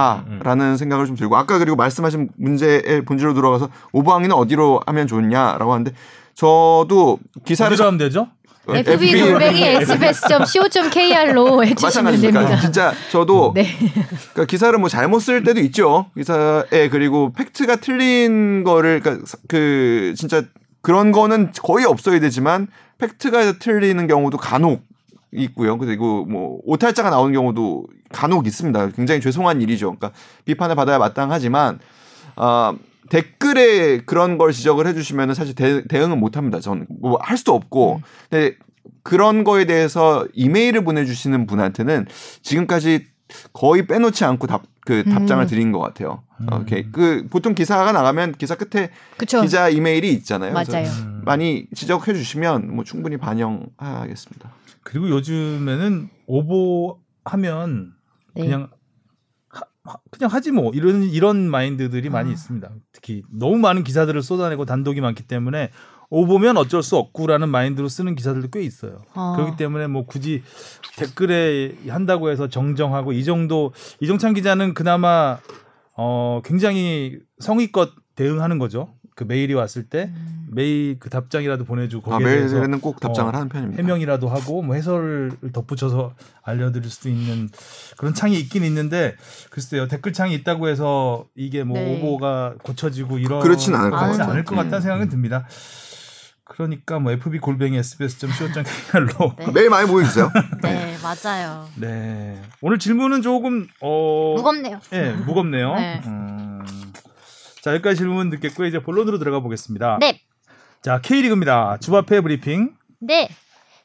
다라는 0.44 0.78
생각을 0.78 1.08
좀 1.08 1.16
들고 1.16 1.36
아까 1.36 1.58
그리고 1.58 1.76
말씀하신 1.76 2.30
문제의 2.38 3.04
본질로 3.04 3.34
들어가서 3.34 3.70
오버항이는 3.94 4.36
어디로 4.36 4.82
하면 4.86 5.08
좋냐라고 5.08 5.74
하는데 5.74 5.92
저도 6.36 7.18
기사를 7.46 7.74
어디로 7.74 7.88
하면 7.88 7.98
되죠? 7.98 8.28
FB 8.68 9.22
골뱅이 9.22 9.64
sbs.co.kr로 9.64 11.66
해주시면 11.66 12.22
됩니다. 12.22 12.60
진짜 12.60 12.94
저도 13.12 13.54
네. 13.56 13.68
그러니까 14.34 14.46
기사를 14.46 14.78
뭐 14.78 14.88
잘못 14.88 15.20
쓸 15.20 15.44
때도 15.44 15.60
있죠. 15.62 16.08
기사에 16.16 16.90
그리고 16.90 17.34
팩트가 17.34 17.78
틀린 17.78 18.64
거를 18.64 19.00
그러니까 19.00 19.26
그 19.48 20.14
진짜 20.16 20.44
그런 20.82 21.12
거는 21.12 21.52
거의 21.64 21.86
없어야 21.86 22.20
되지만 22.20 22.68
팩트가 23.00 23.54
틀리는 23.54 24.08
경우도 24.08 24.38
간혹 24.38 24.84
있고요. 25.32 25.78
그리고 25.78 26.26
뭐 26.26 26.60
오탈자가 26.66 27.10
나오는 27.10 27.34
경우도 27.34 27.86
간혹 28.12 28.46
있습니다. 28.46 28.90
굉장히 28.90 29.22
죄송한 29.22 29.62
일이죠. 29.62 29.96
그러니까 29.96 30.12
비판을 30.46 30.76
받아야 30.76 31.00
마땅하지만 31.00 31.80
아 32.36 32.76
댓글에 33.10 34.00
그런 34.06 34.38
걸 34.38 34.52
지적을 34.52 34.88
해주시면은 34.88 35.34
사실 35.34 35.56
대, 35.56 35.84
대응은 35.88 36.20
못합니다. 36.20 36.60
저는 36.60 36.88
뭐 37.02 37.18
할 37.22 37.38
수도 37.38 37.54
없고. 37.54 38.02
근데 38.30 38.56
그런 39.04 39.44
거에 39.44 39.66
대해서 39.66 40.28
이메일을 40.34 40.84
보내주시는 40.84 41.48
분한테는 41.48 42.08
지금까지 42.42 43.08
거의 43.54 43.88
빼놓지 43.88 44.26
않고 44.26 44.48
답 44.48 44.72
그 44.86 45.04
답장을 45.04 45.44
음. 45.44 45.48
드린 45.48 45.72
것 45.72 45.80
같아요. 45.80 46.24
오케이. 46.52 46.92
그 46.92 47.28
보통 47.30 47.54
기사가 47.54 47.92
나가면 47.92 48.34
기사 48.34 48.56
끝에 48.56 48.90
그쵸. 49.18 49.42
기자 49.42 49.70
이메일이 49.70 50.12
있잖아요. 50.14 50.54
맞아요. 50.54 50.88
음. 51.04 51.22
많이 51.24 51.68
지적해 51.76 52.14
주시면 52.14 52.76
뭐 52.76 52.84
충분히 52.84 53.18
반영하겠습니다. 53.18 54.52
그리고 54.84 55.10
요즘에는 55.10 56.10
오보하면 56.26 57.94
네. 58.34 58.42
그냥 58.44 58.70
그냥 60.12 60.32
하지 60.32 60.52
뭐 60.52 60.72
이런 60.74 61.04
이런 61.04 61.50
마인드들이 61.50 62.10
많이 62.10 62.30
아. 62.30 62.34
있습니다. 62.34 62.70
특히 62.92 63.24
너무 63.32 63.58
많은 63.58 63.84
기사들을 63.84 64.22
쏟아내고 64.22 64.66
단독이 64.66 65.02
많기 65.02 65.24
때문에 65.24 65.72
오보면 66.10 66.58
어쩔 66.58 66.84
수 66.84 66.98
없구라는 66.98 67.50
마인드로 67.50 67.88
쓰는 67.88 68.16
기사들도 68.16 68.50
꽤 68.50 68.62
있어요. 68.62 69.02
어. 69.16 69.34
그렇기 69.36 69.56
때문에 69.56 69.88
뭐 69.88 70.06
굳이 70.06 70.44
댓글에 70.98 71.78
한다고 71.88 72.30
해서 72.30 72.48
정정하고 72.48 73.14
이 73.14 73.24
정도 73.24 73.72
이정찬 74.02 74.34
기자는 74.34 74.74
그나마 74.74 75.40
어 75.98 76.42
굉장히 76.44 77.20
성의껏 77.40 77.92
대응하는 78.16 78.60
거죠. 78.60 78.94
그 79.16 79.24
메일이 79.26 79.54
왔을 79.54 79.84
때 79.84 80.12
음. 80.16 80.48
메일 80.52 80.98
그 81.00 81.10
답장이라도 81.10 81.66
보내주고 81.66 82.12
아, 82.14 82.18
거기에 82.18 82.28
대해서 82.36 82.56
메일에는 82.56 82.82
꼭 82.82 83.00
답장을 83.00 83.34
어, 83.34 83.38
하는 83.38 83.50
편입니다. 83.50 83.82
해명이라도 83.82 84.28
하고 84.30 84.62
뭐 84.62 84.76
해설을 84.76 85.32
덧붙여서 85.54 86.14
알려드릴 86.44 86.90
수도 86.90 87.10
있는 87.10 87.50
그런 87.98 88.14
창이 88.14 88.40
있긴 88.40 88.64
있는데 88.64 89.16
글쎄요 89.50 89.88
댓글 89.88 90.14
창이 90.14 90.34
있다고 90.36 90.68
해서 90.70 91.26
이게 91.36 91.64
뭐 91.64 91.78
네. 91.78 91.98
오보가 92.00 92.56
고쳐지고 92.64 93.20
이런 93.20 93.42
그렇진 93.42 93.76
않을 93.76 93.92
것 93.92 93.98
그렇진 93.98 94.18
같아요. 94.20 94.32
않을 94.32 94.44
것 94.46 94.56
같다는 94.56 94.78
음. 94.78 94.82
생각은 94.82 95.10
듭니다. 95.10 95.46
그러니까 96.44 97.00
뭐 97.00 97.14
fb 97.14 97.40
골뱅이 97.40 97.78
sbs.co.kr로 97.78 99.36
네. 99.40 99.52
메일 99.54 99.70
많이 99.70 99.88
보내주세요. 99.88 100.30
네, 100.62 100.98
맞아요. 101.02 101.66
네 101.76 102.42
오늘 102.62 102.78
질문은 102.78 103.22
조금 103.22 103.68
어 103.80 104.34
무겁네요. 104.36 104.80
예 104.92 105.12
무겁네요. 105.14 105.76
네. 105.76 106.02
음, 106.06 106.41
자 107.62 107.74
여기까지 107.74 107.98
질문 107.98 108.30
듣겠고 108.32 108.66
이제 108.66 108.80
본론으로 108.82 109.20
들어가 109.20 109.40
보겠습니다. 109.40 109.98
네. 110.00 110.22
자 110.82 111.00
K리그입니다. 111.00 111.78
주바페 111.80 112.22
브리핑. 112.22 112.76
네. 113.00 113.30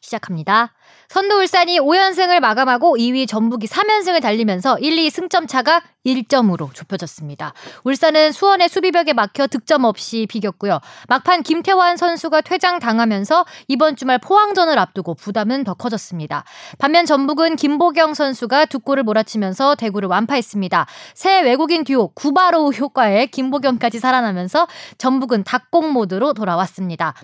시작합니다. 0.00 0.72
선두 1.08 1.36
울산이 1.36 1.78
5연승을 1.80 2.40
마감하고 2.40 2.96
2위 2.96 3.28
전북이 3.28 3.66
3연승을 3.66 4.20
달리면서 4.20 4.78
1, 4.78 4.98
2 4.98 5.10
승점 5.10 5.46
차가 5.46 5.82
1점으로 6.04 6.72
좁혀졌습니다. 6.72 7.52
울산은 7.84 8.32
수원의 8.32 8.68
수비벽에 8.68 9.12
막혀 9.12 9.46
득점 9.46 9.84
없이 9.84 10.26
비겼고요. 10.28 10.80
막판 11.08 11.42
김태환 11.42 11.96
선수가 11.96 12.42
퇴장당하면서 12.42 13.44
이번 13.68 13.96
주말 13.96 14.18
포항전을 14.18 14.78
앞두고 14.78 15.14
부담은 15.14 15.64
더 15.64 15.74
커졌습니다. 15.74 16.44
반면 16.78 17.06
전북은 17.06 17.56
김보경 17.56 18.14
선수가 18.14 18.66
두 18.66 18.78
골을 18.78 19.02
몰아치면서 19.02 19.74
대구를 19.76 20.08
완파했습니다. 20.08 20.86
새 21.14 21.40
외국인 21.40 21.84
듀오 21.84 22.08
구바로우 22.08 22.70
효과에 22.70 23.26
김보경까지 23.26 23.98
살아나면서 23.98 24.66
전북은 24.98 25.44
닭공 25.44 25.92
모드로 25.92 26.34
돌아왔습니다. 26.34 27.14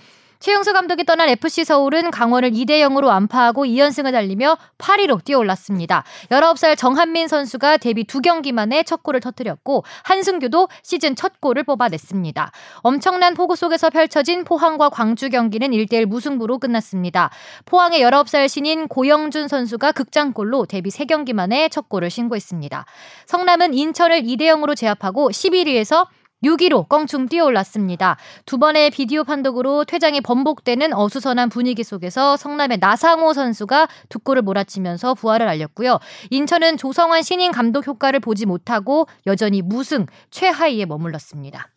최용수 0.43 0.73
감독이 0.73 1.05
떠난 1.05 1.29
FC 1.29 1.65
서울은 1.65 2.11
강원을 2.11 2.51
2대 2.51 2.81
0으로 2.81 3.05
완파하고 3.05 3.65
2연승을 3.65 4.11
달리며 4.11 4.59
8위로 4.77 5.23
뛰어올랐습니다. 5.25 6.03
19살 6.31 6.77
정한민 6.77 7.29
선수가 7.29 7.77
데뷔 7.77 8.03
두 8.03 8.21
경기 8.21 8.51
만에 8.51 8.83
첫 8.83 9.05
골을 9.05 9.21
터뜨렸고 9.21 9.85
한승규도 10.03 10.69
시즌 10.83 11.15
첫 11.15 11.41
골을 11.41 11.63
뽑아냈습니다. 11.63 12.51
엄청난 12.79 13.35
폭우 13.35 13.55
속에서 13.55 13.89
펼쳐진 13.89 14.43
포항과 14.43 14.89
광주 14.89 15.31
경기는 15.31 15.71
1대1 15.71 16.07
무승부로 16.07 16.59
끝났습니다. 16.59 17.31
포항의 17.65 18.01
19살 18.01 18.49
신인 18.49 18.89
고영준 18.89 19.47
선수가 19.47 19.93
극장골로 19.93 20.67
데뷔 20.67 20.91
3경기 20.91 21.35
만에 21.35 21.69
첫 21.69 21.89
골을 21.89 22.11
신고했습니다. 22.11 22.85
성남은 23.27 23.75
인천을 23.75 24.23
2대 24.23 24.49
0으로 24.49 24.75
제압하고 24.75 25.31
11위에서 25.31 26.09
6위로 26.43 26.89
껑충 26.89 27.29
뛰어올랐습니다. 27.29 28.17
두 28.47 28.59
번의 28.59 28.91
비디오 28.91 29.25
판독으로 29.25 29.85
퇴장이 29.85 30.21
번복되는 30.21 30.93
어수선한 30.93 31.49
분위기 31.49 31.85
속에서 31.85 32.37
성남의 32.37 32.79
나상호 32.81 33.33
선수가 33.33 33.89
두 34.09 34.19
골을 34.19 34.43
몰아치면서 34.43 35.15
부활을 35.15 35.49
알렸고요. 35.49 35.99
인천은 36.31 36.77
조성환 36.77 37.23
신인 37.23 37.53
감독 37.53 37.87
효과를 37.87 38.21
보지 38.21 38.47
못하고 38.47 39.07
여전히 39.27 39.63
무승 39.63 40.07
최하위에 40.31 40.87
머물렀습니다. 40.87 41.69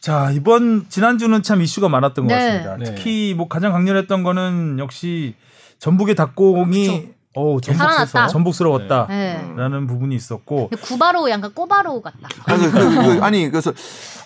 자 0.00 0.30
이번 0.30 0.88
지난주는 0.88 1.42
참 1.42 1.60
이슈가 1.60 1.88
많았던 1.88 2.26
것 2.26 2.34
네. 2.34 2.40
같습니다. 2.40 2.76
네. 2.76 2.84
특히 2.84 3.34
뭐 3.36 3.48
가장 3.48 3.72
강렬했던 3.72 4.22
거는 4.22 4.78
역시 4.78 5.34
전북의 5.78 6.14
닭공이 6.14 7.17
어 7.36 7.58
살아났다. 7.62 8.26
전북스러웠다. 8.28 9.06
네. 9.08 9.52
라는 9.56 9.86
부분이 9.86 10.14
있었고 10.16 10.70
구바로 10.80 11.30
약간 11.30 11.52
꼬바로 11.52 12.00
같다. 12.00 12.16
그래서 12.44 12.70
그, 12.70 12.78
그, 13.18 13.22
아니 13.24 13.48
그래서 13.50 13.72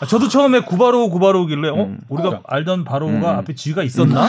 아, 0.00 0.06
저도 0.06 0.28
처음에 0.28 0.60
구바로 0.60 1.10
구바로길래 1.10 1.68
어 1.70 1.74
음. 1.74 2.00
우리가 2.08 2.40
알던 2.46 2.84
바로우가 2.84 3.32
음. 3.32 3.38
앞에 3.38 3.54
쥐가 3.54 3.82
있었나? 3.82 4.26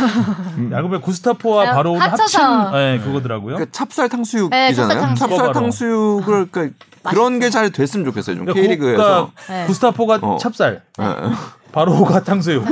야구의 0.71 1.01
구스타포와 1.01 1.65
야, 1.67 1.73
바로우를 1.75 2.01
합친. 2.01 2.39
네, 2.73 2.99
그거더라고요. 2.99 3.57
그 3.57 3.71
찹쌀 3.71 4.09
네, 4.09 4.09
찹쌀 4.09 4.09
탕수육이잖아요. 4.09 4.99
탕수육. 4.99 5.29
찹쌀. 5.29 5.53
탕수육을 5.53 6.47
그러니까 6.51 6.75
그런 7.03 7.39
게 7.39 7.49
잘 7.49 7.69
됐으면 7.71 8.05
좋겠어요. 8.05 8.35
좀 8.35 8.45
그러니까 8.45 8.67
K리그에서. 8.67 9.31
네. 9.49 9.65
구스타보가 9.67 10.19
어. 10.23 10.37
찹쌀, 10.37 10.81
예, 10.99 11.03
예. 11.05 11.62
바로우가 11.73 12.23
탕수육. 12.23 12.63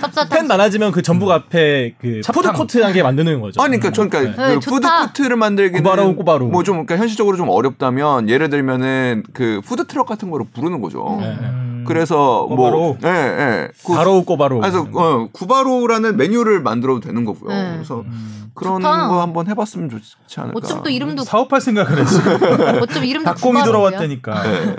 섭섭한 0.00 0.28
팬 0.28 0.46
많아지면 0.46 0.92
그 0.92 1.02
전북 1.02 1.30
앞에 1.30 1.94
그 2.00 2.20
찹탕. 2.22 2.42
푸드 2.52 2.56
코트라는 2.56 2.94
게 2.94 3.02
만드는 3.02 3.40
거죠. 3.40 3.60
아니 3.60 3.78
그러니까 3.78 3.90
저 3.92 4.08
그러니까 4.08 4.48
네, 4.48 4.54
그 4.54 4.60
좋다. 4.60 4.70
푸드 4.70 4.88
코트를 4.88 5.36
만들기는 5.36 5.82
꼬바로우, 5.82 6.14
꼬바로우. 6.16 6.50
뭐좀 6.50 6.74
그러니까 6.86 6.96
현실적으로 6.96 7.36
좀 7.36 7.48
어렵다면 7.50 8.28
예를 8.30 8.48
들면은 8.48 9.24
그 9.32 9.60
푸드 9.64 9.86
트럭 9.86 10.06
같은 10.06 10.30
거로 10.30 10.46
부르는 10.54 10.80
거죠. 10.80 11.18
네. 11.20 11.36
음, 11.82 11.84
그래서 11.86 12.46
꼬바로우. 12.48 12.96
뭐 12.98 12.98
예, 13.04 13.08
예. 13.08 13.68
그 13.84 13.94
바로 13.94 14.22
꼬바로. 14.24 14.60
그래서 14.60 14.86
어, 14.94 15.28
구바로라는 15.32 16.16
메뉴를 16.16 16.62
만들어도 16.62 17.00
되는 17.00 17.24
거고요. 17.24 17.50
네. 17.52 17.72
그래서 17.74 18.00
음. 18.00 18.50
그런 18.54 18.82
좋다. 18.82 19.08
거 19.08 19.20
한번 19.22 19.48
해 19.48 19.54
봤으면 19.54 19.88
좋지 19.88 20.06
않을까. 20.36 20.58
어쩜 20.58 20.82
또 20.82 20.90
이름도 20.90 21.24
사업할 21.24 21.60
생각을 21.60 21.98
했어. 21.98 22.20
어쩜 22.82 23.04
이름도 23.04 23.24
닭공이? 23.32 23.62
들어왔다니까. 23.62 24.42
네. 24.42 24.76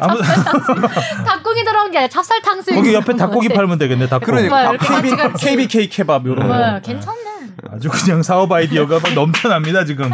아무 0.00 0.18
닭공이 1.26 1.64
들어온 1.64 1.90
게 1.90 1.98
아니라 1.98 2.08
찹쌀 2.08 2.40
탕수육. 2.42 2.76
거기 2.76 2.94
옆에 2.94 3.14
닭고기 3.14 3.48
팔면 3.50 3.78
되겠네. 3.78 4.08
닭고기. 4.08 4.30
그러니까. 4.48 4.76
같이 4.78 5.10
같이. 5.16 5.44
KBK 5.46 5.88
케밥 5.90 6.26
요런 6.26 6.48
거. 6.48 6.56
네, 6.56 6.80
괜찮네. 6.82 7.31
아주 7.70 7.88
그냥 7.90 8.22
사업 8.22 8.50
아이디어가 8.52 9.00
막 9.00 9.14
넘쳐납니다 9.14 9.84
지금. 9.84 10.10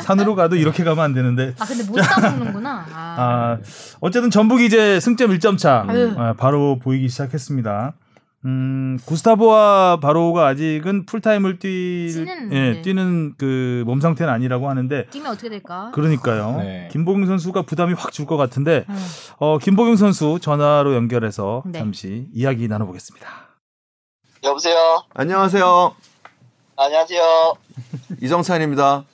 산으로 0.00 0.34
가도 0.34 0.56
이렇게 0.56 0.84
가면 0.84 1.04
안 1.04 1.12
되는데. 1.14 1.54
아 1.58 1.64
근데 1.64 1.84
못 1.84 2.00
싸먹는구나. 2.02 2.86
아. 2.92 3.14
아 3.18 3.58
어쨌든 4.00 4.30
전북이 4.30 4.66
이제 4.66 5.00
승점 5.00 5.30
1점 5.30 5.58
차. 5.58 5.84
아, 6.16 6.34
바로 6.36 6.78
보이기 6.78 7.08
시작했습니다. 7.08 7.94
음 8.44 8.98
구스타보와 9.06 10.00
바로가 10.00 10.48
아직은 10.48 11.06
풀타임을 11.06 11.60
뛸 11.60 12.12
뛰는, 12.12 12.52
예, 12.52 12.72
네. 12.72 12.82
뛰는 12.82 13.34
그 13.38 13.84
몸 13.86 14.00
상태는 14.00 14.32
아니라고 14.32 14.68
하는데 14.68 15.06
뛰면 15.10 15.30
어떻게 15.30 15.48
될까? 15.48 15.92
그러니까요. 15.94 16.56
네. 16.58 16.88
김보경 16.90 17.26
선수가 17.26 17.62
부담이 17.62 17.94
확 17.94 18.10
줄 18.10 18.26
것 18.26 18.36
같은데 18.36 18.84
음. 18.88 18.96
어 19.38 19.58
김보경 19.58 19.94
선수 19.94 20.38
전화로 20.40 20.94
연결해서 20.96 21.62
네. 21.66 21.78
잠시 21.78 22.26
이야기 22.34 22.66
나눠보겠습니다. 22.66 23.26
여보세요. 24.42 25.04
안녕하세요. 25.14 25.94
안녕하세요. 26.84 27.54
이정찬입니다. 28.22 29.04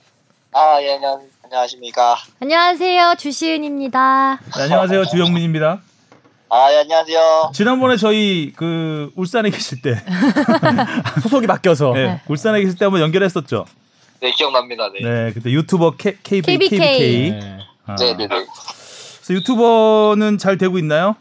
아, 0.53 0.83
예, 0.83 0.95
안녕, 0.95 1.21
안녕하십니까. 1.45 2.16
안녕하세요 2.41 3.16
주시은입니다. 3.19 4.41
네, 4.57 4.62
안녕하세요 4.62 5.05
주영민입니다. 5.05 5.81
아, 6.49 6.73
예, 6.73 6.79
안녕하세요. 6.79 7.51
지난번에 7.53 7.99
저희 7.99 8.55
그 8.57 9.12
울산에 9.16 9.51
계실 9.51 9.83
때, 9.83 9.97
소속이 11.23 11.47
바뀌어서. 11.47 11.93
네, 11.93 12.23
울산에 12.27 12.62
계실 12.62 12.79
때 12.79 12.87
한번 12.87 13.03
연결했었죠. 13.03 13.66
네, 14.21 14.31
기억납니다. 14.31 14.91
네. 14.91 15.01
네, 15.03 15.33
그때 15.35 15.51
유튜버 15.51 15.97
K, 15.99 16.16
KB, 16.23 16.47
KBK. 16.47 16.79
KBK. 16.79 17.31
네. 17.33 17.59
아, 17.85 17.97
네, 17.97 18.16
네, 18.16 18.27
네. 18.27 18.29
그래서 18.29 19.35
유튜버는 19.35 20.39
잘 20.39 20.57
되고 20.57 20.79
있나요? 20.79 21.16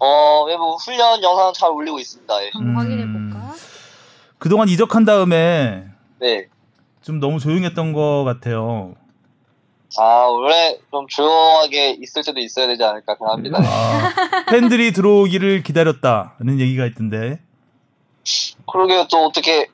어, 0.00 0.44
외부 0.48 0.74
훈련 0.84 1.22
영상 1.22 1.52
잘 1.54 1.70
올리고 1.70 2.00
있습니다. 2.00 2.44
예. 2.44 2.50
한번 2.52 2.70
음. 2.72 2.76
확인해 2.76 3.06
볼까? 3.06 3.54
그동안 4.44 4.68
이적한 4.68 5.06
다음에 5.06 5.86
네. 6.18 6.48
좀 7.00 7.18
너무 7.18 7.40
조용했던 7.40 7.94
것 7.94 8.24
같아요. 8.24 8.94
아, 9.96 10.02
원래 10.26 10.78
좀 10.90 11.06
조용하게 11.08 11.92
있을 12.02 12.22
때도 12.22 12.40
있어야 12.40 12.66
되지 12.66 12.84
않을까 12.84 13.14
생각합니다. 13.14 13.58
아, 13.58 14.12
팬들이 14.50 14.92
들어오기를 14.92 15.62
기다렸다는 15.62 16.60
얘기가 16.60 16.84
있던데. 16.84 17.40
그러게 18.70 19.06
또 19.10 19.24
어떻게 19.24 19.68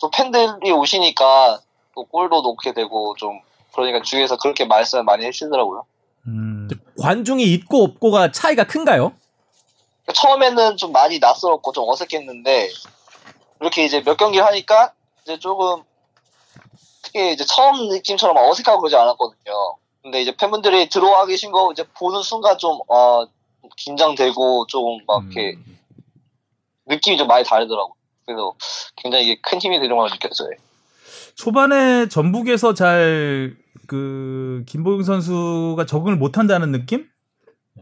또 0.00 0.10
팬들이 0.10 0.70
오시니까 0.70 1.58
또 1.96 2.04
골도 2.04 2.42
넣게 2.42 2.74
되고 2.74 3.16
좀 3.18 3.40
그러니까 3.74 4.00
주위에서 4.02 4.36
그렇게 4.36 4.64
말씀을 4.64 5.02
많이 5.02 5.24
해주시더라고요. 5.24 5.84
음, 6.28 6.68
관중이 7.00 7.42
있고 7.54 7.82
없고가 7.82 8.30
차이가 8.30 8.62
큰가요? 8.62 9.12
처음에는 10.14 10.76
좀 10.76 10.92
많이 10.92 11.18
낯설었고 11.18 11.72
좀 11.72 11.88
어색했는데 11.88 12.68
이렇게 13.62 13.84
이제 13.84 14.02
몇 14.02 14.16
경기를 14.16 14.44
하니까 14.46 14.92
이제 15.22 15.38
조금 15.38 15.82
특히 17.00 17.32
이제 17.32 17.44
처음 17.46 17.88
느낌처럼 17.88 18.36
어색하고 18.36 18.80
그러지 18.80 18.96
않았거든요. 18.96 19.76
근데 20.02 20.20
이제 20.20 20.36
팬분들이 20.36 20.88
들어와 20.88 21.24
계신 21.24 21.50
거 21.52 21.72
이제 21.72 21.84
보는 21.96 22.22
순간 22.22 22.58
좀 22.58 22.78
어, 22.88 23.24
긴장되고 23.76 24.66
좀막 24.66 25.24
이렇게 25.24 25.56
음. 25.56 25.78
느낌이 26.86 27.16
좀 27.16 27.28
많이 27.28 27.44
다르더라고요. 27.44 27.94
그래서 28.26 28.54
굉장히 28.96 29.24
이게 29.24 29.40
큰 29.40 29.60
힘이 29.60 29.80
되는 29.80 29.96
걸 29.96 30.10
느꼈어요. 30.10 30.50
초반에 31.36 32.08
전북에서 32.08 32.74
잘 32.74 33.62
그 33.92 34.64
김보영 34.68 35.02
선수가 35.02 35.84
적응을 35.86 36.16
못한다는 36.16 36.72
느낌이 36.72 37.04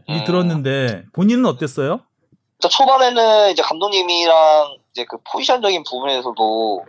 음. 0.09 0.23
들었는데 0.25 1.03
본인은 1.13 1.45
어땠어요? 1.45 2.01
저 2.59 2.67
초반에는 2.67 3.51
이제 3.51 3.61
감독님이랑 3.61 4.75
이제 4.91 5.05
그 5.09 5.17
포지션적인 5.31 5.83
부분에서도 5.89 6.85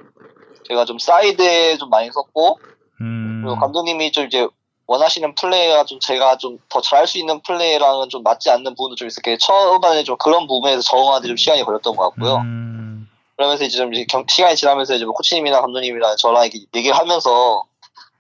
제가 0.69 0.85
좀 0.85 0.99
사이드에 0.99 1.77
좀 1.79 1.89
많이 1.91 2.11
썼고 2.13 2.59
음, 3.01 3.43
그리고 3.45 3.59
감독님이 3.61 4.13
좀 4.13 4.27
이제 4.27 4.47
원하시는 4.87 5.35
플레이가 5.35 5.85
좀 5.85 6.01
제가 6.01 6.37
좀 6.37 6.59
더 6.69 6.81
잘할 6.81 7.07
수 7.07 7.19
있는 7.19 7.41
플레이랑은 7.43 8.09
좀 8.09 8.23
맞지 8.23 8.51
않는 8.51 8.75
부분도 8.75 8.97
좀 8.97 9.07
있었게 9.09 9.37
초반에 9.39 10.03
좀 10.05 10.17
그런 10.19 10.47
부분에서 10.47 10.81
적응하는데 10.83 11.29
좀 11.29 11.37
시간이 11.37 11.63
걸렸던 11.65 11.95
것 11.97 12.11
같고요. 12.11 12.37
음, 12.37 13.09
그러면서 13.37 13.65
이제 13.65 13.77
좀 13.77 13.93
이제 13.95 14.05
경- 14.09 14.25
시간이 14.29 14.57
지나면서 14.57 14.95
이제 14.95 15.05
뭐 15.05 15.15
코치님이나 15.15 15.61
감독님이랑 15.61 16.17
저랑 16.17 16.45
이렇게 16.45 16.61
얘기를 16.75 16.97
하면서 16.97 17.63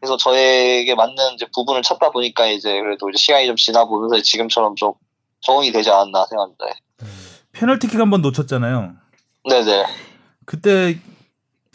그래서 0.01 0.16
저에게 0.16 0.95
맞는 0.95 1.35
이제 1.35 1.47
부분을 1.55 1.83
찾다 1.83 2.11
보니까 2.11 2.47
이제 2.47 2.80
그래도 2.80 3.09
이제 3.11 3.18
시간이 3.18 3.47
좀 3.47 3.57
지나 3.57 3.85
보면서 3.85 4.20
지금처럼 4.22 4.76
좀 4.76 4.93
적응이 5.41 5.72
되지 5.72 5.91
않았나 5.91 6.26
생각합니다. 6.26 6.66
페널티킥 7.53 7.99
한번 8.01 8.20
놓쳤잖아요. 8.22 8.95
네네. 9.49 9.86
그때 10.45 10.99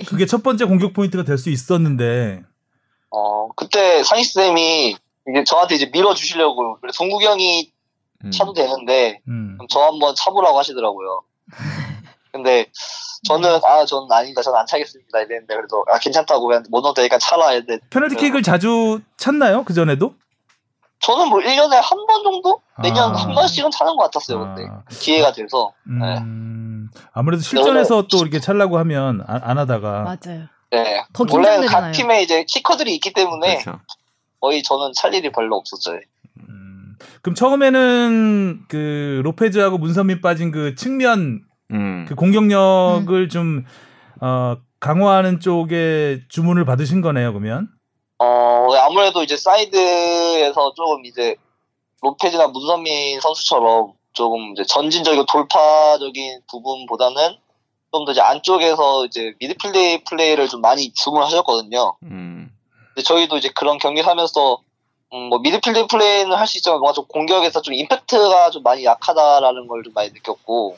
그게 0.07 0.25
첫 0.25 0.43
번째 0.43 0.65
공격 0.65 0.93
포인트가 0.93 1.23
될 1.23 1.37
수 1.37 1.49
있었는데 1.49 2.43
어 3.09 3.49
그때 3.55 4.03
상희 4.03 4.23
쌤이 4.23 4.95
이제 5.29 5.43
저한테 5.45 5.75
이제 5.75 5.89
밀어 5.91 6.13
주시려고 6.13 6.79
그래 6.79 6.91
동국이 6.95 7.25
형이 7.25 7.71
음. 8.25 8.31
차도 8.31 8.53
되는데 8.53 9.19
음, 9.27 9.57
저 9.69 9.79
한번 9.81 10.13
차보라고 10.15 10.57
하시더라고요. 10.57 11.21
근데 12.31 12.67
저는 13.27 13.59
아 13.63 13.85
저는 13.85 14.07
아니다 14.11 14.41
저는 14.41 14.59
안 14.59 14.65
차겠습니다 14.67 15.19
이랬는데 15.21 15.55
그래도 15.55 15.83
아 15.89 15.97
괜찮다고 15.97 16.45
그냥 16.47 16.63
못 16.69 16.81
넣으니까 16.81 17.17
차라 17.17 17.49
했는데 17.49 17.79
페널티킥을 17.89 18.43
자주 18.43 19.01
찼나요? 19.17 19.63
그 19.63 19.73
전에도? 19.73 20.13
저는 20.99 21.29
뭐 21.29 21.39
1년에 21.39 21.71
한 21.81 22.05
번 22.07 22.23
정도? 22.23 22.61
내년 22.81 23.15
아. 23.15 23.19
한 23.19 23.33
번씩은 23.33 23.71
차는 23.71 23.95
것 23.95 24.03
같았어요 24.03 24.39
근데 24.39 24.67
아, 24.69 24.83
기회가 24.89 25.31
돼서 25.31 25.73
네. 25.85 26.19
음, 26.97 27.07
아무래도 27.13 27.41
실전에서 27.41 28.07
또 28.07 28.17
이렇게 28.17 28.39
찰라고 28.39 28.77
하면 28.79 29.23
안, 29.27 29.41
안 29.43 29.57
하다가 29.57 30.03
맞아요. 30.03 30.47
네. 30.71 31.03
더 31.13 31.23
원래는 31.29 31.61
긴장되잖아요. 31.61 31.69
각 31.69 31.91
팀에 31.91 32.21
이제 32.23 32.43
키커들이 32.47 32.93
있기 32.95 33.13
때문에 33.13 33.59
그렇죠. 33.59 33.79
거의 34.41 34.63
저는 34.63 34.91
찰 34.93 35.13
일이 35.13 35.31
별로 35.31 35.55
없었죠. 35.55 35.99
음, 36.49 36.95
그럼 37.21 37.35
처음에는 37.35 38.65
그 38.67 39.21
로페즈하고 39.23 39.77
문선민 39.77 40.21
빠진 40.21 40.51
그 40.51 40.75
측면 40.75 41.41
음. 41.71 42.05
그 42.07 42.15
공격력을 42.15 43.29
좀 43.29 43.65
어, 44.21 44.57
강화하는 44.79 45.39
쪽에 45.39 46.21
주문을 46.29 46.65
받으신 46.65 47.01
거네요, 47.01 47.33
그러면. 47.33 47.69
어 48.19 48.67
아무래도 48.81 49.21
이제 49.21 49.37
사이드에서 49.37 50.73
조금 50.75 51.05
이제 51.05 51.35
로페즈나 52.01 52.47
문선민 52.47 53.19
선수처럼 53.19 53.93
조금 54.17 54.51
이제 54.53 54.63
전진적이고 54.65 55.25
돌파적인 55.25 56.41
부분보다는 56.49 57.37
좀 57.91 58.05
더 58.05 58.11
이제 58.11 58.21
안쪽에서 58.21 59.05
이제 59.05 59.33
미드필드 59.39 60.03
플레이를 60.09 60.49
좀 60.49 60.61
많이 60.61 60.91
주문하셨거든요. 60.93 61.95
음. 62.03 62.51
근데 62.93 63.01
저희도 63.03 63.37
이제 63.37 63.49
그런 63.55 63.77
경기를 63.79 64.07
하면서 64.07 64.59
음, 65.13 65.29
뭐 65.29 65.39
미드필드 65.39 65.87
플레이는 65.87 66.35
할 66.35 66.45
수 66.47 66.57
있지만 66.57 66.79
뭔가 66.79 66.93
좀 66.93 67.05
공격에서 67.07 67.61
좀 67.61 67.73
임팩트가 67.73 68.49
좀 68.51 68.61
많이 68.63 68.83
약하다라는 68.83 69.67
걸 69.67 69.81
좀 69.83 69.93
많이 69.93 70.09
느꼈고 70.09 70.77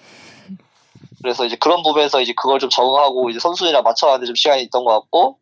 그래서 1.21 1.45
이제 1.45 1.55
그런 1.57 1.81
부분에서 1.83 2.21
이제 2.21 2.33
그걸 2.33 2.59
좀 2.59 2.69
적응하고 2.69 3.29
이제 3.31 3.39
선수들이랑 3.39 3.83
맞춰가는데 3.83 4.25
좀 4.25 4.35
시간이 4.35 4.61
있던 4.63 4.85
것 4.85 4.93
같고 5.01 5.37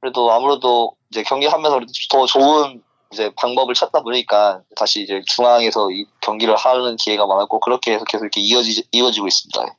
그래도 0.00 0.30
아무래도 0.30 0.94
이제 1.10 1.22
경기하면서 1.24 1.80
더 2.10 2.26
좋은 2.26 2.82
이제 3.12 3.30
방법을 3.36 3.74
찾다 3.74 4.02
보니까 4.02 4.62
다시 4.76 5.02
이제 5.02 5.20
중앙에서 5.26 5.90
이 5.90 6.06
경기를 6.20 6.56
하는 6.56 6.96
기회가 6.96 7.26
많았고 7.26 7.60
그렇게 7.60 7.92
해서 7.94 8.04
계속 8.04 8.24
이렇게 8.24 8.40
이어지, 8.40 8.84
이어지고 8.92 9.26
있습니다. 9.26 9.76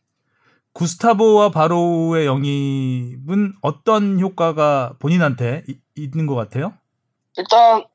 구스타보와 0.74 1.52
바로우의 1.52 2.26
영입은 2.26 3.54
어떤 3.62 4.20
효과가 4.20 4.96
본인한테 5.00 5.64
이- 5.68 5.78
있는 5.96 6.26
것 6.26 6.36
같아요? 6.36 6.74
일단 7.38 7.86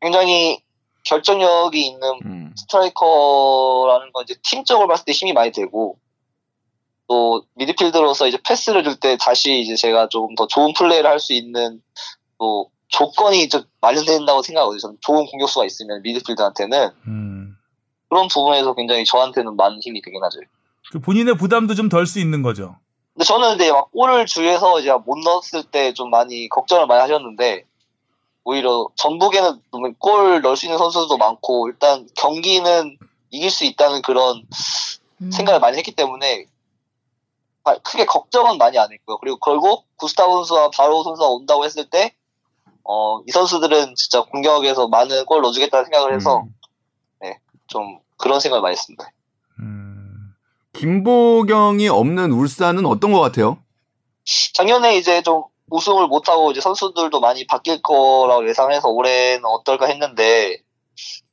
굉장히 0.00 0.62
결정력이 1.04 1.86
있는 1.86 2.08
음. 2.24 2.54
스트라이커라는 2.56 4.12
건 4.12 4.24
이제 4.24 4.34
팀적으로 4.42 4.88
봤을 4.88 5.04
때 5.04 5.12
힘이 5.12 5.32
많이 5.32 5.50
되고 5.52 5.98
또 7.08 7.44
미드필더로서 7.54 8.28
이제 8.28 8.38
패스를 8.46 8.84
줄 8.84 8.96
때 9.00 9.16
다시 9.18 9.60
이제 9.60 9.74
제가 9.74 10.08
조금 10.08 10.34
더 10.34 10.46
좋은 10.46 10.72
플레이를 10.74 11.08
할 11.10 11.18
수 11.18 11.32
있는 11.32 11.82
또 12.38 12.70
조건이 12.92 13.48
좀 13.48 13.62
마련된다고 13.80 14.42
생각하거든요. 14.42 14.78
저는 14.78 14.98
좋은 15.00 15.26
공격수가 15.26 15.64
있으면 15.64 16.02
미드필더한테는 16.02 16.90
음, 17.08 17.56
그런 18.08 18.28
부분에서 18.28 18.74
굉장히 18.74 19.04
저한테는 19.04 19.56
많은 19.56 19.80
힘이 19.82 20.02
되긴 20.02 20.22
하죠. 20.22 20.38
그 20.92 21.00
본인의 21.00 21.36
부담도 21.36 21.74
좀 21.74 21.88
덜 21.88 22.06
수 22.06 22.20
있는 22.20 22.42
거죠. 22.42 22.76
근데 23.14 23.24
저는 23.24 23.50
근데 23.56 23.72
막 23.72 23.90
골을 23.92 24.26
주위에서 24.26 24.78
이제 24.80 24.92
못 24.92 25.18
넣었을 25.18 25.64
때 25.64 25.92
좀 25.94 26.10
많이 26.10 26.48
걱정을 26.48 26.86
많이 26.86 27.00
하셨는데 27.00 27.64
오히려 28.44 28.88
전북에는 28.96 29.60
골 29.98 30.42
넣을 30.42 30.56
수 30.56 30.66
있는 30.66 30.76
선수도 30.78 31.16
많고 31.16 31.68
일단 31.68 32.06
경기는 32.16 32.98
이길 33.30 33.50
수 33.50 33.64
있다는 33.64 34.02
그런 34.02 34.44
음. 35.22 35.30
생각을 35.30 35.60
많이 35.60 35.78
했기 35.78 35.92
때문에 35.92 36.44
아, 37.64 37.78
크게 37.78 38.04
걱정은 38.04 38.58
많이 38.58 38.78
안 38.78 38.92
했고요. 38.92 39.18
그리고 39.18 39.38
결국 39.38 39.86
구스타브 39.96 40.30
선수와 40.32 40.70
바로 40.76 41.02
선수가 41.04 41.28
온다고 41.28 41.64
했을 41.64 41.88
때, 41.88 42.12
어, 42.84 43.20
이 43.26 43.30
선수들은 43.30 43.94
진짜 43.94 44.22
공격에서 44.22 44.88
많은 44.88 45.24
골 45.26 45.42
넣어주겠다는 45.42 45.84
생각을 45.84 46.14
해서 46.14 46.42
음. 46.42 46.54
좀 47.72 47.98
그런 48.18 48.38
생각을 48.38 48.60
많이 48.62 48.72
했습니다. 48.72 49.10
음, 49.60 50.34
김보경이 50.74 51.88
없는 51.88 52.32
울산은 52.32 52.84
어떤 52.84 53.12
것 53.12 53.20
같아요? 53.20 53.58
작년에 54.54 54.96
이제 54.96 55.22
좀 55.22 55.44
우승을 55.70 56.06
못하고 56.06 56.50
이제 56.50 56.60
선수들도 56.60 57.18
많이 57.20 57.46
바뀔 57.46 57.80
거라고 57.80 58.46
예상해서 58.46 58.88
올해는 58.88 59.44
어떨까 59.46 59.86
했는데 59.86 60.58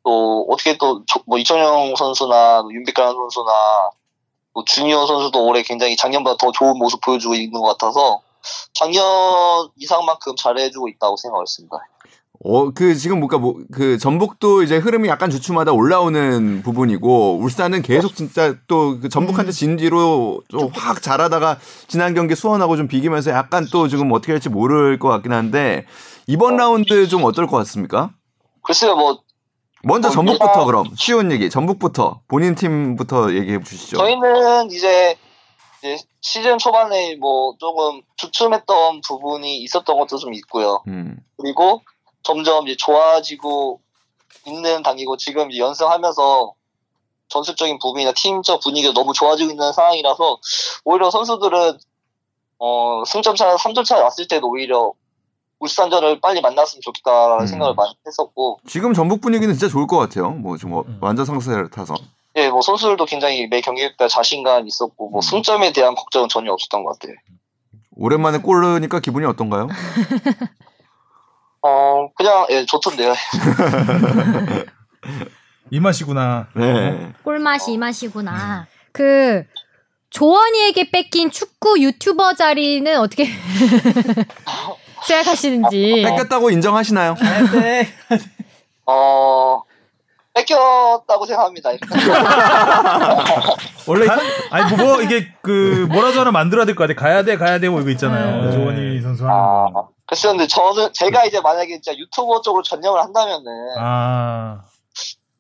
또 0.03 0.45
어떻게 0.49 0.77
또 0.77 1.03
뭐 1.25 1.37
이천영 1.37 1.95
선수나 1.95 2.63
윤빛가람 2.71 3.13
선수나 3.13 3.91
또 4.55 4.63
주니어 4.63 5.05
선수도 5.05 5.45
올해 5.45 5.61
굉장히 5.61 5.95
작년보다 5.95 6.37
더 6.37 6.51
좋은 6.51 6.77
모습 6.77 7.01
보여주고 7.01 7.35
있는 7.35 7.59
것 7.59 7.77
같아서 7.77 8.21
작년 8.73 9.03
이상만큼 9.77 10.35
잘해주고 10.35 10.87
있다고 10.89 11.15
생각했습니다. 11.17 11.77
어, 12.41 12.71
그, 12.71 12.95
지금 12.95 13.19
뭔가 13.19 13.37
뭐, 13.37 13.55
그, 13.73 13.97
전북도 13.97 14.63
이제 14.63 14.77
흐름이 14.77 15.09
약간 15.09 15.29
주춤하다 15.29 15.73
올라오는 15.73 16.61
부분이고, 16.63 17.37
울산은 17.41 17.81
계속 17.81 18.15
진짜 18.15 18.55
또 18.67 18.97
그 19.01 19.09
전북한테 19.09 19.51
진 19.51 19.75
뒤로 19.75 20.41
좀 20.47 20.69
확 20.73 21.01
잘하다가 21.01 21.57
지난 21.89 22.13
경기 22.13 22.35
수원하고 22.35 22.77
좀 22.77 22.87
비기면서 22.87 23.31
약간 23.31 23.67
또 23.73 23.89
지금 23.89 24.09
어떻게 24.13 24.31
할지 24.31 24.47
모를 24.47 24.97
것 24.99 25.09
같긴 25.09 25.33
한데, 25.33 25.85
이번 26.27 26.55
라운드 26.55 27.09
좀 27.09 27.25
어떨 27.25 27.45
것 27.45 27.57
같습니까? 27.57 28.11
글쎄요, 28.63 28.95
뭐 28.95 29.19
먼저 29.83 30.07
어, 30.07 30.11
전북부터 30.11 30.63
그럼, 30.63 30.85
쉬운 30.95 31.33
얘기, 31.33 31.49
전북부터, 31.49 32.21
본인 32.29 32.55
팀부터 32.55 33.33
얘기해 33.33 33.61
주시죠. 33.63 33.97
저희는 33.97 34.71
이제 34.71 35.17
시즌 36.21 36.57
초반에 36.57 37.15
뭐 37.15 37.55
조금 37.59 38.01
주춤했던 38.17 39.01
부분이 39.07 39.57
있었던 39.63 39.97
것도 39.97 40.17
좀 40.17 40.33
있고요. 40.33 40.83
음, 40.87 41.17
그리고 41.37 41.81
점점 42.23 42.67
이제 42.67 42.75
좋아지고 42.77 43.79
있는 44.45 44.83
단계고 44.83 45.17
지금 45.17 45.51
이제 45.51 45.59
연승하면서 45.59 46.53
전술적인 47.29 47.79
부분이나 47.79 48.11
팀적 48.13 48.59
분위기가 48.61 48.93
너무 48.93 49.13
좋아지고 49.13 49.51
있는 49.51 49.71
상황이라서 49.71 50.39
오히려 50.83 51.11
선수들은 51.11 51.77
어, 52.59 53.03
승점 53.05 53.35
차, 53.35 53.55
3점 53.55 53.85
차 53.85 53.97
왔을 53.97 54.27
때도 54.27 54.47
오히려 54.49 54.91
울산전을 55.59 56.19
빨리 56.21 56.41
만났으면 56.41 56.81
좋겠다 56.81 57.37
음. 57.37 57.47
생각을 57.47 57.73
많이 57.75 57.93
했었고, 58.05 58.59
지금 58.67 58.93
전북 58.93 59.21
분위기는 59.21 59.53
진짜 59.53 59.71
좋을 59.71 59.87
것 59.87 59.97
같아요. 59.97 60.31
뭐좀 60.31 60.77
음. 60.79 60.97
완전 61.01 61.25
상승을 61.25 61.69
타서. 61.69 61.95
예, 62.35 62.49
뭐 62.49 62.61
선수들도 62.61 63.05
굉장히 63.05 63.47
매 63.47 63.61
경기 63.61 63.89
때 63.97 64.07
자신감 64.07 64.67
있었고, 64.67 65.09
뭐 65.09 65.19
음. 65.19 65.21
승점에 65.21 65.71
대한 65.73 65.95
걱정은 65.95 66.29
전혀 66.29 66.51
없었던 66.53 66.83
것 66.83 66.99
같아요. 66.99 67.15
오랜만에 67.95 68.37
골 68.37 68.61
넣으니까 68.61 68.99
기분이 68.99 69.25
어떤가요? 69.25 69.67
어, 71.61 72.09
그냥, 72.15 72.45
예, 72.49 72.65
좋던데요. 72.65 73.13
이 75.71 75.79
맛이구나. 75.79 76.47
네. 76.55 77.11
꿀맛이 77.23 77.73
이 77.73 77.77
맛이구나. 77.77 78.67
그 78.91 79.43
조원이에게 80.09 80.89
뺏긴 80.89 81.29
축구 81.29 81.79
유튜버 81.79 82.33
자리는 82.33 82.97
어떻게 82.99 83.25
생각하시는지. 85.07 86.03
뺏겼다고 86.05 86.49
인정하시나요? 86.49 87.15
네. 87.61 87.87
어, 88.87 89.61
뺏겼다고 90.33 91.25
생각합니다. 91.25 91.69
원래 93.87 94.05
가- 94.05 94.17
아니 94.51 94.75
뭐, 94.75 94.85
뭐 94.95 95.01
이게 95.01 95.27
그 95.41 95.87
뭐라도 95.91 96.19
하나 96.21 96.31
만들어야 96.31 96.65
될것 96.65 96.87
같아. 96.87 96.99
가야 96.99 97.23
돼, 97.23 97.37
가야 97.37 97.59
돼, 97.59 97.69
뭐 97.69 97.81
이거 97.81 97.89
있잖아요. 97.91 98.45
네. 98.45 98.51
조원희 98.51 99.01
선수 99.01 99.23
하는 99.27 99.35
아, 99.35 99.67
거. 99.73 99.89
글쎄요, 100.05 100.31
근데 100.33 100.47
저는, 100.47 100.89
제가 100.93 101.25
이제 101.25 101.39
만약에 101.41 101.79
진짜 101.81 101.97
유튜버 101.97 102.41
쪽으로 102.41 102.63
전념을 102.63 102.99
한다면은, 103.01 103.45
아, 103.79 104.59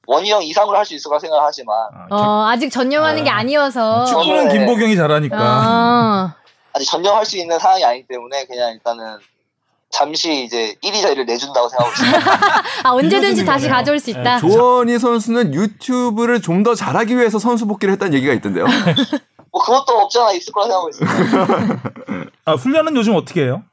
원희 0.07 0.29
형 0.31 0.43
이상으로 0.43 0.77
할 0.77 0.85
수 0.85 0.93
있을 0.95 1.09
거라 1.09 1.19
생각하지만, 1.19 1.75
아, 2.09 2.15
어, 2.15 2.47
아 2.47 2.55
직 2.57 2.69
전념하는 2.69 3.23
게 3.23 3.29
아니어서. 3.29 4.05
축구는 4.05 4.47
네. 4.49 4.57
김보경이 4.57 4.95
잘하니까. 4.95 5.37
어. 5.37 6.31
아직 6.73 6.85
전념할 6.85 7.25
수 7.25 7.37
있는 7.37 7.57
상황이 7.57 7.83
아니기 7.83 8.07
때문에, 8.07 8.45
그냥 8.45 8.71
일단은, 8.73 9.17
잠시 9.91 10.43
이제 10.43 10.75
1위 10.83 11.01
자리를 11.01 11.25
내준다고 11.25 11.67
생각하고 11.67 11.91
있습니다. 11.93 12.31
아, 12.87 12.91
언제든지 12.91 13.43
다시 13.45 13.63
거네요. 13.65 13.75
가져올 13.77 13.99
수 13.99 14.09
있다. 14.11 14.37
조원희 14.39 14.99
선수는 14.99 15.53
유튜브를 15.53 16.41
좀 16.41 16.59
더 16.63 16.75
잘하기 16.75 17.17
위해서 17.17 17.39
선수 17.39 17.65
복귀를 17.65 17.93
했다는 17.93 18.13
얘기가 18.15 18.33
있던데요. 18.33 18.65
뭐 19.51 19.61
그것도 19.63 19.97
없지 19.97 20.19
않아 20.19 20.33
있을 20.33 20.51
거라 20.53 20.65
생각하고 20.67 20.89
있습니다. 20.89 22.29
아, 22.45 22.53
훈련은 22.53 22.95
요즘 22.97 23.15
어떻게 23.15 23.43
해요? 23.43 23.63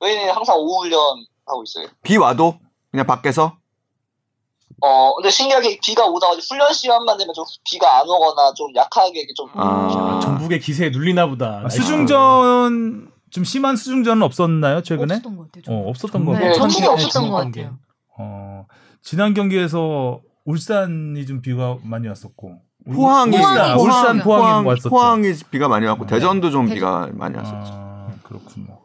저희는 0.00 0.30
항상 0.32 0.56
오후 0.56 0.84
훈련 0.84 1.00
하고 1.46 1.62
있어요. 1.64 1.86
비 2.02 2.16
와도 2.16 2.58
그냥 2.90 3.06
밖에서 3.06 3.56
어, 4.80 5.14
근데 5.16 5.28
신기하게 5.30 5.80
비가 5.84 6.06
오다가 6.06 6.34
훈련 6.48 6.72
시간만 6.72 7.18
되면 7.18 7.34
좀 7.34 7.44
비가 7.64 7.98
안 7.98 8.08
오거나 8.08 8.54
좀 8.54 8.68
약하게 8.74 9.26
좀. 9.36 9.48
아. 9.54 10.20
전북의 10.22 10.60
기세에 10.60 10.90
눌리나 10.90 11.26
보다. 11.26 11.62
아, 11.64 11.68
수중전 11.68 13.10
좀 13.30 13.44
심한 13.44 13.76
수중전은 13.76 14.22
없었나요 14.22 14.82
최근에? 14.82 15.14
없었던 15.16 15.36
것 15.36 15.52
같아요. 15.52 15.76
어, 15.76 15.88
없었던 15.90 16.24
거 16.24 16.32
네, 16.32 16.38
같아요. 16.38 16.52
전- 16.54 16.60
전북이 16.68 16.82
전북이 16.82 17.04
없었던 17.04 17.30
것 17.30 17.36
같아요. 17.36 17.78
어, 18.18 18.66
지난 19.02 19.34
경기에서 19.34 20.20
울산이 20.44 21.26
좀 21.26 21.40
비가 21.42 21.76
많이 21.82 22.08
왔었고 22.08 22.56
포항이 22.94 23.36
울산, 23.36 23.78
울산 23.78 24.18
포항이 24.20 24.22
포항, 24.22 24.66
왔었죠. 24.66 24.88
포항이 24.90 25.32
비가 25.50 25.68
많이 25.68 25.86
왔고 25.86 26.04
어. 26.04 26.06
대전도 26.06 26.50
좀 26.50 26.64
대전. 26.66 26.74
비가 26.74 27.08
많이 27.12 27.36
왔었죠. 27.36 27.56
아, 27.74 28.08
그렇군요. 28.22 28.78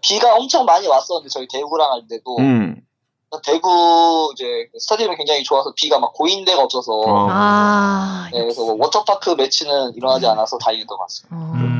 비가 0.00 0.34
엄청 0.34 0.64
많이 0.64 0.86
왔었는데 0.88 1.28
저희 1.28 1.46
대구랑 1.48 1.92
할 1.92 2.02
때도 2.08 2.36
음. 2.40 2.80
대구 3.44 4.30
이제 4.34 4.44
스타디움이 4.78 5.16
굉장히 5.16 5.42
좋아서 5.42 5.72
비가 5.76 5.98
막 5.98 6.12
고인 6.12 6.44
데가 6.44 6.62
없어서 6.62 6.92
어. 6.92 7.26
아, 7.30 8.28
네, 8.32 8.38
그래서 8.42 8.64
뭐 8.64 8.76
워터파크 8.78 9.30
매치는 9.30 9.94
일어나지 9.96 10.26
않아서 10.26 10.56
다행이었던 10.58 10.96
것 10.96 10.98
같습니다. 11.04 11.36
어. 11.36 11.52
음. 11.54 11.73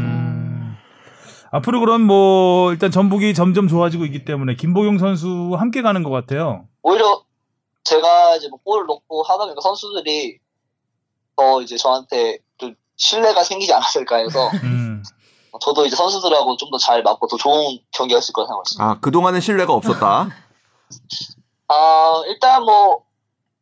앞으로 1.55 1.79
그럼 1.81 2.03
뭐 2.03 2.73
일단 2.73 2.91
전북이 2.91 3.33
점점 3.35 3.69
좋아지고 3.69 4.05
있기 4.07 4.25
때문에 4.25 4.57
김보경 4.57 4.99
선수 4.99 5.55
함께 5.57 5.83
가는 5.83 6.03
것 6.03 6.11
같아요. 6.11 6.67
오히려 6.83 7.23
제가 7.85 8.35
이제 8.37 8.49
뭐 8.49 8.59
골을 8.65 8.87
넣고 8.87 9.23
하다 9.23 9.45
보니까 9.45 9.61
선수들이 9.61 10.39
더 11.37 11.63
이제 11.63 11.77
저한테 11.77 12.39
좀 12.59 12.75
신뢰가 12.97 13.45
생기지 13.45 13.73
않았을까 13.73 14.17
해서 14.17 14.49
음. 14.65 15.03
저도 15.61 15.87
이제 15.87 15.95
선수들하고 15.95 16.57
좀 16.57 16.71
더 16.73 16.79
잘 16.79 17.03
맞고 17.05 17.29
더 17.29 17.37
좋은 17.37 17.79
경기가 17.93 18.19
있을 18.19 18.33
거라 18.33 18.49
생각했습니다. 18.49 18.85
아 18.85 18.99
그동안은 19.01 19.41
신뢰가 19.41 19.73
없었다. 19.73 20.29
아, 21.69 22.23
일단 22.27 22.63
뭐, 22.65 23.04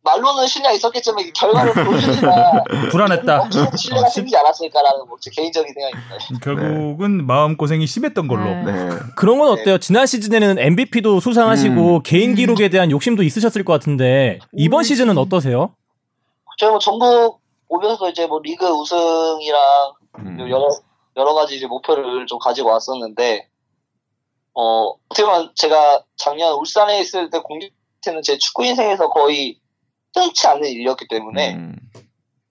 말로는 0.05 0.46
신뢰가 0.46 0.74
있었겠지만, 0.74 1.32
결과를 1.32 1.72
보여주니까, 1.84 2.64
불안했다. 2.90 3.50
신뢰가 3.76 4.07
어, 4.07 4.11
생기지 4.11 4.36
않았을까라는 4.36 5.07
뭐, 5.07 5.16
제 5.20 5.30
개인적인 5.30 5.72
생각입니다. 5.72 6.38
결국은 6.42 7.24
마음 7.26 7.57
고생이 7.57 7.86
심했던 7.86 8.26
걸로. 8.26 8.44
네. 8.44 8.72
네. 8.72 8.96
그런 9.16 9.38
건 9.38 9.50
어때요? 9.50 9.78
지난 9.78 10.07
시즌에는 10.07 10.59
MVP도 10.59 11.20
수상하시고 11.20 12.03
개인 12.03 12.34
기록에 12.34 12.68
대한 12.68 12.90
욕심도 12.90 13.22
있으셨을 13.22 13.64
것 13.64 13.72
같은데 13.74 14.40
이번 14.53 14.82
시즌은 14.82 15.18
어떠세요? 15.18 15.74
저희 16.59 16.70
뭐, 16.70 16.78
전북 16.80 17.40
오면서 17.68 18.11
이제 18.11 18.26
뭐, 18.26 18.40
리그 18.42 18.66
우승이랑, 18.66 19.61
음. 20.18 20.50
여러, 20.50 20.68
여러 21.16 21.34
가지 21.34 21.57
이제 21.57 21.66
목표를 21.66 22.26
좀 22.26 22.38
가지고 22.40 22.70
왔었는데, 22.70 23.48
어, 24.55 24.88
어떻게 25.09 25.24
보면 25.24 25.53
제가 25.55 26.03
작년 26.16 26.55
울산에 26.55 27.00
있을 27.00 27.30
때 27.30 27.38
공격팀은 27.38 28.22
제 28.22 28.36
축구 28.36 28.64
인생에서 28.64 29.09
거의 29.09 29.61
흔치 30.14 30.46
않은 30.46 30.64
일이었기 30.68 31.06
때문에, 31.08 31.54
음. 31.54 31.76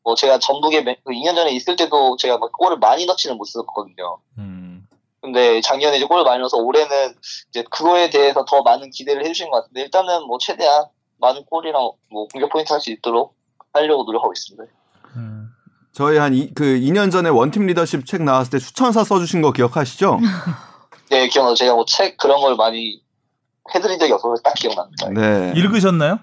뭐 0.03 0.16
제가 0.16 0.39
전북에 0.39 0.82
매- 0.82 0.97
그 1.03 1.14
2년 1.14 1.36
전에 1.36 1.51
있을 1.51 1.76
때도 1.76 2.18
제가 2.18 2.38
막 2.39 2.51
골을 2.53 2.78
많이 2.80 3.05
넣지는 3.05 3.38
못했거든요. 3.38 4.18
음. 4.39 4.88
근데 5.22 5.62
작년에 5.62 5.97
이제 5.97 6.05
골을 6.07 6.24
많이 6.24 6.39
넣어서 6.39 6.57
올해는 6.57 6.89
이제 7.49 7.64
그거에 7.70 8.09
대해서 8.09 8.43
더 8.45 8.64
많은 8.64 8.89
기대를 8.89 9.24
해주신 9.24 9.51
것 9.51 9.62
같은데 9.62 9.82
일단은 9.82 10.24
뭐 10.26 10.39
최대한 10.39 10.86
많은 11.20 11.45
골이랑 11.45 11.91
뭐 12.09 12.28
공격 12.34 12.49
포인트 12.51 12.74
할 12.74 12.80
수 12.82 12.89
있도록 12.91 13.36
하려고 13.74 14.03
노력하고 14.03 14.34
있습니다. 14.34 14.64
음. 15.18 15.49
저희 15.91 16.18
한 16.18 16.32
그 16.55 16.64
2년 16.64 17.12
전에 17.12 17.30
원팀 17.30 17.68
리더십 17.68 18.07
책 18.07 18.24
나왔을 18.24 18.51
때 18.51 18.57
추천사 18.59 19.03
써주신 19.03 19.43
거 19.43 19.51
기억하시죠? 19.51 20.20
네, 21.12 21.28
기억나요. 21.28 21.53
제가 21.53 21.76
뭐 21.76 21.86
책 21.86 22.18
그런 22.18 22.41
걸 22.41 22.55
많이 22.55 23.03
해드린 23.76 23.99
적이 23.99 24.14
없어서 24.14 24.41
딱 24.41 24.55
기억납니다. 24.55 25.09
네. 25.09 25.53
읽으셨나요? 25.55 26.18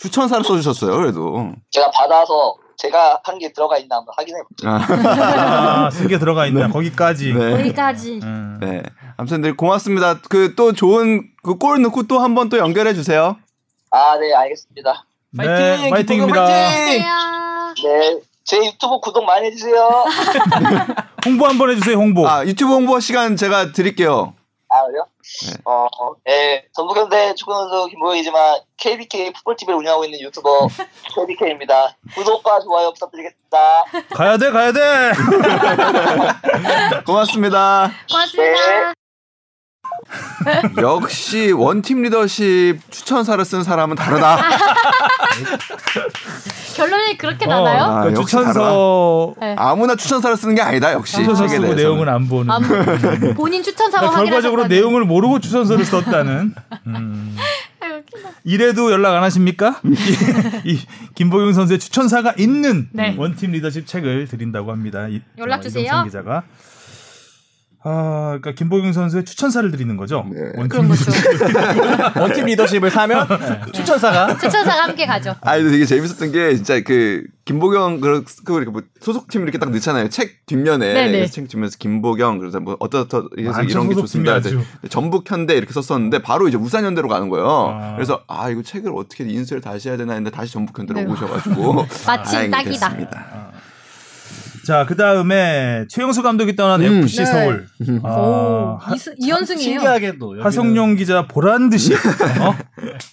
추천사를 0.00 0.44
써주셨어요. 0.44 0.96
그래도. 0.96 1.52
제가 1.70 1.90
받아서 1.90 2.56
제가 2.78 3.20
한 3.24 3.38
게 3.38 3.50
들어가 3.52 3.78
있나 3.78 3.96
한번 3.96 4.14
확인해 4.16 4.38
볼게요. 4.42 4.70
아, 4.70 5.86
아, 5.86 5.90
쓴게 5.90 6.18
들어가 6.18 6.46
있나 6.46 6.68
거기까지. 6.68 7.32
네. 7.32 7.50
거기까지. 7.56 8.20
음. 8.22 8.58
네. 8.60 8.82
아무튼 9.16 9.40
늘 9.40 9.56
고맙습니다. 9.56 10.20
그 10.20 10.54
또 10.54 10.72
좋은 10.74 11.22
그 11.42 11.56
골 11.58 11.80
넣고 11.82 12.02
또 12.04 12.18
한 12.20 12.34
번 12.34 12.50
또 12.50 12.58
연결해 12.58 12.92
주세요. 12.92 13.36
아, 13.90 14.18
네, 14.18 14.34
알겠습니다. 14.34 15.04
네, 15.32 15.44
파이팅! 15.46 15.90
파이팅입니다. 15.90 16.44
안녕하세요. 16.44 17.74
네, 17.84 18.20
제 18.44 18.58
유튜브 18.58 19.00
구독 19.00 19.24
많이 19.24 19.46
해주세요. 19.46 20.04
홍보 21.24 21.46
한번 21.46 21.70
해주세요. 21.70 21.96
홍보. 21.96 22.28
아 22.28 22.44
유튜브 22.44 22.72
홍보 22.74 23.00
시간 23.00 23.36
제가 23.36 23.72
드릴게요. 23.72 24.34
아, 24.68 24.84
그래요? 24.86 25.06
네. 25.44 25.52
어, 25.64 25.86
예, 26.28 26.64
전북현대 26.72 27.34
축구선수 27.34 27.88
김보영이지만 27.88 28.60
KBK 28.78 29.32
풋볼TV를 29.32 29.78
운영하고 29.78 30.04
있는 30.04 30.20
유튜버 30.20 30.68
KBK입니다. 31.14 31.96
구독과 32.14 32.60
좋아요 32.60 32.92
부탁드리겠습니다. 32.92 33.84
가야 34.14 34.38
돼, 34.38 34.50
가야 34.50 34.72
돼. 34.72 34.80
고맙습니다. 37.04 37.90
고맙습니다. 38.10 39.05
역시 40.78 41.52
원팀 41.52 42.02
리더십 42.02 42.80
추천사를 42.90 43.44
쓴 43.44 43.62
사람은 43.64 43.96
다르다. 43.96 44.38
결론이 46.76 47.18
그렇게 47.18 47.46
어, 47.46 47.48
나나요? 47.48 47.82
아, 47.82 48.02
그 48.04 48.14
추천서 48.14 49.34
네. 49.40 49.56
아무나 49.58 49.96
추천사를 49.96 50.36
쓰는 50.36 50.54
게 50.54 50.62
아니다. 50.62 50.92
역시 50.92 51.16
추천서 51.16 51.48
쓰고. 51.48 51.74
내용은 51.74 52.08
안 52.08 52.28
보는. 52.28 52.50
아, 52.50 52.58
뭐, 52.60 53.34
본인 53.34 53.62
추천사로 53.62 54.10
그러니까 54.10 54.24
결과적으로. 54.24 54.66
내용을 54.66 55.04
모르고 55.04 55.40
추천서를 55.40 55.84
썼다는. 55.84 56.54
음. 56.86 57.36
이래도 58.44 58.92
연락 58.92 59.14
안 59.14 59.22
하십니까? 59.24 59.80
이, 59.84 60.70
이 60.70 60.80
김보경 61.14 61.52
선수의 61.52 61.78
추천사가 61.78 62.34
있는 62.38 62.88
네. 62.92 63.14
원팀 63.18 63.52
리더십 63.52 63.86
책을 63.86 64.28
드린다고 64.28 64.70
합니다. 64.70 65.08
이, 65.08 65.20
연락 65.38 65.58
어, 65.58 65.62
주세요. 65.62 66.02
기자가. 66.04 66.44
아, 67.88 68.36
그러니까 68.40 68.50
김보경 68.50 68.92
선수의 68.92 69.24
추천사를 69.24 69.70
드리는 69.70 69.96
거죠. 69.96 70.26
네. 70.28 70.40
원팀 70.56 70.68
그런 70.68 70.88
거죠. 70.88 71.12
원팀 72.20 72.46
리더십을 72.46 72.90
사면 72.90 73.28
추천사가 73.72 74.36
추천사가 74.36 74.82
함께 74.82 75.06
가죠. 75.06 75.36
아, 75.40 75.56
근데 75.56 75.70
되게 75.70 75.84
재밌었던 75.86 76.32
게 76.32 76.56
진짜 76.56 76.80
그 76.80 77.22
김보경 77.44 78.00
그, 78.00 78.24
그 78.44 78.56
이렇게 78.56 78.72
뭐 78.72 78.82
소속팀 79.00 79.42
이렇게 79.42 79.58
딱 79.58 79.70
넣잖아요. 79.70 80.08
책 80.08 80.46
뒷면에 80.46 80.94
네네. 80.94 81.26
책 81.28 81.46
뒷면에서 81.46 81.76
김보경 81.78 82.40
그래서 82.40 82.58
뭐 82.58 82.76
어떠어떠 82.80 83.28
해서 83.38 83.62
이런 83.62 83.88
게 83.88 83.94
좋습니다. 83.94 84.40
전북 84.88 85.30
현대 85.30 85.54
이렇게 85.54 85.72
썼었는데 85.72 86.22
바로 86.22 86.48
이제 86.48 86.56
우산 86.56 86.84
현대로 86.84 87.06
가는 87.06 87.28
거예요. 87.28 87.78
아. 87.80 87.94
그래서 87.94 88.24
아 88.26 88.50
이거 88.50 88.62
책을 88.62 88.90
어떻게 88.96 89.22
인수를 89.22 89.62
다시 89.62 89.88
해야 89.88 89.96
되나 89.96 90.14
했는데 90.14 90.36
다시 90.36 90.52
전북 90.52 90.76
현대로 90.76 91.02
네. 91.02 91.06
오셔가지고 91.06 91.86
마침 92.04 92.32
다행히 92.32 92.50
딱이다. 92.50 92.88
됐습니다. 92.88 93.45
자, 94.66 94.84
그 94.86 94.96
다음에 94.96 95.84
최영수 95.88 96.22
감독이 96.22 96.56
떠난 96.56 96.80
음. 96.82 97.02
FC 97.04 97.18
네. 97.18 97.24
서울. 97.26 97.66
오, 98.02 98.06
아, 98.06 98.78
하, 98.80 98.94
이연승이에요. 99.18 99.62
신기하게도 99.80 100.42
하성룡 100.42 100.96
기자 100.96 101.26
보란 101.28 101.70
듯이 101.70 101.92
어? 102.40 102.54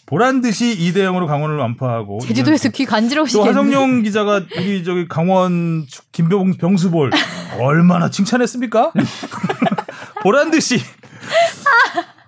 보란 0.08 0.42
듯이 0.42 0.76
2대 0.78 0.98
0으로 1.08 1.28
강원을 1.28 1.58
완파하고 1.58 2.20
제주도에서 2.22 2.70
귀또 2.70 2.90
간지러우시겠네. 2.90 3.48
하성룡 3.48 4.02
기자가 4.02 4.42
우리 4.58 4.84
저기 4.84 5.08
강원 5.08 5.86
축- 5.88 6.12
김병 6.12 6.54
병수볼 6.58 7.12
얼마나 7.60 8.10
칭찬했습니까? 8.10 8.94
보란 10.24 10.50
듯이 10.50 10.80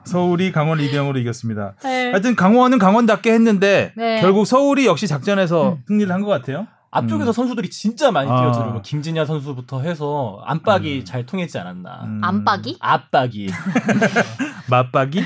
서울이 0.03 0.51
강원 0.51 0.77
2대 0.79 0.93
0으로 0.93 1.17
이겼습니다. 1.19 1.73
네. 1.83 2.11
하여튼 2.11 2.35
강원은 2.35 2.77
강원답게 2.77 3.31
했는데 3.33 3.91
네. 3.97 4.21
결국 4.21 4.45
서울이 4.45 4.85
역시 4.85 5.07
작전에서 5.07 5.73
음. 5.73 5.83
승리를 5.87 6.13
한 6.13 6.21
것 6.21 6.27
같아요. 6.29 6.67
앞쪽에서 6.97 7.31
선수들이 7.31 7.69
진짜 7.69 8.11
많이 8.11 8.29
아. 8.29 8.41
뛰어들고 8.51 8.81
김진야 8.81 9.25
선수부터 9.25 9.81
해서 9.81 10.41
안박이 10.45 10.99
음. 10.99 11.05
잘 11.05 11.25
통했지 11.25 11.57
않았나. 11.59 12.01
음. 12.05 12.21
안박이? 12.23 12.77
앞박이. 12.79 13.49
맞박이? 14.69 15.23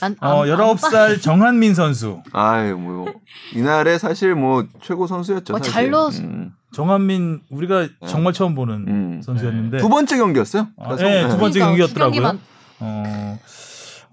안- 0.00 0.16
어, 0.20 0.42
안- 0.42 0.48
19살 0.48 1.20
정한민 1.22 1.74
선수. 1.74 2.22
아유 2.32 2.76
뭐 2.76 3.06
이날에 3.54 3.98
사실 3.98 4.34
뭐 4.34 4.64
최고 4.82 5.06
선수였죠. 5.06 5.54
어, 5.54 5.58
사실. 5.58 5.72
잘 5.72 5.90
넣었어. 5.90 6.22
음. 6.22 6.52
정한민 6.72 7.40
우리가 7.50 7.86
정말 8.08 8.32
처음 8.32 8.54
보는 8.54 8.74
음. 8.88 9.22
선수였는데 9.22 9.78
두 9.78 9.88
번째 9.88 10.16
경기였어요. 10.16 10.68
아, 10.78 10.96
네, 10.96 11.22
성- 11.22 11.30
두 11.30 11.38
번째 11.38 11.58
그러니까 11.60 11.66
경기였더라고요. 11.86 12.38
어, 12.80 13.38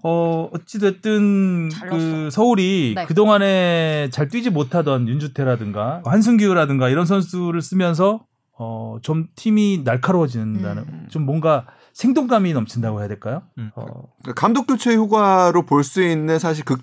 어 0.02 0.48
어찌됐든 0.52 1.70
잘그 1.70 2.30
서울이 2.30 2.94
네. 2.96 3.04
그동안에 3.06 4.08
잘 4.10 4.28
뛰지 4.28 4.50
못하던 4.50 5.08
윤주태라든가 5.08 6.02
한승규라든가 6.04 6.88
이런 6.88 7.06
선수를 7.06 7.60
쓰면서 7.62 8.24
어, 8.58 8.98
좀 9.02 9.26
팀이 9.36 9.82
날카로워진다는 9.84 10.82
음. 10.82 11.06
좀 11.10 11.24
뭔가 11.24 11.66
생동감이 11.94 12.52
넘친다고 12.52 13.00
해야 13.00 13.08
될까요? 13.08 13.42
음. 13.58 13.70
어, 13.74 13.84
그러니까 14.22 14.34
감독 14.40 14.66
교체 14.66 14.94
효과로 14.94 15.64
볼 15.64 15.82
수 15.82 16.02
있는 16.02 16.38
사실 16.38 16.64
그 16.64 16.76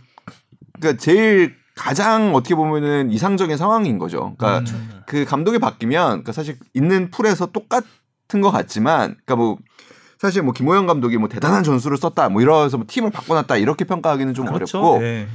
그러니까 0.80 0.99
제일 0.99 1.55
가장 1.76 2.34
어떻게 2.34 2.55
보면은 2.55 3.11
이상적인 3.11 3.55
상황인 3.57 3.99
거죠. 3.99 4.36
그러니까 4.38 4.72
음. 4.72 5.01
그 5.05 5.24
감독이 5.26 5.59
바뀌면 5.59 6.07
그러니까 6.07 6.32
사실 6.32 6.57
있는 6.74 7.11
풀에서 7.11 7.47
똑같은 7.47 8.41
것 8.41 8.49
같지만 8.51 9.15
그러니까 9.26 9.36
뭐 9.36 9.57
사실 10.20 10.41
뭐 10.41 10.53
김호영 10.53 10.88
감독이 10.88 11.18
뭐 11.18 11.30
대단한 11.30 11.63
전술을 11.63 11.97
썼다 11.97 12.30
뭐 12.30 12.41
이러면서 12.41 12.78
뭐 12.78 12.86
팀을 12.89 13.11
바꿔놨다 13.11 13.57
이렇게 13.57 13.86
평가하기는 13.86 14.34
좀 14.34 14.45
그렇죠. 14.45 14.80
어렵고 14.80 14.99
네. 15.03 15.28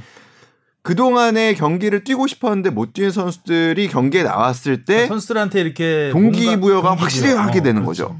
그동안에 0.81 1.53
경기를 1.53 2.03
뛰고 2.03 2.27
싶었는데 2.27 2.69
못 2.69 2.91
뛰는 2.93 3.11
선수들이 3.11 3.87
경기에 3.87 4.23
나왔을 4.23 4.83
때 4.83 5.07
선수들한테 5.07 5.61
이렇게 5.61 6.09
동기부여가 6.11 6.89
뭔가- 6.89 7.03
확실히. 7.03 7.31
하게 7.33 7.59
어, 7.59 7.63
되는 7.63 7.83
그렇죠. 7.83 8.07
거죠. 8.09 8.19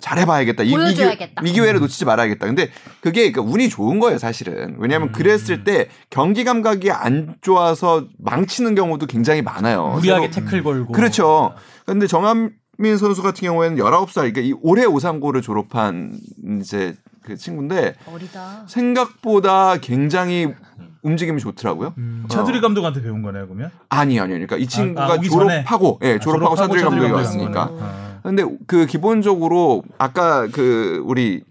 잘해봐야겠다. 0.00 0.62
이, 0.64 0.68
이, 0.70 0.74
보여줘야겠다. 0.74 1.42
기, 1.42 1.50
이 1.50 1.52
기회 1.52 1.72
를 1.72 1.80
놓치지 1.80 2.04
말아야겠다. 2.04 2.46
근데 2.46 2.70
그게 3.00 3.30
그러니까 3.32 3.52
운이 3.52 3.68
좋은 3.70 3.98
거예요, 4.00 4.18
사실은. 4.18 4.76
왜냐하면 4.78 5.08
음. 5.08 5.12
그랬을 5.12 5.64
때 5.64 5.88
경기 6.10 6.44
감각이 6.44 6.90
안 6.90 7.34
좋아서 7.40 8.06
망치는 8.18 8.74
경우도 8.74 9.06
굉장히 9.06 9.40
많아요. 9.42 9.88
무리하게 9.94 10.30
새로- 10.30 10.46
태클 10.46 10.62
걸고. 10.62 10.92
그렇죠. 10.92 11.54
근데 11.86 12.06
정한 12.06 12.52
민 12.78 12.96
선수 12.96 13.22
같은 13.22 13.46
경우에는 13.46 13.76
19살, 13.76 14.14
그러니까 14.14 14.40
이 14.40 14.54
올해 14.62 14.84
오상고를 14.84 15.42
졸업한 15.42 16.18
이제 16.60 16.96
그 17.22 17.36
친구인데 17.36 17.96
어리다. 18.06 18.64
생각보다 18.68 19.78
굉장히 19.78 20.54
움직임이 21.02 21.40
좋더라고요. 21.40 21.94
음, 21.98 22.22
어. 22.24 22.28
차두리 22.28 22.60
감독한테 22.60 23.02
배운 23.02 23.22
거네요, 23.22 23.46
그러면? 23.46 23.70
아니, 23.88 24.20
아니요. 24.20 24.34
그러니까 24.34 24.56
이 24.56 24.66
친구가 24.66 25.12
아, 25.12 25.14
오기 25.16 25.28
전에? 25.28 25.64
졸업하고, 25.64 25.98
예, 26.04 26.14
아, 26.14 26.18
졸업하고 26.18 26.54
차두리 26.54 26.82
감독이 26.82 27.10
왔으니까. 27.10 27.70
아. 27.80 28.20
근데 28.22 28.44
그 28.66 28.86
기본적으로 28.86 29.82
아까 29.98 30.46
그 30.46 31.02
우리 31.04 31.42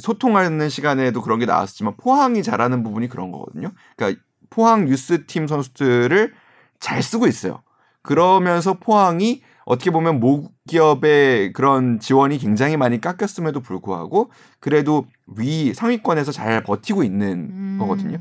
소통하는 0.00 0.68
시간에도 0.68 1.22
그런 1.22 1.38
게 1.38 1.46
나왔었지만 1.46 1.94
포항이 1.96 2.42
잘하는 2.42 2.82
부분이 2.82 3.08
그런 3.08 3.30
거거든요. 3.30 3.70
그러니까 3.96 4.20
포항 4.50 4.88
유스 4.88 5.26
팀 5.26 5.46
선수들을 5.46 6.32
잘 6.80 7.02
쓰고 7.02 7.26
있어요. 7.26 7.62
그러면서 8.02 8.74
포항이 8.74 9.42
어떻게 9.68 9.90
보면 9.90 10.18
모기업의 10.18 11.52
그런 11.52 12.00
지원이 12.00 12.38
굉장히 12.38 12.78
많이 12.78 13.02
깎였음에도 13.02 13.60
불구하고 13.60 14.30
그래도 14.60 15.04
위 15.36 15.74
상위권에서 15.74 16.32
잘 16.32 16.62
버티고 16.62 17.02
있는 17.02 17.50
음. 17.50 17.76
거거든요. 17.78 18.18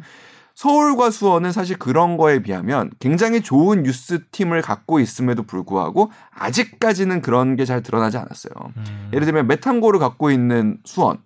서울과 0.55 1.09
수원은 1.09 1.53
사실 1.53 1.77
그런 1.77 2.17
거에 2.17 2.39
비하면 2.39 2.89
굉장히 2.99 3.41
좋은 3.41 3.85
유스 3.85 4.25
팀을 4.31 4.61
갖고 4.61 4.99
있음에도 4.99 5.43
불구하고 5.43 6.11
아직까지는 6.31 7.21
그런 7.21 7.55
게 7.55 7.63
잘 7.63 7.81
드러나지 7.81 8.17
않았어요. 8.17 8.51
음. 8.75 9.09
예를 9.13 9.25
들면 9.25 9.47
메탄고를 9.47 9.99
갖고 10.01 10.31
있는 10.31 10.79
수원 10.83 11.19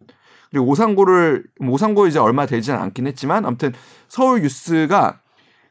그리고 0.52 0.68
오상고를 0.68 1.46
뭐 1.62 1.74
오상고 1.74 2.06
이제 2.06 2.20
얼마 2.20 2.46
되지는 2.46 2.80
않긴 2.80 3.08
했지만 3.08 3.46
아무튼 3.46 3.74
서울 4.08 4.44
유스가 4.44 5.20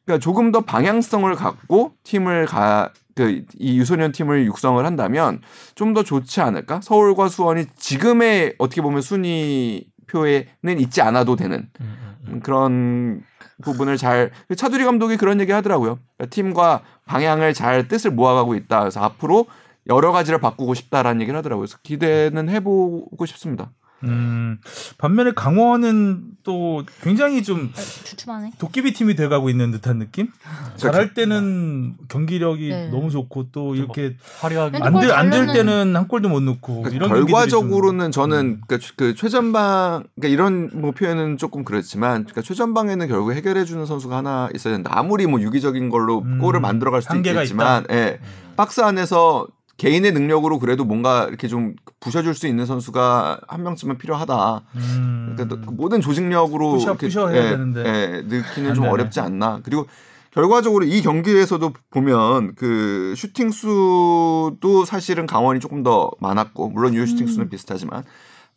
그러니까 0.05 0.21
조금 0.21 0.51
더 0.51 0.63
방향성을 0.63 1.33
갖고 1.37 1.93
팀을 2.03 2.47
가 2.47 2.91
그 3.15 3.45
이 3.59 3.79
유소년 3.79 4.13
팀을 4.13 4.47
육성을 4.47 4.85
한다면 4.85 5.41
좀 5.75 5.91
더 5.95 6.03
좋지 6.05 6.41
않을까? 6.41 6.81
서울과 6.83 7.29
수원이 7.29 7.67
지금의 7.77 8.55
어떻게 8.59 8.81
보면 8.81 9.03
순위 9.03 9.87
표에는 10.07 10.79
있지 10.79 11.03
않아도 11.03 11.35
되는 11.37 11.69
음, 11.81 11.85
음, 11.85 12.17
음. 12.29 12.33
음, 12.35 12.41
그런 12.41 13.23
부분을 13.63 13.97
잘 13.97 14.31
차두리 14.57 14.85
감독이 14.85 15.17
그런 15.17 15.41
얘기 15.41 15.51
하더라고요. 15.53 15.99
그러니까 16.17 16.35
팀과 16.35 16.83
방향을 17.07 17.55
잘 17.55 17.89
뜻을 17.89 18.13
모아가고 18.13 18.55
있다. 18.55 18.81
그래서 18.81 19.01
앞으로 19.01 19.47
여러 19.89 20.13
가지를 20.13 20.39
바꾸고 20.39 20.75
싶다라는 20.75 21.21
얘기를 21.23 21.37
하더라고요. 21.39 21.67
그래서 21.67 21.79
기대는 21.83 22.49
해보고 22.49 23.27
싶습니다. 23.27 23.73
음, 24.05 24.59
반면에 24.99 25.33
강원은 25.33 26.23
또 26.43 26.85
굉장히 27.03 27.43
좀 27.43 27.71
주춤하네. 28.05 28.53
도깨비 28.59 28.95
팀이 28.95 29.15
돼가고 29.15 29.51
있는 29.51 29.71
듯한 29.73 29.99
느낌? 29.99 30.29
잘할 30.77 31.13
때는 31.13 31.97
경기력이 32.09 32.69
네. 32.71 32.89
너무 32.89 33.11
좋고 33.11 33.49
또 33.53 33.75
이렇게 33.75 34.17
화려하게. 34.41 34.79
근데 34.79 34.87
안될 34.87 35.13
안될 35.13 35.47
잘면은- 35.47 35.53
때는 35.53 35.97
한 35.97 36.09
골도 36.09 36.29
못 36.31 36.41
넣고 36.43 36.83
그러니까 36.83 36.97
이런 36.97 37.09
결과적으로는 37.11 38.11
좀- 38.11 38.23
저는 38.31 38.47
음. 38.47 38.61
그, 38.67 38.79
그 38.97 39.15
최전방 39.15 40.05
그러니까 40.17 40.29
이런 40.29 40.71
뭐 40.81 40.93
표현은 40.93 41.37
조금 41.37 41.65
그렇지만 41.65 42.23
그러니까 42.25 42.41
최전방에는 42.43 43.07
결국 43.09 43.33
해결해 43.33 43.65
주는 43.67 43.85
선수가 43.85 44.17
하나 44.17 44.49
있어야 44.55 44.73
된다. 44.75 44.91
아무리 44.95 45.27
뭐 45.27 45.41
유기적인 45.43 45.91
걸로 45.91 46.21
음, 46.21 46.39
골을 46.39 46.61
만들어갈 46.61 47.03
수도 47.03 47.17
있겠지만, 47.17 47.85
예, 47.91 48.19
박스 48.57 48.81
안에서 48.81 49.47
개인의 49.81 50.13
능력으로 50.13 50.59
그래도 50.59 50.85
뭔가 50.85 51.25
이렇게 51.25 51.49
좀 51.49 51.75
부셔줄 52.01 52.35
수 52.35 52.47
있는 52.47 52.67
선수가 52.67 53.41
한 53.49 53.63
명쯤은 53.63 53.97
필요하다. 53.97 54.63
음. 54.77 55.33
그러니까 55.35 55.67
그 55.67 55.73
모든 55.75 56.03
조직력으로 56.03 56.73
부셔- 56.75 56.91
이렇게, 56.91 57.07
부셔 57.07 57.29
해야 57.29 57.47
예, 57.47 57.51
되는데. 57.53 57.81
예, 57.87 58.23
안좀 58.69 58.75
되네. 58.75 58.89
어렵지 58.89 59.21
않나. 59.21 59.61
그리고 59.63 59.87
결과적으로 60.33 60.85
이 60.85 61.01
경기에서도 61.01 61.73
보면 61.91 62.55
그 62.57 63.15
슈팅 63.17 63.51
수도 63.51 64.85
사실은 64.85 65.27
강원이 65.27 65.61
조금 65.61 65.83
더 65.83 66.11
많았고 66.21 66.69
물론 66.69 66.93
유 66.93 67.07
슈팅 67.07 67.27
수는 67.27 67.49
비슷하지만 67.49 68.05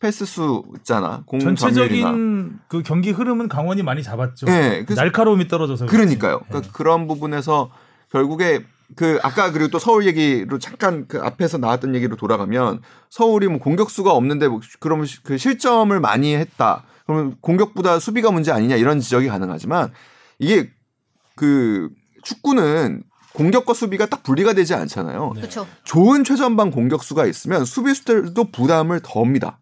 패스 0.02 0.26
수 0.26 0.64
있잖아. 0.80 1.24
공 1.26 1.40
점유율이나. 1.40 1.56
전체적인 1.56 2.60
그 2.68 2.84
경기 2.84 3.12
흐름은 3.12 3.48
강원이 3.48 3.82
많이 3.82 4.04
잡았죠. 4.04 4.48
예, 4.50 4.84
그래서 4.86 5.02
날카로움이 5.02 5.48
떨어져서 5.48 5.86
그렇지. 5.86 6.18
그러니까요. 6.18 6.42
예. 6.44 6.48
그러니까 6.50 6.74
그런 6.74 7.08
부분에서 7.08 7.72
결국에 8.12 8.66
그 8.96 9.20
아까 9.24 9.52
그리고 9.52 9.70
또 9.70 9.80
서울 9.80 10.06
얘기로 10.06 10.60
잠깐 10.60 11.08
그 11.08 11.20
앞에서 11.20 11.58
나왔던 11.58 11.96
얘기로 11.96 12.16
돌아가면 12.16 12.82
서울이 13.10 13.48
뭐 13.48 13.60
공격수가 13.60 14.12
없는데 14.12 14.48
뭐 14.48 14.60
그러면 14.80 15.06
시- 15.06 15.24
그 15.24 15.38
실점을 15.38 15.98
많이 16.00 16.36
했다. 16.36 16.84
그러면 17.06 17.36
공격보다 17.42 18.00
수비가 18.00 18.32
문제 18.32 18.52
아니냐 18.52 18.76
이런 18.76 19.00
지적이 19.00 19.28
가능하지만 19.28 19.92
이게 20.40 20.70
그 21.36 21.90
축구는 22.24 23.04
공격과 23.34 23.74
수비가 23.74 24.06
딱 24.06 24.22
분리가 24.24 24.54
되지 24.54 24.74
않잖아요. 24.76 25.32
네. 25.36 25.42
그렇죠. 25.42 25.68
좋은 25.84 26.24
최전방 26.24 26.70
공격수가 26.72 27.26
있으면 27.26 27.66
수비수들도 27.66 28.52
부담을 28.52 29.00
덜니다. 29.02 29.60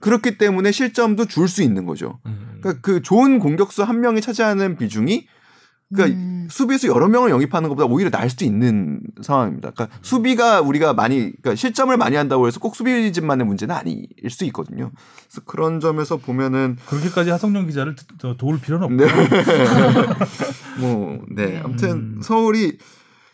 그렇기 0.00 0.38
때문에 0.38 0.70
실점도 0.72 1.26
줄 1.26 1.48
수 1.48 1.62
있는 1.62 1.84
거죠. 1.84 2.20
음. 2.26 2.58
그러니까 2.60 2.80
그 2.82 3.02
좋은 3.02 3.40
공격수 3.40 3.82
한 3.82 4.00
명이 4.00 4.20
차지하는 4.20 4.76
비중이 4.78 5.26
그러니까 5.92 6.18
음. 6.18 6.48
수비수 6.50 6.86
여러 6.88 7.08
명을 7.08 7.30
영입하는 7.30 7.68
것보다 7.68 7.86
오히려 7.86 8.10
나을 8.10 8.28
수도 8.28 8.44
있는 8.44 9.00
상황입니다. 9.22 9.70
그러니까 9.70 9.98
수비가 10.02 10.60
우리가 10.60 10.92
많이 10.92 11.18
그러니까 11.18 11.54
실점을 11.54 11.96
많이 11.96 12.16
한다고 12.16 12.46
해서 12.46 12.60
꼭 12.60 12.76
수비진만의 12.76 13.46
문제는 13.46 13.74
아닐 13.74 14.06
수 14.28 14.44
있거든요. 14.46 14.90
그래서 15.28 15.40
그런 15.46 15.80
점에서 15.80 16.18
보면은 16.18 16.76
그렇게까지 16.86 17.30
하성룡 17.30 17.66
기자를 17.66 17.96
도울 18.36 18.60
필요는 18.60 18.84
없고. 18.84 18.96
네. 18.96 19.08
뭐, 20.80 21.24
네. 21.30 21.60
아무튼 21.64 21.90
음. 21.90 22.20
서울이 22.22 22.78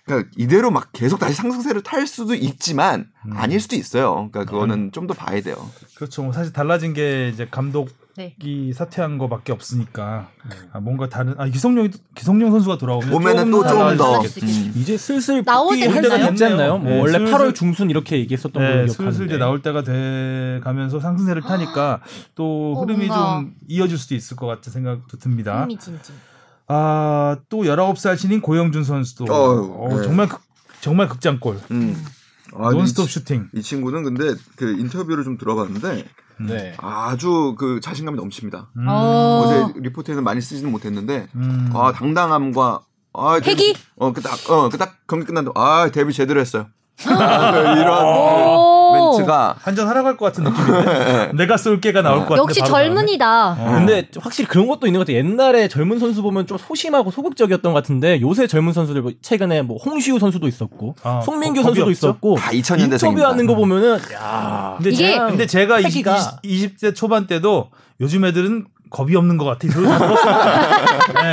그러니까 0.04 0.30
이대로 0.36 0.70
막 0.70 0.90
계속 0.92 1.18
다시 1.18 1.34
상승세를 1.34 1.82
탈 1.82 2.06
수도 2.06 2.34
있지만 2.34 3.08
음. 3.26 3.36
아닐 3.36 3.58
수도 3.58 3.74
있어요. 3.74 4.28
그러니까 4.30 4.44
그거는 4.44 4.92
좀더 4.92 5.14
봐야 5.14 5.40
돼요. 5.40 5.56
그렇죠. 5.96 6.22
뭐 6.22 6.32
사실 6.32 6.52
달라진 6.52 6.92
게 6.92 7.30
이제 7.30 7.48
감독 7.50 7.90
네. 8.16 8.36
사퇴한 8.72 9.18
거밖에 9.18 9.50
없으니까 9.52 10.28
아, 10.72 10.78
뭔가 10.80 11.08
다른 11.08 11.34
아 11.36 11.46
기성용 11.46 11.90
기성용 12.14 12.52
선수가 12.52 12.78
돌아오면 12.78 13.10
보면은 13.10 13.50
또 13.50 13.66
조금 13.66 13.88
좀 13.88 13.96
더. 13.96 14.20
음. 14.20 14.72
이제 14.76 14.96
슬슬 14.96 15.42
나올 15.44 15.76
때가 15.78 16.00
됐지. 16.30 16.44
않나요? 16.44 16.78
뭐 16.78 16.90
네, 16.92 17.00
원래 17.00 17.18
슬슬- 17.18 17.32
8월 17.32 17.54
중순 17.54 17.90
이렇게 17.90 18.18
얘기했었던 18.18 18.62
네, 18.62 18.68
걸로 18.68 18.86
슬슬 18.88 19.04
이제 19.26 19.36
기억하는데. 19.36 19.38
나올 19.38 19.62
때가 19.62 19.82
돼 19.82 20.60
가면서 20.62 21.00
상승세를 21.00 21.42
타니까 21.42 22.02
또 22.36 22.74
어, 22.76 22.82
흐름이 22.82 23.06
뭔가- 23.06 23.38
좀 23.40 23.54
이어질 23.68 23.98
수도 23.98 24.14
있을 24.14 24.36
것 24.36 24.46
같은 24.46 24.72
생각도 24.72 25.18
듭니다. 25.18 25.62
흥미진진. 25.62 26.14
아, 26.68 27.36
또 27.48 27.64
19살 27.64 28.16
신인 28.16 28.40
고영준 28.40 28.84
선수도 28.84 29.24
어휴, 29.24 29.74
어, 29.86 29.96
네. 29.98 30.04
정말 30.04 30.28
극, 30.28 30.40
정말 30.80 31.08
극장골. 31.08 31.58
음. 31.72 31.96
아, 32.56 32.70
논스톱 32.70 33.06
이, 33.06 33.08
치- 33.08 33.14
슈팅. 33.18 33.48
이 33.54 33.60
친구는 33.60 34.04
근데 34.04 34.34
그 34.56 34.78
인터뷰를 34.78 35.24
좀 35.24 35.36
들어봤는데 35.36 36.04
네. 36.40 36.74
아주 36.78 37.54
그 37.58 37.80
자신감이 37.80 38.16
넘칩니다. 38.16 38.68
음. 38.76 38.86
어. 38.88 39.42
어제 39.44 39.80
리포트에는 39.80 40.22
많이 40.24 40.40
쓰지는 40.40 40.70
못했는데 40.72 41.28
음. 41.36 41.70
아 41.74 41.92
당당함과 41.92 42.80
아 43.12 43.38
패기? 43.42 43.74
어그딱어그딱 43.96 45.06
경기 45.06 45.26
끝난 45.26 45.44
다 45.44 45.52
아 45.54 45.90
데뷔 45.92 46.12
제대로 46.12 46.40
했어요. 46.40 46.66
아, 47.06 47.74
이런 47.76 47.88
오. 49.14 49.18
멘트가 49.18 49.56
한잔 49.60 49.88
하러 49.88 50.02
갈 50.02 50.16
것 50.16 50.26
같은 50.26 50.44
느낌인데. 50.44 51.32
내가 51.36 51.56
쏠게가 51.56 52.02
나올 52.02 52.20
것 52.20 52.34
같은데. 52.34 52.40
역시 52.42 52.60
젊은이다. 52.60 53.50
어. 53.58 53.72
근데 53.76 54.08
확실히 54.20 54.48
그런 54.48 54.66
것도 54.66 54.86
있는 54.86 54.98
것 55.00 55.06
같아요. 55.06 55.18
옛날에 55.18 55.68
젊은 55.68 55.98
선수 55.98 56.22
보면 56.22 56.46
좀 56.46 56.58
소심하고 56.58 57.10
소극적이었던 57.10 57.72
것 57.72 57.76
같은데 57.82 58.20
요새 58.20 58.46
젊은 58.46 58.72
선수들 58.72 59.02
뭐 59.02 59.12
최근에 59.22 59.62
뭐 59.62 59.76
홍시우 59.78 60.18
선수도 60.18 60.46
있었고 60.48 60.94
아, 61.02 61.20
송민규 61.24 61.62
선수도 61.62 61.82
없죠? 61.86 61.90
있었고 61.90 62.36
다 62.36 62.50
2000년대 62.50 62.62
생입니다. 62.62 62.94
인터뷰하는 62.94 63.46
거 63.46 63.54
보면은 63.54 63.98
야 64.14 64.74
근데 64.76 64.90
이게- 64.90 65.08
제가 65.12 65.26
근데 65.28 65.46
제가 65.46 65.76
패기가- 65.78 66.16
20, 66.16 66.30
20, 66.42 66.80
대 66.80 66.92
초반 66.94 67.26
때도 67.26 67.70
요즘 68.00 68.24
애들은 68.24 68.66
겁이 68.90 69.16
없는 69.16 69.36
것 69.36 69.44
같아. 69.44 69.68
저도 69.68 69.86
다. 69.88 71.22
네. 71.22 71.32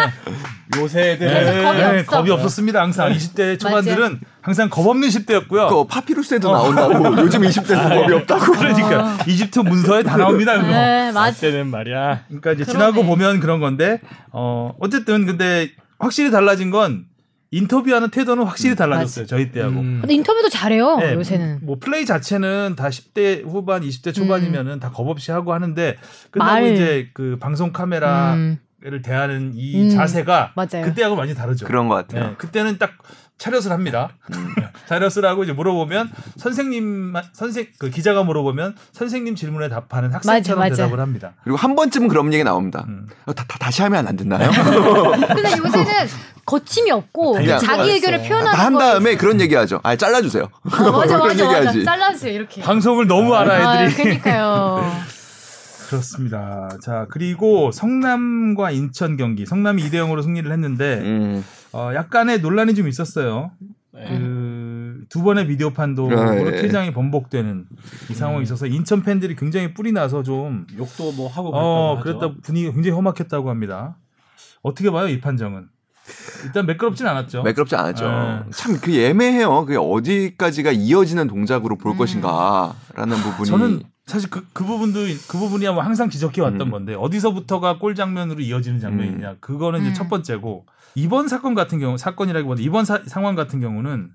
요새 0.77 1.11
애들 1.11 1.27
그래서 1.27 1.51
겁이 1.63 1.77
네, 1.79 1.99
없어. 1.99 2.11
겁이 2.11 2.31
없었습니다. 2.31 2.81
항상 2.81 3.11
20대 3.11 3.59
초반들은 3.59 4.19
항상 4.41 4.69
겁 4.69 4.87
없는 4.87 5.09
10대였고요. 5.09 5.69
그 5.69 5.85
파피루스에도 5.85 6.51
나온다고 6.51 7.21
요즘 7.21 7.41
20대도 7.41 7.89
겁이 7.89 8.13
없다고. 8.13 8.51
그러니까 8.53 9.17
이집트 9.27 9.59
문서에 9.59 10.03
다 10.03 10.15
나옵니다. 10.17 10.55
그거. 10.55 10.67
네, 10.67 11.11
맞. 11.11 11.39
때는 11.39 11.67
말이야. 11.67 12.23
그러니까 12.27 12.53
이제 12.53 12.63
그러네. 12.63 12.71
지나고 12.71 13.05
보면 13.05 13.39
그런 13.41 13.59
건데 13.59 13.99
어 14.31 14.73
어쨌든 14.79 15.25
근데 15.25 15.69
확실히 15.99 16.31
달라진 16.31 16.71
건 16.71 17.05
인터뷰하는 17.51 18.09
태도는 18.09 18.45
확실히 18.45 18.75
달라졌어요. 18.75 19.25
저희 19.25 19.51
때하고. 19.51 19.79
음. 19.79 19.97
근데 20.01 20.13
인터뷰도 20.13 20.49
잘해요. 20.49 20.97
네, 20.97 21.13
요새는. 21.13 21.59
뭐 21.63 21.77
플레이 21.79 22.05
자체는 22.05 22.75
다 22.77 22.87
10대 22.89 23.43
후반, 23.45 23.81
20대 23.81 24.13
초반이면은 24.13 24.79
다겁 24.79 25.09
없이 25.09 25.31
하고 25.31 25.53
하는데 25.53 25.97
끝나고 26.31 26.51
말. 26.51 26.73
이제 26.73 27.09
그 27.13 27.37
방송 27.39 27.73
카메라를 27.73 28.57
음, 28.85 29.01
대하는 29.03 29.51
이 29.53 29.81
음, 29.83 29.89
자세가 29.89 30.53
맞아요. 30.55 30.85
그때하고 30.85 31.17
많이 31.17 31.35
다르죠. 31.35 31.65
그런 31.67 31.89
것 31.89 31.95
같아요. 31.95 32.29
네, 32.29 32.35
그때는 32.37 32.77
딱 32.77 32.93
차렷을 33.41 33.71
합니다. 33.71 34.09
음. 34.35 34.53
차렷을 34.87 35.25
하고 35.25 35.43
이제 35.43 35.51
물어보면 35.51 36.11
선생님 36.37 37.13
선생 37.33 37.65
그 37.79 37.89
기자가 37.89 38.21
물어보면 38.23 38.75
선생님 38.93 39.33
질문에 39.35 39.67
답하는 39.67 40.13
학생처럼 40.13 40.59
맞아, 40.59 40.69
맞아. 40.69 40.83
대답을 40.83 40.99
합니다. 40.99 41.33
그리고 41.43 41.57
한 41.57 41.75
번쯤은 41.75 42.07
그런 42.07 42.31
얘기 42.33 42.43
나옵니다. 42.43 42.85
음. 42.87 43.07
어, 43.25 43.33
다, 43.33 43.43
다, 43.47 43.57
다시 43.57 43.81
하면 43.81 44.07
안 44.07 44.15
됐나요? 44.15 44.47
근데 45.27 45.57
요새는 45.57 46.07
거침이 46.45 46.91
없고 46.91 47.33
그냥 47.33 47.59
자기 47.59 47.89
의견을 47.89 48.19
표현하는 48.19 48.51
다한거 48.51 48.79
다음에 48.79 49.15
그런 49.15 49.41
얘기하죠. 49.41 49.79
아 49.81 49.95
잘라주세요. 49.95 50.43
어, 50.43 50.91
맞아 50.91 51.17
그런 51.17 51.29
맞아 51.29 51.45
맞아 51.45 51.57
얘기하지. 51.57 51.83
잘라주세요 51.83 52.33
이렇게 52.33 52.61
방송을 52.61 53.07
너무 53.07 53.33
알아 53.33 53.53
아, 53.71 53.83
애들이. 53.85 54.03
그러니까요 54.03 54.85
그렇습니다. 55.89 56.69
자 56.83 57.07
그리고 57.09 57.71
성남과 57.71 58.69
인천 58.69 59.17
경기 59.17 59.47
성남이 59.47 59.83
2대 59.89 59.95
0으로 59.95 60.21
승리를 60.21 60.49
했는데 60.51 60.99
음. 60.99 61.43
어, 61.73 61.91
약간의 61.93 62.41
논란이 62.41 62.75
좀 62.75 62.87
있었어요. 62.87 63.51
네. 63.93 64.07
그두 64.07 65.21
번의 65.21 65.47
비디오 65.47 65.71
판독으로 65.71 66.19
아, 66.19 66.35
예. 66.37 66.61
퇴장이 66.61 66.93
번복되는 66.93 67.65
이 68.09 68.13
상황이 68.13 68.43
있어서 68.43 68.65
인천 68.65 69.03
팬들이 69.03 69.35
굉장히 69.35 69.73
뿔이 69.73 69.91
나서 69.91 70.23
좀 70.23 70.65
욕도 70.77 71.11
뭐 71.11 71.27
하고 71.27 71.49
어, 71.53 71.99
그랬다고 72.01 72.03
그랬다 72.03 72.25
하죠. 72.27 72.41
분위기가 72.41 72.73
굉장히 72.73 72.95
험악했다고 72.95 73.49
합니다. 73.49 73.97
어떻게 74.61 74.89
봐요 74.91 75.07
이 75.07 75.19
판정은? 75.19 75.67
일단 76.45 76.65
매끄럽진 76.65 77.05
않았죠. 77.05 77.43
매끄럽지 77.43 77.75
않았죠. 77.75 78.05
네. 78.05 78.51
참그 78.51 78.91
애매해요. 78.91 79.65
그게 79.65 79.77
어디까지가 79.77 80.71
이어지는 80.71 81.27
동작으로 81.27 81.77
볼 81.77 81.91
음. 81.91 81.97
것인가라는 81.97 83.17
부분이. 83.23 83.49
저는 83.49 83.83
사실 84.05 84.29
그, 84.29 84.45
그 84.51 84.65
부분도 84.65 84.99
그 85.27 85.37
부분이야 85.37 85.73
뭐 85.73 85.83
항상 85.83 86.09
지적해 86.09 86.41
왔던 86.41 86.61
음. 86.61 86.71
건데 86.71 86.95
어디서부터가 86.95 87.77
골 87.77 87.95
장면으로 87.95 88.41
이어지는 88.41 88.79
장면이냐 88.79 89.35
그거는 89.39 89.81
이제 89.81 89.89
음. 89.89 89.93
첫 89.93 90.09
번째고 90.09 90.65
이번 90.95 91.27
사건 91.27 91.53
같은 91.55 91.79
경우 91.79 91.97
사건이라기보다 91.97 92.61
이번 92.61 92.85
사- 92.85 93.01
상황 93.05 93.35
같은 93.35 93.59
경우는 93.59 94.09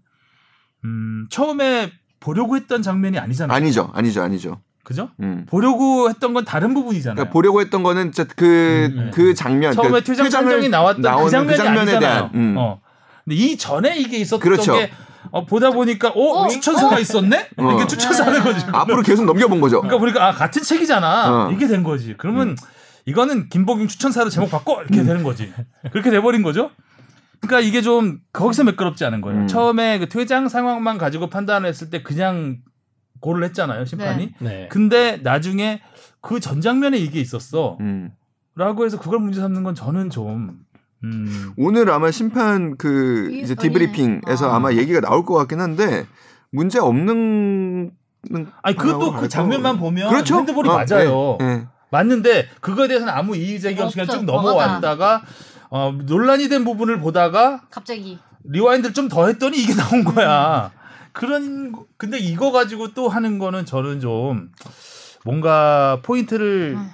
음, 0.84 1.26
처음에 1.30 1.92
보려고 2.20 2.56
했던 2.56 2.82
장면이 2.82 3.18
아니잖아요. 3.18 3.54
아니죠, 3.56 3.90
아니죠, 3.94 4.22
아니죠. 4.22 4.60
그죠? 4.84 5.10
음. 5.20 5.46
보려고 5.48 6.08
했던 6.08 6.32
건 6.32 6.44
다른 6.44 6.72
부분이잖아요. 6.74 7.14
그러니까 7.16 7.32
보려고 7.32 7.60
했던 7.60 7.82
거는 7.82 8.12
진짜 8.12 8.32
그, 8.36 8.88
음, 8.92 9.04
네. 9.06 9.10
그 9.12 9.34
장면. 9.34 9.72
처음에 9.72 10.00
그 10.00 10.04
퇴장 10.04 10.30
판정이 10.30 10.68
나왔던 10.68 11.02
그 11.02 11.06
나오는 11.08 11.30
장면이 11.30 11.56
장면에 11.56 11.80
아니잖아요. 11.80 12.00
대한. 12.00 12.30
음. 12.34 12.54
어. 12.56 12.80
근데 13.24 13.36
이 13.36 13.56
전에 13.58 13.96
이게 13.96 14.18
있었던 14.18 14.38
그렇죠. 14.38 14.74
게 14.74 14.90
어, 15.32 15.44
보다 15.44 15.70
보니까 15.72 16.10
어, 16.10 16.44
어, 16.44 16.48
추천서가 16.48 17.00
있었네? 17.00 17.48
어. 17.56 17.72
이게 17.72 17.86
추천서 17.88 18.22
하는 18.24 18.44
거지. 18.44 18.64
앞으로 18.72 19.02
계속 19.02 19.24
넘겨본 19.24 19.60
거죠. 19.60 19.80
그러니까 19.80 19.98
보니까 19.98 20.28
아 20.28 20.32
같은 20.32 20.62
책이잖아. 20.62 21.46
어. 21.48 21.50
이게 21.50 21.66
된 21.66 21.82
거지. 21.82 22.14
그러면 22.16 22.56
이거는 23.06 23.48
김복용 23.48 23.88
추천사로 23.88 24.30
제목 24.30 24.50
바꿔 24.50 24.80
이렇게 24.82 25.00
음. 25.00 25.06
되는 25.06 25.22
거지. 25.22 25.52
그렇게 25.92 26.10
돼버린 26.10 26.42
거죠. 26.42 26.70
그러니까 27.40 27.60
이게 27.66 27.80
좀 27.82 28.18
거기서 28.32 28.64
매끄럽지 28.64 29.04
않은 29.04 29.20
거예요. 29.20 29.42
음. 29.42 29.46
처음에 29.46 29.98
그 29.98 30.08
퇴장 30.08 30.48
상황만 30.48 30.98
가지고 30.98 31.28
판단을 31.28 31.68
했을 31.68 31.90
때 31.90 32.02
그냥 32.02 32.58
골을 33.20 33.44
했잖아요 33.44 33.84
심판이. 33.84 34.32
네. 34.40 34.68
근데 34.70 35.18
나중에 35.22 35.80
그 36.20 36.40
전 36.40 36.60
장면에 36.60 36.98
이게 36.98 37.20
있었어. 37.20 37.78
음. 37.80 38.10
라고 38.56 38.84
해서 38.84 38.98
그걸 38.98 39.20
문제 39.20 39.40
삼는 39.40 39.62
건 39.62 39.74
저는 39.74 40.10
좀 40.10 40.58
음, 41.04 41.52
오늘 41.58 41.90
아마 41.90 42.10
심판 42.10 42.76
그 42.76 43.28
이- 43.30 43.40
이제 43.42 43.54
아니, 43.56 43.68
debriefing에서 43.68 44.50
아. 44.50 44.56
아마 44.56 44.72
얘기가 44.72 45.00
나올 45.00 45.24
것 45.24 45.34
같긴 45.34 45.60
한데 45.60 46.06
문제 46.50 46.78
없는 46.80 47.90
아니 48.62 48.76
그것도 48.76 49.12
그 49.12 49.28
장면만 49.28 49.78
보면 49.78 50.08
그렇죠. 50.08 50.38
핸드볼이 50.38 50.68
어, 50.68 50.72
맞아요. 50.72 51.36
네, 51.38 51.46
네. 51.58 51.66
맞는데 51.96 52.48
그거에 52.60 52.88
대해서는 52.88 53.12
아무 53.12 53.34
이의 53.36 53.58
제기 53.60 53.80
없이 53.80 53.96
그냥. 53.96 54.10
쭉 54.10 54.24
넘어왔다가 54.24 55.22
어, 55.70 55.92
논란이 56.04 56.48
된 56.48 56.64
부분을 56.64 57.00
보다가 57.00 57.62
갑자기 57.70 58.18
rewind를 58.44 58.92
좀 58.94 59.08
더 59.08 59.26
했더니 59.26 59.58
이게 59.58 59.74
나온 59.74 60.04
거야. 60.04 60.70
그런 61.12 61.72
거- 61.72 61.86
근데 61.96 62.18
이거 62.18 62.52
가지고 62.52 62.92
또 62.92 63.08
하는 63.08 63.38
거는 63.38 63.64
저는 63.64 64.00
좀 64.00 64.50
뭔가 65.24 66.00
포인트를 66.02 66.74
음. 66.76 66.90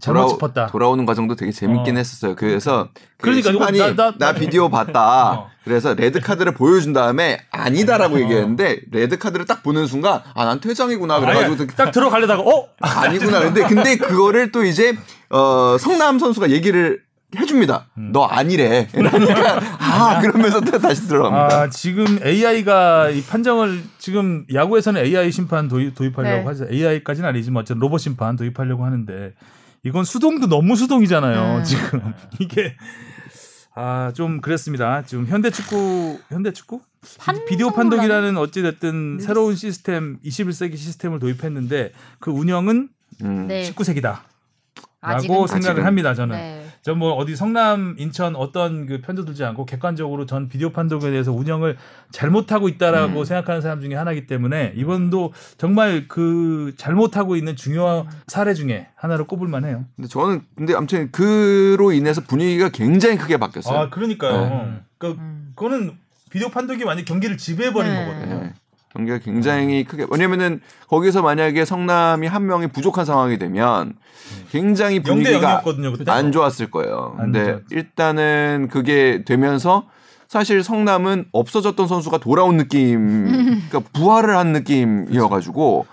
잘못 0.00 0.20
돌아오- 0.20 0.28
짚었다. 0.28 0.66
돌아오는 0.68 1.06
과정도 1.06 1.34
되게 1.36 1.52
재밌긴 1.52 1.94
어. 1.96 1.98
했었어요. 1.98 2.34
그래서 2.36 2.88
그 3.18 3.22
그러니까 3.30 3.50
이거 3.50 3.66
심판이 3.66 3.78
나- 3.96 4.12
나, 4.12 4.18
나- 4.18 4.32
비디오 4.32 4.68
봤다. 4.68 5.32
어. 5.32 5.50
그래서 5.64 5.94
레드 5.94 6.20
카드를 6.20 6.52
보여준 6.54 6.92
다음에 6.92 7.40
아니다라고 7.50 8.16
어. 8.16 8.20
얘기했는데 8.20 8.80
레드 8.92 9.18
카드를 9.18 9.46
딱 9.46 9.62
보는 9.62 9.86
순간 9.86 10.20
아 10.34 10.44
난 10.44 10.60
퇴장이구나 10.60 11.18
그래가지고 11.20 11.54
아니, 11.62 11.66
딱 11.76 11.90
들어가려다가 11.90 12.42
어 12.42 12.68
아니구나. 12.80 13.40
근데 13.40 13.62
근데 13.66 13.96
그거를 13.96 14.52
또 14.52 14.64
이제 14.64 14.96
어 15.30 15.76
성남 15.78 16.18
선수가 16.18 16.50
얘기를 16.50 17.00
해줍니다. 17.36 17.86
음. 17.98 18.10
너 18.12 18.24
아니래. 18.24 18.86
그러니까 18.94 19.60
아 19.80 20.20
그러면서 20.20 20.60
또 20.60 20.78
다시 20.78 21.08
들어갑니다. 21.08 21.60
아, 21.62 21.68
지금 21.70 22.18
AI가 22.24 23.10
이 23.10 23.20
판정을 23.22 23.82
지금 23.98 24.46
야구에서는 24.54 25.02
AI 25.04 25.32
심판 25.32 25.66
도입, 25.68 25.96
도입하려고 25.96 26.36
네. 26.42 26.44
하죠. 26.46 26.66
AI까지는 26.70 27.28
아니지만 27.28 27.62
어쨌든 27.62 27.80
로봇 27.80 28.00
심판 28.00 28.36
도입하려고 28.36 28.84
하는데 28.84 29.32
이건 29.86 30.04
수동도 30.04 30.46
너무 30.48 30.74
수동이잖아요. 30.76 31.58
네. 31.58 31.64
지금 31.64 32.12
이게 32.40 32.74
아 33.74 34.10
좀 34.14 34.40
그랬습니다. 34.40 35.02
지금 35.04 35.26
현대 35.26 35.50
축구 35.50 36.18
현대 36.28 36.50
축구 36.52 36.80
비디오 37.46 37.70
판독이라는 37.72 38.36
어찌 38.38 38.62
됐든 38.62 39.20
새로운 39.20 39.54
시스템 39.54 40.18
21세기 40.24 40.76
시스템을 40.76 41.18
도입했는데 41.18 41.92
그 42.18 42.30
운영은 42.30 42.88
음. 43.22 43.46
네 43.46 43.70
19세기다. 43.70 44.20
아직은 45.02 45.34
라고 45.34 45.46
생각을 45.46 45.72
아직은. 45.76 45.86
합니다. 45.86 46.14
저는. 46.14 46.36
네. 46.36 46.65
저뭐 46.86 47.14
어디 47.14 47.34
성남, 47.34 47.96
인천 47.98 48.36
어떤 48.36 48.86
그 48.86 49.00
편도 49.00 49.24
들지 49.24 49.42
않고 49.42 49.66
객관적으로 49.66 50.24
전 50.24 50.48
비디오 50.48 50.70
판독에 50.70 51.10
대해서 51.10 51.32
운영을 51.32 51.76
잘못하고 52.12 52.68
있다라고 52.68 53.18
음. 53.20 53.24
생각하는 53.24 53.60
사람 53.60 53.80
중에 53.80 53.96
하나이기 53.96 54.28
때문에 54.28 54.72
이번도 54.76 55.32
정말 55.58 56.06
그 56.06 56.74
잘못하고 56.76 57.34
있는 57.34 57.56
중요한 57.56 58.06
사례 58.28 58.54
중에 58.54 58.86
하나로 58.94 59.26
꼽을 59.26 59.48
만 59.48 59.64
해요. 59.64 59.84
근데 59.96 60.06
저는 60.06 60.42
근데 60.56 60.74
아무튼 60.74 61.10
그로 61.10 61.90
인해서 61.90 62.20
분위기가 62.20 62.68
굉장히 62.68 63.16
크게 63.16 63.36
바뀌었어요. 63.36 63.76
아, 63.76 63.90
그러니까요. 63.90 64.44
음. 64.44 64.80
그러니까 64.98 65.22
그거는 65.56 65.98
비디오 66.30 66.50
판독이 66.50 66.84
완전 66.84 67.04
경기를 67.04 67.36
지배해 67.36 67.72
버린 67.72 67.92
네. 67.92 68.04
거거든요. 68.04 68.52
네. 68.98 69.06
경기가 69.06 69.18
굉장히 69.18 69.84
크게 69.84 70.06
왜냐면은 70.10 70.60
거기서 70.88 71.22
만약에 71.22 71.64
성남이 71.64 72.26
한 72.26 72.46
명이 72.46 72.68
부족한 72.68 73.04
상황이 73.04 73.38
되면 73.38 73.94
굉장히 74.50 75.00
0대 75.00 75.06
분위기가 75.06 75.62
0이었거든요. 75.62 75.96
그때. 75.96 76.10
안 76.10 76.32
좋았을 76.32 76.70
거예요. 76.70 77.14
안 77.18 77.32
근데 77.32 77.44
좋았죠. 77.44 77.64
일단은 77.70 78.68
그게 78.70 79.22
되면서 79.24 79.84
사실 80.28 80.62
성남은 80.62 81.26
없어졌던 81.32 81.86
선수가 81.86 82.18
돌아온 82.18 82.56
느낌, 82.56 83.30
그러니까 83.68 83.80
부활을 83.92 84.36
한 84.36 84.52
느낌이어가지고 84.52 85.86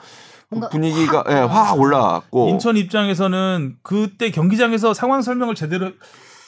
분위기가 0.72 1.24
예, 1.30 1.34
확 1.34 1.80
올라왔고 1.80 2.50
인천 2.50 2.78
입장에서는 2.78 3.78
그때 3.84 4.32
경기장에서 4.32 4.94
상황 4.94 5.22
설명을 5.22 5.56
제대로 5.56 5.92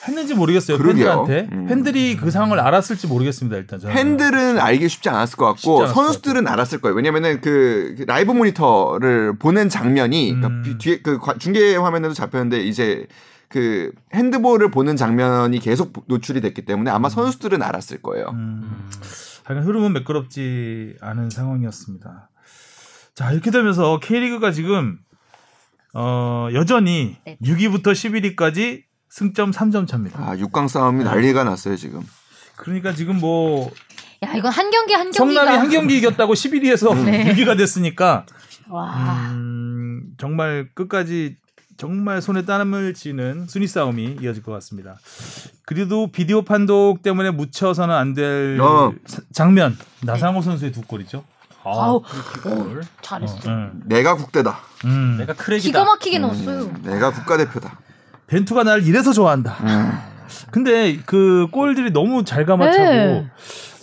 했는지 0.08 0.34
모르겠어요. 0.36 0.78
그러게요. 0.78 1.26
팬들한테 1.26 1.56
음. 1.56 1.66
팬들이 1.68 2.16
그 2.18 2.30
상황을 2.32 2.60
알았을지 2.60 3.08
모르겠습니다. 3.08 3.58
일단 3.58 3.80
저는. 3.80 3.94
팬들은 3.96 4.60
알기 4.60 4.88
쉽지 4.90 5.10
않았을 5.10 5.36
것 5.38 5.46
같고 5.46 5.82
않았을 5.84 5.94
선수들은 5.96 6.48
알았을 6.48 6.82
거예요. 6.82 6.96
왜냐면은 6.96 7.42
그 7.42 7.96
라이브 8.08 8.32
모니터를 8.32 9.38
보는 9.40 9.70
장면이 9.70 10.32
음. 10.34 10.42
그러니까 10.42 10.62
비- 10.64 10.78
뒤에 10.78 11.02
그 11.02 11.18
과- 11.20 11.38
중계 11.38 11.76
화면에도 11.76 12.14
잡혔는데 12.14 12.62
이제 12.64 13.08
그 13.50 13.92
핸드볼을 14.14 14.70
보는 14.72 14.96
장면이 14.96 15.60
계속 15.60 15.94
노출이 16.08 16.42
됐기 16.42 16.66
때문에 16.66 16.92
아마 16.92 17.10
선수들은 17.10 17.62
알았을 17.62 18.02
거예요. 18.02 18.28
음, 18.34 18.90
하여간 19.44 19.66
흐름은 19.68 19.94
매끄럽지 19.94 20.96
않은 21.02 21.30
상황이었습니다. 21.30 22.30
자 23.14 23.32
이렇게 23.32 23.52
되면서 23.52 24.00
K리그가 24.02 24.52
지금 24.52 24.98
어, 25.94 26.50
여전히 26.54 27.16
네. 27.26 27.38
6위부터 27.42 27.94
11위까지 27.94 28.84
승점 29.16 29.52
3점 29.52 29.88
차입니다. 29.88 30.20
아, 30.20 30.36
6강 30.36 30.68
싸움이 30.68 31.06
난리가 31.06 31.46
났어요, 31.46 31.78
지금. 31.78 32.02
그러니까 32.58 32.94
지금 32.94 33.20
뭐 33.20 33.72
야 34.24 34.34
이건 34.34 34.52
한 34.52 34.72
경기 34.72 34.94
한 34.94 35.12
경기가 35.12 35.42
성남이 35.42 35.58
한 35.58 35.70
경기 35.70 35.98
이겼다고 35.98 36.34
11위에서 36.34 36.96
네. 37.06 37.34
6위가 37.34 37.58
됐으니까 37.58 38.26
와 38.70 39.30
음, 39.32 40.14
정말 40.18 40.70
끝까지 40.74 41.38
정말 41.78 42.22
손에 42.22 42.46
땀을 42.46 42.94
쥐는 42.94 43.48
순위 43.48 43.68
싸움이 43.68 44.18
이어질 44.22 44.42
것 44.44 44.52
같습니다. 44.54 44.98
그래도 45.66 46.12
비디오 46.12 46.44
판독 46.44 47.02
때문에 47.04 47.32
묻혀서는 47.32 47.94
안될 47.94 48.60
어. 48.62 48.94
장면 49.34 49.78
나상호 50.02 50.42
선수의 50.42 50.72
두 50.72 50.82
골이죠. 50.82 51.24
아우 51.64 52.02
골. 52.44 52.84
잘했어. 53.02 53.50
음. 53.50 53.82
내가 53.86 54.16
국대다. 54.16 54.60
음. 54.86 55.18
내가 55.18 55.34
크랙이다. 55.34 55.68
기가 55.68 55.84
막히게 55.84 56.20
넣었어요. 56.20 56.62
음, 56.64 56.82
내가 56.84 57.12
국가대표다. 57.12 57.80
벤투가 58.28 58.64
날 58.64 58.84
이래서 58.86 59.14
좋아한다. 59.14 59.58
음. 59.62 59.92
근데 60.52 60.98
그 61.06 61.48
골들이 61.52 61.92
너무 61.92 62.24
잘 62.24 62.46
감아차고 62.46 62.84
네. 62.84 63.26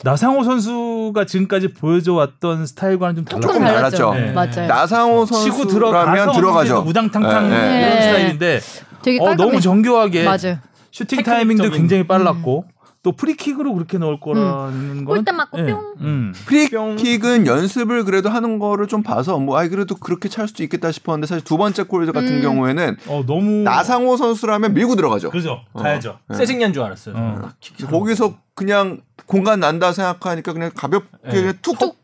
나상호 0.04 0.42
선수가 0.42 1.24
지금까지 1.26 1.68
보여줘 1.68 2.14
왔던 2.14 2.66
스타일과는 2.66 3.16
좀 3.16 3.24
달랐고 3.24 3.46
조금 3.46 3.64
달랐죠. 3.64 4.14
네. 4.14 4.32
맞아요. 4.32 4.66
나상호 4.66 5.24
치고 5.26 5.56
선수라면 5.56 5.68
들어가면 5.68 6.32
들어가죠. 6.32 6.82
무당탕탕 6.82 7.50
네, 7.50 7.58
네. 7.58 7.80
이런 7.80 7.90
네. 7.94 8.02
스타일인데 8.02 8.60
되게 9.02 9.18
어. 9.20 9.34
너무 9.34 9.60
정교하게 9.60 10.24
맞아요. 10.24 10.58
슈팅 10.90 11.22
타이밍도 11.22 11.70
굉장히 11.70 12.06
빨랐고 12.06 12.64
또 13.02 13.10
프리킥으로 13.10 13.74
그렇게 13.74 13.98
넣을 13.98 14.20
거라는 14.20 15.04
건 15.04 15.16
골대 15.16 15.32
맞고 15.32 15.56
뿅. 15.56 15.94
음. 16.00 16.32
프리킥은 16.46 17.46
연습을 17.48 18.04
그래도 18.04 18.28
하는 18.30 18.60
거를 18.60 18.86
좀 18.86 19.02
봐서 19.02 19.38
뭐 19.40 19.58
아이 19.58 19.68
그래도 19.68 19.96
그렇게 19.96 20.28
찰 20.28 20.46
수도 20.46 20.62
있겠다 20.62 20.92
싶었는데 20.92 21.26
사실 21.26 21.44
두 21.44 21.56
번째 21.56 21.82
골 21.82 22.06
같은 22.12 22.36
음. 22.36 22.42
경우에는 22.42 22.96
어 23.08 23.24
너무 23.26 23.62
나상호 23.64 24.16
선수라면 24.16 24.74
밀고 24.74 24.94
들어가죠. 24.94 25.30
그죠 25.30 25.62
어. 25.72 25.82
가야죠. 25.82 26.18
네. 26.28 26.36
세징냐인 26.36 26.72
줄 26.72 26.82
알았어요. 26.82 27.14
어. 27.16 27.48
거기서 27.88 28.36
그냥 28.54 29.00
공간 29.26 29.58
난다 29.58 29.92
생각하니까 29.92 30.52
그냥 30.52 30.70
가볍게 30.74 31.08
네. 31.24 31.32
그냥 31.32 31.54
툭 31.60 32.00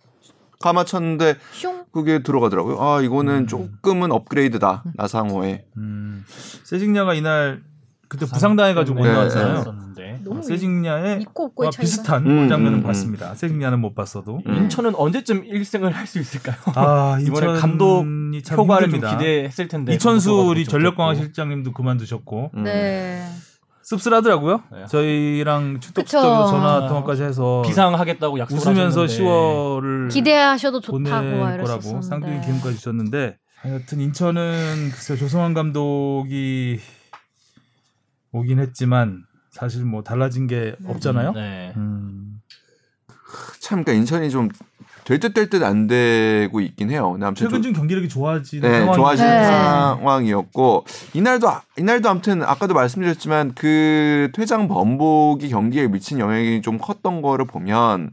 감아쳤는데 0.60 1.36
슝. 1.52 1.84
그게 1.92 2.24
들어가더라고요. 2.24 2.82
아 2.82 3.00
이거는 3.02 3.46
조금은 3.46 4.10
업그레이드다 4.10 4.82
나상호의. 4.96 5.64
음. 5.76 6.24
세징야가 6.64 7.14
이날 7.14 7.62
그때 8.08 8.24
부상당해가지고 8.26 8.98
못 8.98 9.04
네. 9.06 9.12
나왔잖아요. 9.12 9.60
있었는데. 9.60 10.20
너무 10.24 10.42
세징야의. 10.42 11.26
비슷한 11.78 12.26
음, 12.26 12.48
장면을 12.48 12.78
음, 12.78 12.82
봤습니다. 12.82 13.34
세징야는 13.34 13.80
못 13.80 13.94
봤어도. 13.94 14.40
음. 14.46 14.54
인천은 14.54 14.94
언제쯤 14.94 15.44
1승을 15.44 15.92
할 15.92 16.06
수 16.06 16.18
있을까요? 16.18 16.56
아 16.74 17.18
이번에 17.22 17.46
인천이 17.48 17.60
감독 17.60 18.04
참 18.44 18.58
효과를 18.58 18.86
힘듭니다. 18.86 19.10
좀 19.10 19.18
기대했을 19.18 19.68
텐데. 19.68 19.92
이천수 19.94 20.32
우리 20.32 20.64
전력강화 20.64 21.12
좋겠고. 21.14 21.24
실장님도 21.26 21.72
그만두셨고 21.74 22.50
음. 22.54 22.62
네. 22.64 23.22
씁쓸하더라고요. 23.82 24.62
네. 24.72 24.86
저희랑 24.86 25.74
그쵸. 25.74 25.88
축덕축덕에서 25.88 26.46
전화 26.50 26.88
통화까지 26.88 27.22
해서 27.22 27.62
비상하겠다고 27.66 28.38
약속을 28.38 28.60
웃으면서 28.60 29.02
하셨는데 29.04 29.24
10월을 29.24 30.10
기대하셔도 30.10 30.80
좋다고 30.80 31.30
거라고. 31.38 32.02
쌍둥이 32.02 32.40
기금까지 32.42 32.76
주셨는데 32.76 33.36
하여튼 33.62 34.00
인천은 34.00 34.90
글쎄 34.92 35.16
조성환 35.16 35.52
감독이 35.54 36.80
오긴 38.32 38.58
했지만 38.58 39.24
사실 39.50 39.84
뭐 39.84 40.02
달라진 40.02 40.46
게 40.46 40.74
없잖아요. 40.86 41.32
네. 41.32 41.72
음. 41.76 42.40
참 43.60 43.82
그러니까 43.84 43.92
인천이 43.92 44.30
좀 44.30 44.48
될 45.04 45.18
듯 45.20 45.32
될 45.32 45.48
듯 45.48 45.62
안 45.64 45.86
되고 45.86 46.60
있긴 46.60 46.90
해요. 46.90 47.12
아무튼 47.22 47.34
최근 47.34 47.62
좀- 47.62 47.62
좀 47.62 47.72
경기력이 47.72 48.10
좋아지는 48.10 48.68
네, 48.70 48.78
상황이 48.80 48.96
좋아지는 48.96 49.30
네. 49.30 49.46
상황이었고 49.46 50.84
이날도 51.14 51.48
아- 51.48 51.62
이날도 51.78 52.10
아무튼 52.10 52.42
아까도 52.42 52.74
말씀드렸지만 52.74 53.54
그 53.54 54.28
퇴장 54.34 54.68
번복이 54.68 55.48
경기에 55.48 55.88
미친 55.88 56.18
영향이 56.18 56.60
좀 56.60 56.76
컸던 56.76 57.22
거를 57.22 57.46
보면 57.46 58.10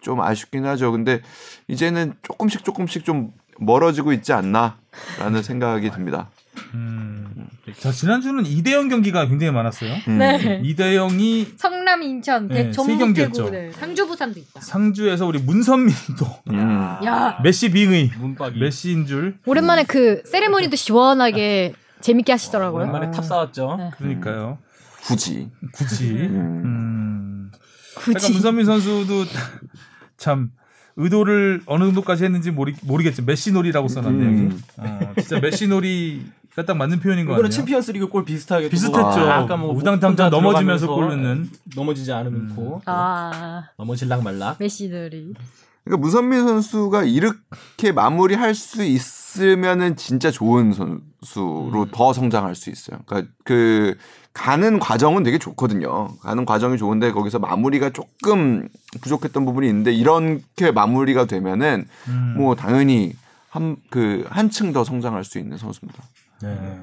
좀 0.00 0.22
아쉽긴 0.22 0.64
하죠. 0.64 0.92
근데 0.92 1.20
이제는 1.68 2.14
조금씩 2.22 2.64
조금씩 2.64 3.04
좀 3.04 3.32
멀어지고 3.58 4.14
있지 4.14 4.32
않나라는 4.32 5.42
생각이 5.42 5.90
듭니다. 5.90 6.30
음. 6.74 7.48
자 7.78 7.92
지난주는 7.92 8.42
2대0 8.44 8.90
경기가 8.90 9.26
굉장히 9.26 9.52
많았어요. 9.52 9.94
음. 10.08 10.18
네. 10.18 10.60
2대0이 10.62 11.58
성남 11.58 12.02
인천 12.02 12.48
네, 12.48 12.70
전북 12.70 12.98
경기였죠. 12.98 13.44
대구 13.44 13.50
네. 13.50 13.70
상주 13.72 14.06
부산도 14.06 14.38
있다. 14.40 14.60
상주에서 14.60 15.26
우리 15.26 15.38
문선민도 15.38 16.26
음. 16.50 16.58
야 17.04 17.38
메시 17.42 17.70
빙의 17.70 18.10
문박이. 18.18 18.58
메시인 18.58 19.06
줄 19.06 19.38
오랜만에 19.46 19.84
그 19.84 20.22
세레모니도 20.26 20.76
시원하게 20.76 21.74
재밌게 22.00 22.32
하시더라고요. 22.32 22.82
오랜만에 22.82 23.10
탑 23.10 23.22
쌓았죠. 23.24 23.76
네. 23.78 23.90
그러니까요. 23.98 24.58
굳이 25.04 25.48
굳이 25.72 26.10
음. 26.10 26.62
음. 26.64 27.50
약간 27.98 28.14
굳이 28.14 28.32
문선민 28.32 28.64
선수도 28.66 29.24
참 30.16 30.50
의도를 30.96 31.62
어느 31.66 31.84
정도까지 31.84 32.24
했는지 32.24 32.50
모르, 32.50 32.72
모르겠지 32.82 33.22
메시 33.22 33.52
놀이라고 33.52 33.88
써놨네요. 33.88 34.28
음. 34.28 34.62
어, 34.78 35.12
진짜 35.18 35.40
메시 35.40 35.66
놀이 35.68 36.22
가딱 36.56 36.76
맞는 36.76 37.00
표현인 37.00 37.26
것 37.26 37.32
이거는 37.32 37.42
같네요. 37.50 37.56
챔피언스리그 37.56 38.08
골 38.08 38.24
비슷하게 38.24 38.66
또 38.66 38.70
비슷했죠. 38.70 38.98
뭐 38.98 39.30
아까 39.30 39.56
뭐 39.56 39.72
우당탕탕 39.72 40.26
혼자 40.26 40.28
넘어지면서 40.30 40.86
골 40.88 41.08
넣는. 41.08 41.48
넘어지지 41.76 42.12
않고 42.12 42.82
아 42.86 43.64
넘어질락 43.78 44.22
말락. 44.22 44.56
메시들이 44.58 45.34
그러니까 45.84 46.02
문선민 46.02 46.46
선수가 46.46 47.04
이렇게 47.04 47.92
마무리할 47.92 48.54
수 48.54 48.82
있으면은 48.84 49.96
진짜 49.96 50.30
좋은 50.30 50.72
선수로 50.72 51.86
더 51.92 52.12
성장할 52.12 52.54
수 52.54 52.68
있어요. 52.70 52.98
그러니까 53.06 53.32
그 53.44 53.96
가는 54.32 54.78
과정은 54.78 55.22
되게 55.22 55.38
좋거든요. 55.38 56.08
가는 56.20 56.44
과정이 56.44 56.78
좋은데 56.78 57.12
거기서 57.12 57.38
마무리가 57.38 57.90
조금 57.90 58.68
부족했던 59.00 59.44
부분이 59.44 59.66
있는데 59.68 59.92
이렇게 59.92 60.70
마무리가 60.72 61.24
되면은 61.24 61.86
음. 62.08 62.34
뭐 62.36 62.54
당연히 62.54 63.12
한 63.50 63.76
그 63.90 64.24
한층 64.30 64.72
더 64.72 64.84
성장할 64.84 65.24
수 65.24 65.38
있는 65.38 65.56
선수입니다. 65.58 66.02
네. 66.42 66.80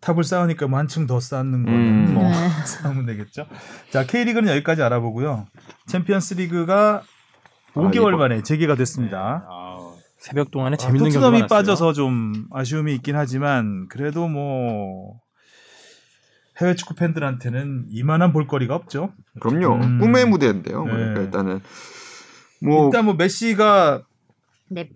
탑을 0.00 0.24
쌓으니까 0.24 0.66
뭐 0.66 0.78
한층 0.78 1.06
더 1.06 1.20
쌓는 1.20 1.64
거는 1.64 1.78
음. 1.78 2.14
뭐 2.14 2.24
네. 2.28 2.34
쌓으면 2.66 3.06
되겠죠. 3.06 3.46
자 3.90 4.04
K리그는 4.06 4.50
여기까지 4.52 4.82
알아보고요. 4.82 5.46
챔피언스 5.86 6.34
리그가 6.34 7.02
5개월 7.74 8.08
이거- 8.08 8.16
만에 8.18 8.42
재개가 8.42 8.74
됐습니다. 8.76 9.46
새벽 10.18 10.52
동안에 10.52 10.74
아, 10.74 10.76
재밌는 10.76 11.00
경기 11.00 11.14
토트넘이 11.14 11.38
많았어요. 11.40 11.48
빠져서 11.58 11.92
좀 11.94 12.46
아쉬움이 12.52 12.94
있긴 12.96 13.16
하지만 13.16 13.88
그래도 13.88 14.28
뭐 14.28 15.18
해외 16.60 16.76
축구 16.76 16.94
팬들한테는 16.94 17.86
이만한 17.90 18.32
볼거리가 18.32 18.74
없죠. 18.76 19.12
그럼요. 19.40 19.82
음. 19.84 19.98
꿈의 19.98 20.26
무대인데요. 20.26 20.84
네. 20.84 20.92
그러니까 20.92 21.20
일단은 21.22 21.60
뭐 22.60 22.86
일단 22.86 23.04
뭐 23.04 23.14
메시가 23.14 24.02
네 24.70 24.88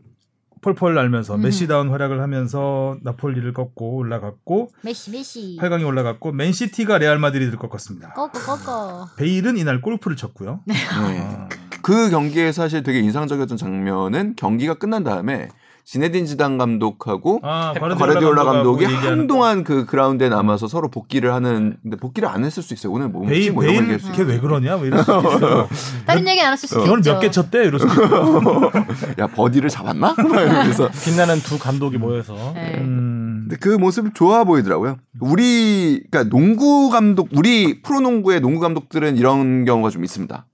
펄펄 0.66 0.94
날면서 0.94 1.36
음. 1.36 1.42
메시다운 1.42 1.90
활약을 1.90 2.20
하면서 2.20 2.96
나폴리를 3.02 3.52
꺾고 3.52 3.96
올라갔고 3.98 4.70
메시 4.82 5.12
메시 5.12 5.56
8강에 5.60 5.86
올라갔고 5.86 6.32
맨시티가 6.32 6.98
레알 6.98 7.20
마드리드를 7.20 7.56
꺾었습니다. 7.56 8.14
꺼꺼 8.14 8.40
꺼꺼 8.40 9.08
베일은 9.16 9.58
이날 9.58 9.80
골프를 9.80 10.16
쳤고요. 10.16 10.62
네. 10.64 10.74
아, 10.92 11.48
그 11.82 12.10
경기에 12.10 12.50
사실 12.50 12.82
되게 12.82 12.98
인상적이었던 12.98 13.56
장면은 13.56 14.34
경기가 14.34 14.74
끝난 14.74 15.04
다음에 15.04 15.48
지네딘 15.86 16.26
지단 16.26 16.58
감독하고 16.58 17.38
아, 17.44 17.72
과르디올라 17.72 18.42
감독이 18.42 18.84
한동안 18.84 19.62
그 19.62 19.86
그라운드에 19.86 20.28
남아서 20.28 20.66
서로 20.66 20.90
복기를 20.90 21.32
하는 21.32 21.76
근데 21.80 21.96
복기를 21.96 22.28
안 22.28 22.44
했을 22.44 22.60
수 22.64 22.74
있어요. 22.74 22.92
오늘 22.92 23.08
뭐 23.08 23.24
베일 23.24 23.52
뭐 23.52 23.62
베일 23.62 24.00
수. 24.00 24.10
걔왜 24.10 24.40
그러냐? 24.40 24.78
뭐 24.78 24.86
이럴 24.86 24.98
수도 24.98 25.20
있어. 25.20 25.68
다른 26.04 26.26
얘기 26.26 26.42
안 26.42 26.52
했을 26.52 26.68
수도 26.68 26.82
오늘 26.82 26.98
있죠. 26.98 27.12
몇개 27.12 27.30
쳤대? 27.30 27.66
이럴 27.66 27.78
수도 27.78 28.02
있고. 28.02 28.70
야 29.22 29.28
버디를 29.28 29.70
잡았나? 29.70 30.16
막 30.18 30.26
이러면서 30.28 30.90
빛나는 31.04 31.38
두 31.38 31.56
감독이 31.56 31.98
모여서 31.98 32.34
네. 32.56 32.78
음. 32.78 33.46
근데 33.48 33.56
그 33.60 33.68
모습이 33.68 34.10
좋아 34.12 34.42
보이더라고요. 34.42 34.96
우리 35.20 36.02
그러니까 36.10 36.28
농구 36.36 36.90
감독 36.90 37.28
우리 37.32 37.80
프로농구의 37.82 38.40
농구 38.40 38.58
감독들은 38.58 39.16
이런 39.18 39.64
경우가 39.64 39.90
좀 39.90 40.02
있습니다. 40.02 40.46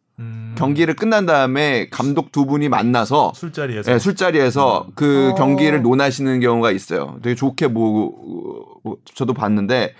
음. 0.53 0.55
경기를 0.57 0.95
끝난 0.95 1.27
다음에 1.27 1.89
감독 1.91 2.33
두 2.33 2.47
분이 2.47 2.69
만나서 2.69 3.33
술자리에서 3.35 3.91
네, 3.91 3.99
술자리에서 3.99 4.89
그 4.95 5.31
어. 5.31 5.35
경기를 5.35 5.83
논하시는 5.83 6.41
경우가 6.41 6.71
있어요. 6.71 7.19
되게 7.23 7.35
좋게 7.35 7.69
뭐, 7.69 8.79
뭐 8.83 8.97
저도 9.15 9.35
봤는데 9.35 9.95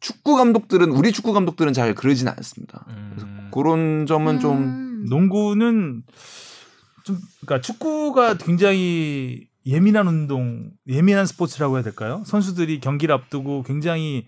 축구 0.00 0.36
감독들은 0.36 0.90
우리 0.90 1.12
축구 1.12 1.32
감독들은 1.32 1.72
잘 1.72 1.94
그러진 1.94 2.28
않습니다. 2.28 2.86
그래서 3.10 3.26
그런 3.50 4.06
점은 4.06 4.40
좀 4.40 4.56
음. 4.56 5.06
농구는 5.08 6.02
좀 7.04 7.18
그러니까 7.40 7.60
축구가 7.60 8.38
굉장히 8.38 9.50
예민한 9.66 10.08
운동, 10.08 10.70
예민한 10.88 11.26
스포츠라고 11.26 11.76
해야 11.76 11.82
될까요? 11.82 12.22
선수들이 12.24 12.80
경기를 12.80 13.14
앞두고 13.14 13.62
굉장히 13.62 14.26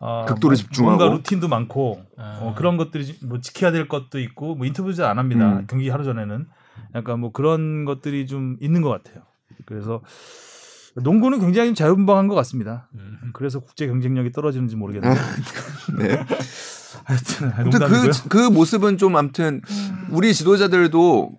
어, 0.00 0.24
극도로 0.26 0.50
뭐- 0.50 0.56
집중하고. 0.56 0.96
뭔가 0.96 1.14
루틴도 1.16 1.48
많고 1.48 2.02
아. 2.16 2.38
어, 2.42 2.54
그런 2.56 2.76
것들이 2.76 3.18
뭐 3.24 3.40
지켜야 3.40 3.70
될 3.70 3.86
것도 3.86 4.18
있고 4.18 4.54
뭐 4.54 4.66
인터뷰도 4.66 5.06
안 5.06 5.18
합니다. 5.18 5.58
음. 5.58 5.66
경기 5.68 5.88
하루 5.90 6.04
전에는 6.04 6.46
약간 6.94 7.20
뭐 7.20 7.30
그런 7.32 7.84
것들이 7.84 8.26
좀 8.26 8.56
있는 8.60 8.80
것 8.82 8.88
같아요. 8.88 9.22
그래서 9.66 10.00
농구는 10.96 11.38
굉장히 11.40 11.74
자유분방한 11.74 12.26
것 12.28 12.34
같습니다. 12.36 12.88
음. 12.94 13.30
그래서 13.34 13.60
국제 13.60 13.86
경쟁력이 13.86 14.32
떨어지는지 14.32 14.74
모르겠는데 14.74 15.20
네. 15.98 16.08
하여튼 17.04 17.52
아무튼 17.56 17.80
농담이고요. 17.80 18.10
그, 18.24 18.28
그 18.28 18.38
모습은 18.50 18.98
좀 18.98 19.14
아무튼 19.16 19.60
우리 20.10 20.34
지도자들도 20.34 21.30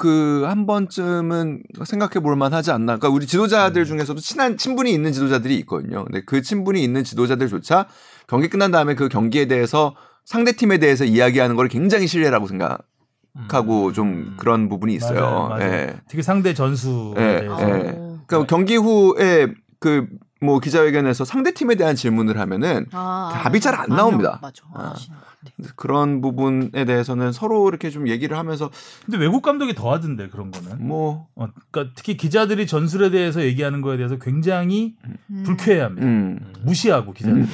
그 0.00 0.46
한 0.46 0.64
번쯤은 0.66 1.62
생각해 1.84 2.22
볼 2.22 2.34
만하지 2.34 2.70
않나. 2.70 2.96
그러니까 2.96 3.10
우리 3.10 3.26
지도자들 3.26 3.84
중에서도 3.84 4.18
친한 4.20 4.56
친분이 4.56 4.90
있는 4.90 5.12
지도자들이 5.12 5.56
있거든요. 5.58 6.04
근데 6.04 6.22
그 6.24 6.40
친분이 6.40 6.82
있는 6.82 7.04
지도자들조차 7.04 7.86
경기 8.26 8.48
끝난 8.48 8.70
다음에 8.70 8.94
그 8.94 9.08
경기에 9.08 9.46
대해서 9.46 9.94
상대 10.24 10.52
팀에 10.52 10.78
대해서 10.78 11.04
이야기하는 11.04 11.54
걸 11.54 11.68
굉장히 11.68 12.06
신뢰라고 12.06 12.46
생각 12.46 12.78
하고 13.50 13.92
좀 13.92 14.34
그런 14.38 14.70
부분이 14.70 14.94
있어요. 14.94 15.20
맞아요, 15.20 15.48
맞아요. 15.48 15.62
예. 15.62 15.96
특히 16.08 16.22
상대 16.22 16.54
전수에 16.54 17.14
예, 17.18 17.46
예. 17.46 17.98
그러니까 18.26 18.46
경기 18.48 18.76
후에 18.76 19.48
그 19.80 20.06
뭐 20.40 20.58
기자회견에서 20.58 21.24
상대 21.24 21.52
팀에 21.52 21.74
대한 21.74 21.94
질문을 21.94 22.38
하면은 22.38 22.86
아, 22.92 23.30
답이 23.42 23.60
잘안 23.60 23.82
아니요. 23.82 23.96
나옵니다. 23.96 24.38
맞아. 24.40 24.62
아. 24.74 24.94
그런 25.76 26.20
부분에 26.20 26.84
대해서는 26.84 27.32
서로 27.32 27.68
이렇게 27.68 27.90
좀 27.90 28.08
얘기를 28.08 28.36
하면서 28.36 28.70
근데 29.04 29.18
외국 29.18 29.42
감독이 29.42 29.74
더 29.74 29.92
하던데 29.92 30.28
그런 30.28 30.50
거는. 30.50 30.86
뭐 30.86 31.28
어, 31.34 31.48
그러니까 31.70 31.92
특히 31.94 32.16
기자들이 32.16 32.66
전술에 32.66 33.10
대해서 33.10 33.42
얘기하는 33.42 33.80
거에 33.82 33.96
대해서 33.96 34.18
굉장히 34.18 34.94
음. 35.30 35.42
불쾌해합니다. 35.44 36.06
음. 36.06 36.52
무시하고 36.64 37.12
기자들. 37.12 37.46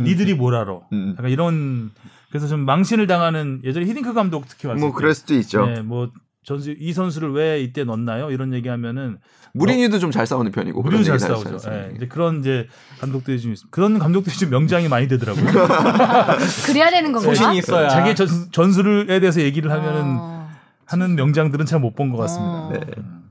니들이 0.00 0.34
뭘 0.34 0.54
알아. 0.54 0.80
음. 0.92 1.14
약간 1.18 1.30
이런 1.30 1.90
그래서 2.30 2.46
좀 2.48 2.60
망신을 2.60 3.06
당하는 3.06 3.60
예전에 3.64 3.86
히딩크 3.86 4.12
감독 4.12 4.46
특히 4.48 4.66
왔을 4.68 4.80
뭐 4.80 4.90
때. 4.90 4.96
그럴 4.96 5.14
수도 5.14 5.34
있죠. 5.34 5.66
네, 5.66 5.80
뭐 5.82 6.10
전수 6.44 6.74
이 6.78 6.92
선수를 6.92 7.32
왜 7.32 7.60
이때 7.62 7.84
넣었나요? 7.84 8.30
이런 8.30 8.52
얘기하면은 8.52 9.18
무리뉴도 9.54 9.98
좀 9.98 10.10
잘 10.12 10.26
싸우는 10.26 10.52
편이고 10.52 10.82
그런 10.82 11.02
잘 11.04 11.18
싸우죠. 11.18 11.58
예, 11.70 11.92
이제 11.96 12.06
그런 12.06 12.40
이제 12.40 12.68
감독들이 13.00 13.40
좀 13.40 13.52
있습니다. 13.52 13.74
그런 13.74 13.98
감독들이 13.98 14.36
좀 14.36 14.50
명장이 14.50 14.88
많이 14.88 15.08
되더라고요. 15.08 15.44
그래야 16.66 16.90
되는 16.90 17.12
거구나. 17.12 17.34
소신이 17.34 17.58
있어야 17.58 17.88
자기 17.88 18.14
전, 18.14 18.28
전술에 18.52 19.20
대해서 19.20 19.40
얘기를 19.40 19.70
하면은 19.70 20.02
어. 20.18 20.48
하는 20.86 21.14
명장들은 21.16 21.66
잘 21.66 21.80
못 21.80 21.94
본 21.94 22.10
것 22.10 22.18
같습니다. 22.18 22.52
어. 22.52 22.70
네. 22.72 22.80
음. 22.98 23.24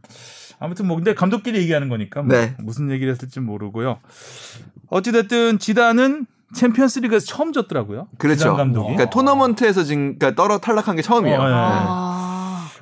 아무튼 0.60 0.88
뭐 0.88 0.96
근데 0.96 1.14
감독끼리 1.14 1.60
얘기하는 1.60 1.90
거니까 1.90 2.22
뭐 2.24 2.36
네. 2.36 2.56
무슨 2.60 2.90
얘기를 2.90 3.12
했을지 3.14 3.40
모르고요. 3.42 4.00
어찌됐든 4.90 5.60
지단은 5.60 6.26
챔피언스리그에서 6.56 7.26
처음 7.26 7.52
졌더라고요. 7.52 8.08
그렇죠. 8.18 8.56
감독이. 8.56 8.94
그러니까 8.94 9.10
토너먼트에서 9.10 9.84
지금 9.84 10.18
그러니까 10.18 10.42
떨어 10.42 10.60
탈락한 10.60 10.96
게 10.96 11.02
처음이에요. 11.02 11.40
어, 11.40 11.46
예. 11.46 11.50
네. 11.50 12.13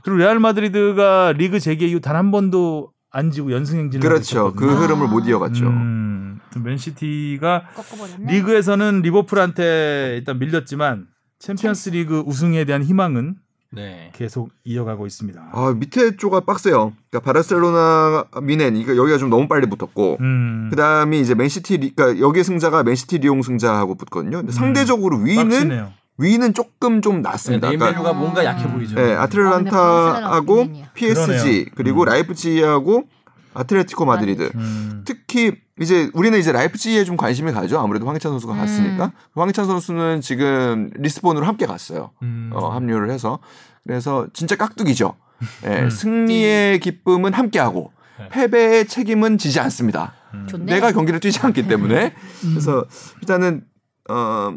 아. 0.01 0.03
그리고 0.03 0.17
레알 0.17 0.39
마드리드가 0.39 1.33
리그 1.37 1.59
재개 1.59 1.85
이후 1.87 1.99
단 1.99 2.15
한 2.15 2.31
번도 2.31 2.91
안 3.13 3.29
지고 3.31 3.51
연승 3.51 3.77
행진을 3.79 4.01
그렇죠. 4.07 4.53
그 4.53 4.65
했었거든요. 4.65 4.83
흐름을 4.95 5.07
못 5.09 5.27
이어갔죠. 5.27 5.65
음, 5.67 6.39
맨시티가 6.63 7.63
꺾어버렸네. 7.75 8.31
리그에서는 8.33 9.01
리버풀한테 9.01 10.15
일단 10.17 10.39
밀렸지만 10.39 11.07
챔피언스리그 11.39 12.23
우승에 12.25 12.63
대한 12.65 12.83
희망은 12.83 13.35
네. 13.73 14.11
계속 14.13 14.49
이어가고 14.65 15.07
있습니다. 15.07 15.49
아 15.53 15.73
밑에 15.77 16.15
쪽가 16.17 16.41
빡세요. 16.41 16.91
그러니까 17.09 17.19
바르셀로나 17.25 18.25
뮌헨 18.43 18.75
이거 18.75 18.95
여기가 18.97 19.17
좀 19.17 19.29
너무 19.29 19.47
빨리 19.47 19.67
붙었고 19.69 20.17
음, 20.19 20.67
그다음이 20.69 21.19
이제 21.21 21.35
맨시티 21.35 21.77
리, 21.77 21.95
그러니까 21.95 22.19
여기 22.25 22.43
승자가 22.43 22.83
맨시티 22.83 23.19
리옹 23.19 23.41
승자하고 23.41 23.95
붙거든요. 23.95 24.37
근데 24.37 24.51
상대적으로 24.51 25.17
위는 25.17 25.49
빡시네요. 25.49 25.93
위는 26.21 26.53
조금 26.53 27.01
좀 27.01 27.21
낮습니다. 27.21 27.69
네, 27.69 27.75
그러니까 27.75 27.97
네임밸류가 27.97 28.19
뭔가 28.19 28.45
약해 28.45 28.71
보이죠. 28.71 28.95
네, 28.95 29.15
아틀란타하고 29.15 30.61
아, 30.61 30.65
근데 30.65 30.89
PSG 30.93 31.71
그리고 31.75 32.05
라이프치히하고 32.05 33.05
아틀레티코 33.53 34.05
마드리드. 34.05 34.51
음. 34.55 35.01
특히 35.05 35.53
이제 35.79 36.09
우리는 36.13 36.37
이제 36.37 36.51
라이프치히에 36.51 37.03
좀 37.03 37.17
관심이 37.17 37.51
가죠. 37.51 37.79
아무래도 37.79 38.07
황희찬 38.07 38.31
선수가 38.31 38.53
음. 38.53 38.57
갔으니까. 38.57 39.11
황희찬 39.35 39.65
선수는 39.65 40.21
지금 40.21 40.89
리스본으로 40.95 41.45
함께 41.45 41.65
갔어요. 41.65 42.11
음. 42.21 42.51
어, 42.53 42.69
합류를 42.69 43.09
해서 43.09 43.39
그래서 43.83 44.27
진짜 44.33 44.55
깍두기죠. 44.55 45.15
예, 45.65 45.81
음. 45.81 45.89
승리의 45.89 46.79
기쁨은 46.79 47.33
함께하고 47.33 47.91
네. 48.19 48.29
패배의 48.29 48.87
책임은 48.87 49.37
지지 49.39 49.59
않습니다. 49.59 50.13
좋네. 50.47 50.65
내가 50.65 50.91
경기를 50.91 51.19
뛰지 51.19 51.39
않기 51.41 51.67
때문에 51.67 52.13
음. 52.43 52.49
그래서 52.51 52.85
일단은 53.21 53.63
어, 54.09 54.55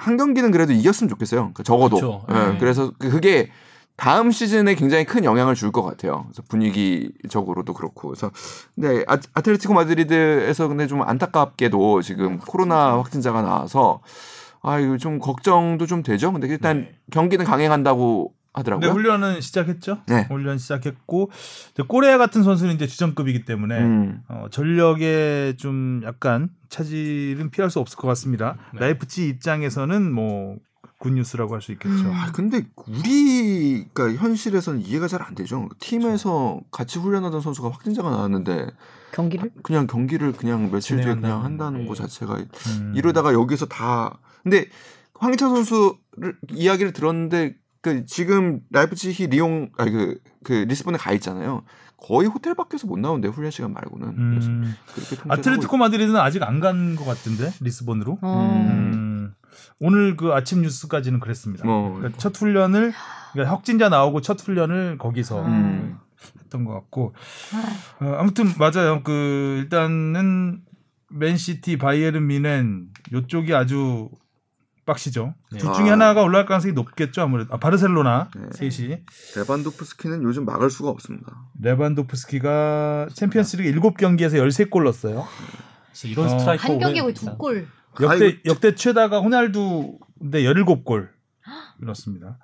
한 0.00 0.16
경기는 0.16 0.50
그래도 0.50 0.72
이겼으면 0.72 1.08
좋겠어요. 1.08 1.40
그러니까 1.40 1.62
적어도. 1.62 1.96
그렇죠. 1.96 2.26
예, 2.30 2.52
네. 2.52 2.58
그래서 2.58 2.92
그- 2.98 3.10
그게 3.10 3.50
다음 3.96 4.30
시즌에 4.30 4.74
굉장히 4.76 5.04
큰 5.04 5.24
영향을 5.24 5.54
줄 5.54 5.72
것 5.72 5.82
같아요. 5.82 6.24
그래서 6.28 6.42
분위기적으로도 6.48 7.74
그렇고. 7.74 8.08
그래서 8.08 8.30
근데 8.74 9.04
아, 9.06 9.18
아틀레티코 9.34 9.74
마드리드에서 9.74 10.68
근데 10.68 10.86
좀 10.86 11.02
안타깝게도 11.02 12.02
지금 12.02 12.38
코로나 12.38 12.96
확진자가 12.98 13.42
나와서 13.42 14.00
아 14.62 14.78
이거 14.78 14.96
좀 14.96 15.18
걱정도 15.18 15.86
좀 15.86 16.02
되죠. 16.02 16.32
근데 16.32 16.48
일단 16.48 16.80
네. 16.82 16.94
경기는 17.10 17.44
강행한다고 17.44 18.32
하더라고요. 18.52 18.90
훈련은 18.90 19.40
시작했죠. 19.42 19.98
네. 20.06 20.26
훈련 20.28 20.58
시작했고 20.58 21.30
꼬레아 21.88 22.18
같은 22.18 22.42
선수는 22.42 22.74
이제 22.74 22.86
주전급이기 22.86 23.44
때문에 23.44 23.78
음. 23.78 24.22
어, 24.28 24.46
전력에 24.50 25.54
좀 25.58 26.00
약간 26.04 26.48
차질은 26.70 27.50
피할 27.50 27.70
수 27.70 27.78
없을 27.80 27.96
것 27.98 28.08
같습니다. 28.08 28.56
네. 28.72 28.80
라이프치 28.80 29.28
입장에서는 29.28 30.10
뭐 30.12 30.56
굿뉴스라고 30.98 31.54
할 31.54 31.60
수 31.62 31.72
있겠죠. 31.72 32.08
음. 32.08 32.12
아, 32.12 32.30
근데 32.32 32.64
우리 32.86 33.86
그러니까 33.92 34.22
현실에서는 34.22 34.80
이해가 34.80 35.08
잘 35.08 35.22
안 35.22 35.34
되죠. 35.34 35.68
팀에서 35.78 36.60
같이 36.70 36.98
훈련하던 36.98 37.40
선수가 37.40 37.70
확진자가 37.70 38.10
나왔는데 38.10 38.68
경기를 39.12 39.50
그냥 39.62 39.86
경기를 39.86 40.32
그냥 40.32 40.70
며칠 40.70 41.00
뒤에 41.00 41.14
그냥 41.14 41.44
한다는 41.44 41.82
게. 41.82 41.86
것 41.86 41.96
자체가 41.96 42.36
음. 42.36 42.92
이러다가 42.94 43.32
여기서 43.32 43.66
다 43.66 44.18
근데 44.42 44.66
황희찬 45.14 45.50
선수를 45.54 46.36
이야기를 46.50 46.92
들었는데 46.92 47.56
그 47.82 48.04
지금 48.06 48.60
라이프치히 48.70 49.26
리옹 49.28 49.70
아니 49.78 49.90
그, 49.90 50.18
그 50.44 50.52
리스본에 50.52 50.98
가 50.98 51.12
있잖아요. 51.14 51.62
거의 52.00 52.28
호텔 52.28 52.54
밖에서 52.54 52.86
못 52.86 52.98
나온대 52.98 53.28
훈련 53.28 53.50
시간 53.50 53.72
말고는. 53.72 54.08
음. 54.08 54.74
아틀레티코 55.28 55.76
마드리드는 55.76 56.18
아직 56.18 56.42
안 56.42 56.60
간 56.60 56.96
것 56.96 57.04
같은데 57.04 57.50
리스본으로. 57.60 58.18
어. 58.22 58.68
음. 58.70 59.34
오늘 59.78 60.16
그 60.16 60.32
아침 60.32 60.62
뉴스까지는 60.62 61.20
그랬습니다. 61.20 61.64
뭐 61.66 61.94
그러니까 61.94 62.18
첫 62.18 62.36
훈련을 62.36 62.92
그러니까 63.32 63.54
확진자 63.54 63.88
나오고 63.88 64.20
첫 64.20 64.40
훈련을 64.40 64.98
거기서 64.98 65.44
음. 65.46 65.98
했던 66.42 66.64
것 66.64 66.72
같고 66.74 67.14
어, 68.00 68.14
아무튼 68.18 68.46
맞아요. 68.58 69.02
그 69.02 69.58
일단은 69.62 70.60
맨시티, 71.10 71.78
바이에른 71.78 72.26
미넨 72.26 72.88
요쪽이 73.12 73.54
아주 73.54 74.10
빡시죠. 74.90 75.34
네. 75.52 75.58
둘 75.58 75.72
중에 75.72 75.88
아. 75.90 75.92
하나가 75.92 76.22
올라갈 76.22 76.46
가능성이 76.46 76.74
높겠죠. 76.74 77.22
아무래도 77.22 77.54
아, 77.54 77.58
바르셀로나 77.58 78.30
네. 78.34 78.70
셋이 78.70 78.98
레반도프스키는 79.36 80.22
요즘 80.24 80.44
막을 80.44 80.70
수가 80.70 80.90
없습니다. 80.90 81.44
레반도프스키가 81.60 83.08
챔피언스리그 83.14 83.78
7경기에서 83.80 84.34
13골 84.34 84.82
넣었어요. 84.84 85.26
그래서 85.86 86.08
이런 86.08 86.26
어. 86.26 86.38
스트라이커 86.38 86.72
한 86.72 86.78
경기에 86.78 87.02
거의 87.02 87.14
두 87.14 87.36
골. 87.36 87.68
역대 88.00 88.24
아이고. 88.24 88.38
역대 88.46 88.74
최다가 88.74 89.20
호날두인데 89.20 90.42
17골 90.42 91.08
넣었습니다. 91.80 92.38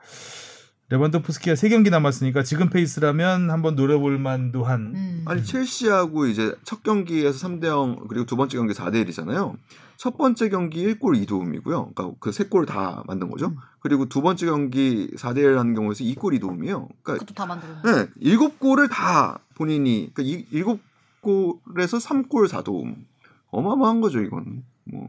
레반도프스키가 0.88 1.56
세 1.56 1.68
경기 1.68 1.90
남았으니까 1.90 2.44
지금 2.44 2.70
페이스라면 2.70 3.50
한번 3.50 3.74
노려볼 3.74 4.18
만도 4.18 4.62
한 4.62 4.92
음. 4.94 5.24
아니 5.26 5.42
첼시하고 5.42 6.26
이제 6.26 6.54
첫 6.62 6.84
경기에서 6.84 7.48
3대 7.48 7.66
0 7.66 8.06
그리고 8.06 8.24
두 8.24 8.36
번째 8.36 8.56
경기 8.56 8.72
4대 8.72 9.04
1이잖아요. 9.04 9.56
첫 9.96 10.16
번째 10.18 10.48
경기 10.50 10.84
1골 10.86 11.24
2도움이고요. 11.26 11.94
그러니까 11.94 12.10
그 12.20 12.30
세 12.30 12.48
골 12.48 12.66
다 12.66 13.02
만든 13.06 13.30
거죠. 13.30 13.46
음. 13.46 13.56
그리고 13.80 14.06
두 14.08 14.20
번째 14.22 14.46
경기 14.46 15.10
4대 15.16 15.38
1 15.38 15.58
하는 15.58 15.74
경우에서 15.74 16.04
2골 16.04 16.38
2도움이에요. 16.40 16.88
그러니까 17.02 17.12
그것도 17.14 17.34
다 17.34 17.46
만들어. 17.46 17.72
네, 17.84 18.08
일곱 18.20 18.58
골을 18.58 18.88
다 18.88 19.38
본인이 19.54 20.10
그러니까 20.12 20.22
이, 20.22 20.46
일곱 20.50 20.80
골에서 21.20 21.98
3골 21.98 22.48
4도움. 22.48 22.96
어마어마한 23.50 24.00
거죠, 24.00 24.20
이건. 24.20 24.64
뭐 24.84 25.08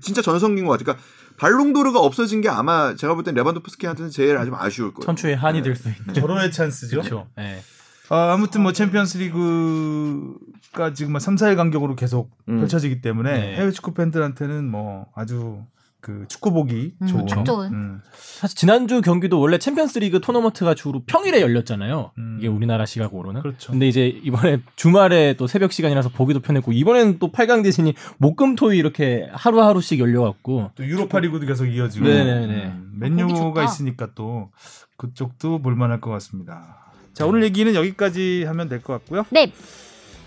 진짜 0.00 0.22
전성기인 0.22 0.64
것 0.66 0.72
같아요. 0.72 0.84
그러니까 0.84 1.04
발롱도르가 1.36 1.98
없어진 2.00 2.40
게 2.40 2.48
아마 2.48 2.94
제가 2.94 3.14
볼 3.14 3.24
땐 3.24 3.34
레반도프스키한테는 3.34 4.10
제일 4.10 4.36
아주 4.38 4.52
아쉬울 4.54 4.94
거예요. 4.94 5.04
천추의 5.04 5.36
한이 5.36 5.62
될수 5.62 5.88
있는. 5.88 6.14
절호의 6.14 6.52
찬스죠. 6.52 6.98
그렇죠. 6.98 7.26
네. 7.36 7.60
아, 8.08 8.32
아무튼 8.32 8.62
뭐 8.62 8.72
챔피언스 8.72 9.18
리그 9.18 10.34
가 10.72 10.92
지금 10.94 11.18
3, 11.18 11.36
4일 11.36 11.56
간격으로 11.56 11.94
계속 11.96 12.30
음. 12.48 12.58
펼쳐지기 12.60 13.00
때문에 13.02 13.32
네. 13.32 13.56
해외 13.56 13.70
축구 13.70 13.92
팬들한테는 13.94 14.70
뭐 14.70 15.06
아주 15.14 15.60
그 16.00 16.24
축구 16.28 16.50
보기 16.52 16.94
음, 17.00 17.06
좋은. 17.06 17.44
좋은. 17.44 17.72
음. 17.72 18.00
사실 18.12 18.56
지난주 18.56 19.00
경기도 19.02 19.38
원래 19.38 19.58
챔피언스리그 19.58 20.20
토너먼트가 20.20 20.74
주로 20.74 21.02
평일에 21.06 21.40
열렸잖아요. 21.42 22.10
음. 22.18 22.36
이게 22.40 22.48
우리나라 22.48 22.86
시각으로는. 22.86 23.42
그렇죠. 23.42 23.70
근데 23.70 23.86
이제 23.86 24.08
이번에 24.08 24.60
주말에 24.74 25.34
또 25.36 25.46
새벽 25.46 25.72
시간이라서 25.72 26.08
보기도 26.08 26.40
편했고 26.40 26.72
이번에는 26.72 27.18
또 27.20 27.30
8강 27.30 27.62
대신이 27.62 27.94
목금토일 28.18 28.78
이렇게 28.78 29.28
하루하루씩 29.32 30.00
열려갖고 30.00 30.70
또 30.74 30.84
유로파 30.84 31.20
리그도 31.20 31.46
계속 31.46 31.66
이어지고 31.66 32.04
네네네. 32.06 32.64
음, 32.66 32.96
보기 32.98 33.10
맨유가. 33.10 33.62
있으니까 33.62 34.08
또 34.16 34.50
그쪽도 34.96 35.62
볼만할 35.62 36.00
것 36.00 36.10
같습니다. 36.10 36.78
자 37.12 37.26
오늘 37.26 37.44
얘기는 37.44 37.72
여기까지 37.74 38.44
하면 38.48 38.68
될 38.68 38.80
것 38.82 38.94
같고요. 38.94 39.24
네. 39.30 39.52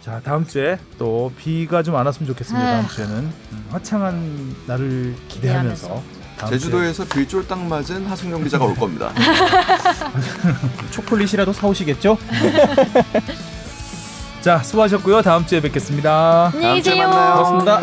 자 0.06 0.22
다음 0.24 0.46
주에 0.46 0.78
또 1.00 1.32
비가 1.36 1.82
좀 1.82 1.96
안 1.96 2.06
왔으면 2.06 2.28
좋겠습니다. 2.28 2.64
다음 2.64 2.86
아휴. 2.86 2.94
주에는 2.94 3.16
음, 3.16 3.66
화창한 3.72 4.56
날을 4.68 5.16
기대하면서 5.28 6.04
제주도에서 6.50 7.06
빌쫄딱 7.06 7.58
맞은 7.66 8.06
하승용 8.06 8.44
기자가 8.44 8.66
올 8.66 8.76
겁니다. 8.76 9.12
초콜릿이라도 10.92 11.54
사오시겠죠? 11.54 12.20
자 14.42 14.60
수고하셨고요. 14.60 15.24
다음 15.24 15.44
주에 15.48 15.60
뵙겠습니다. 15.60 16.52
안녕히 16.54 16.84
주에 16.84 16.94
계세요. 16.94 17.10
만나요. 17.10 17.36
고맙습니다. 17.44 17.82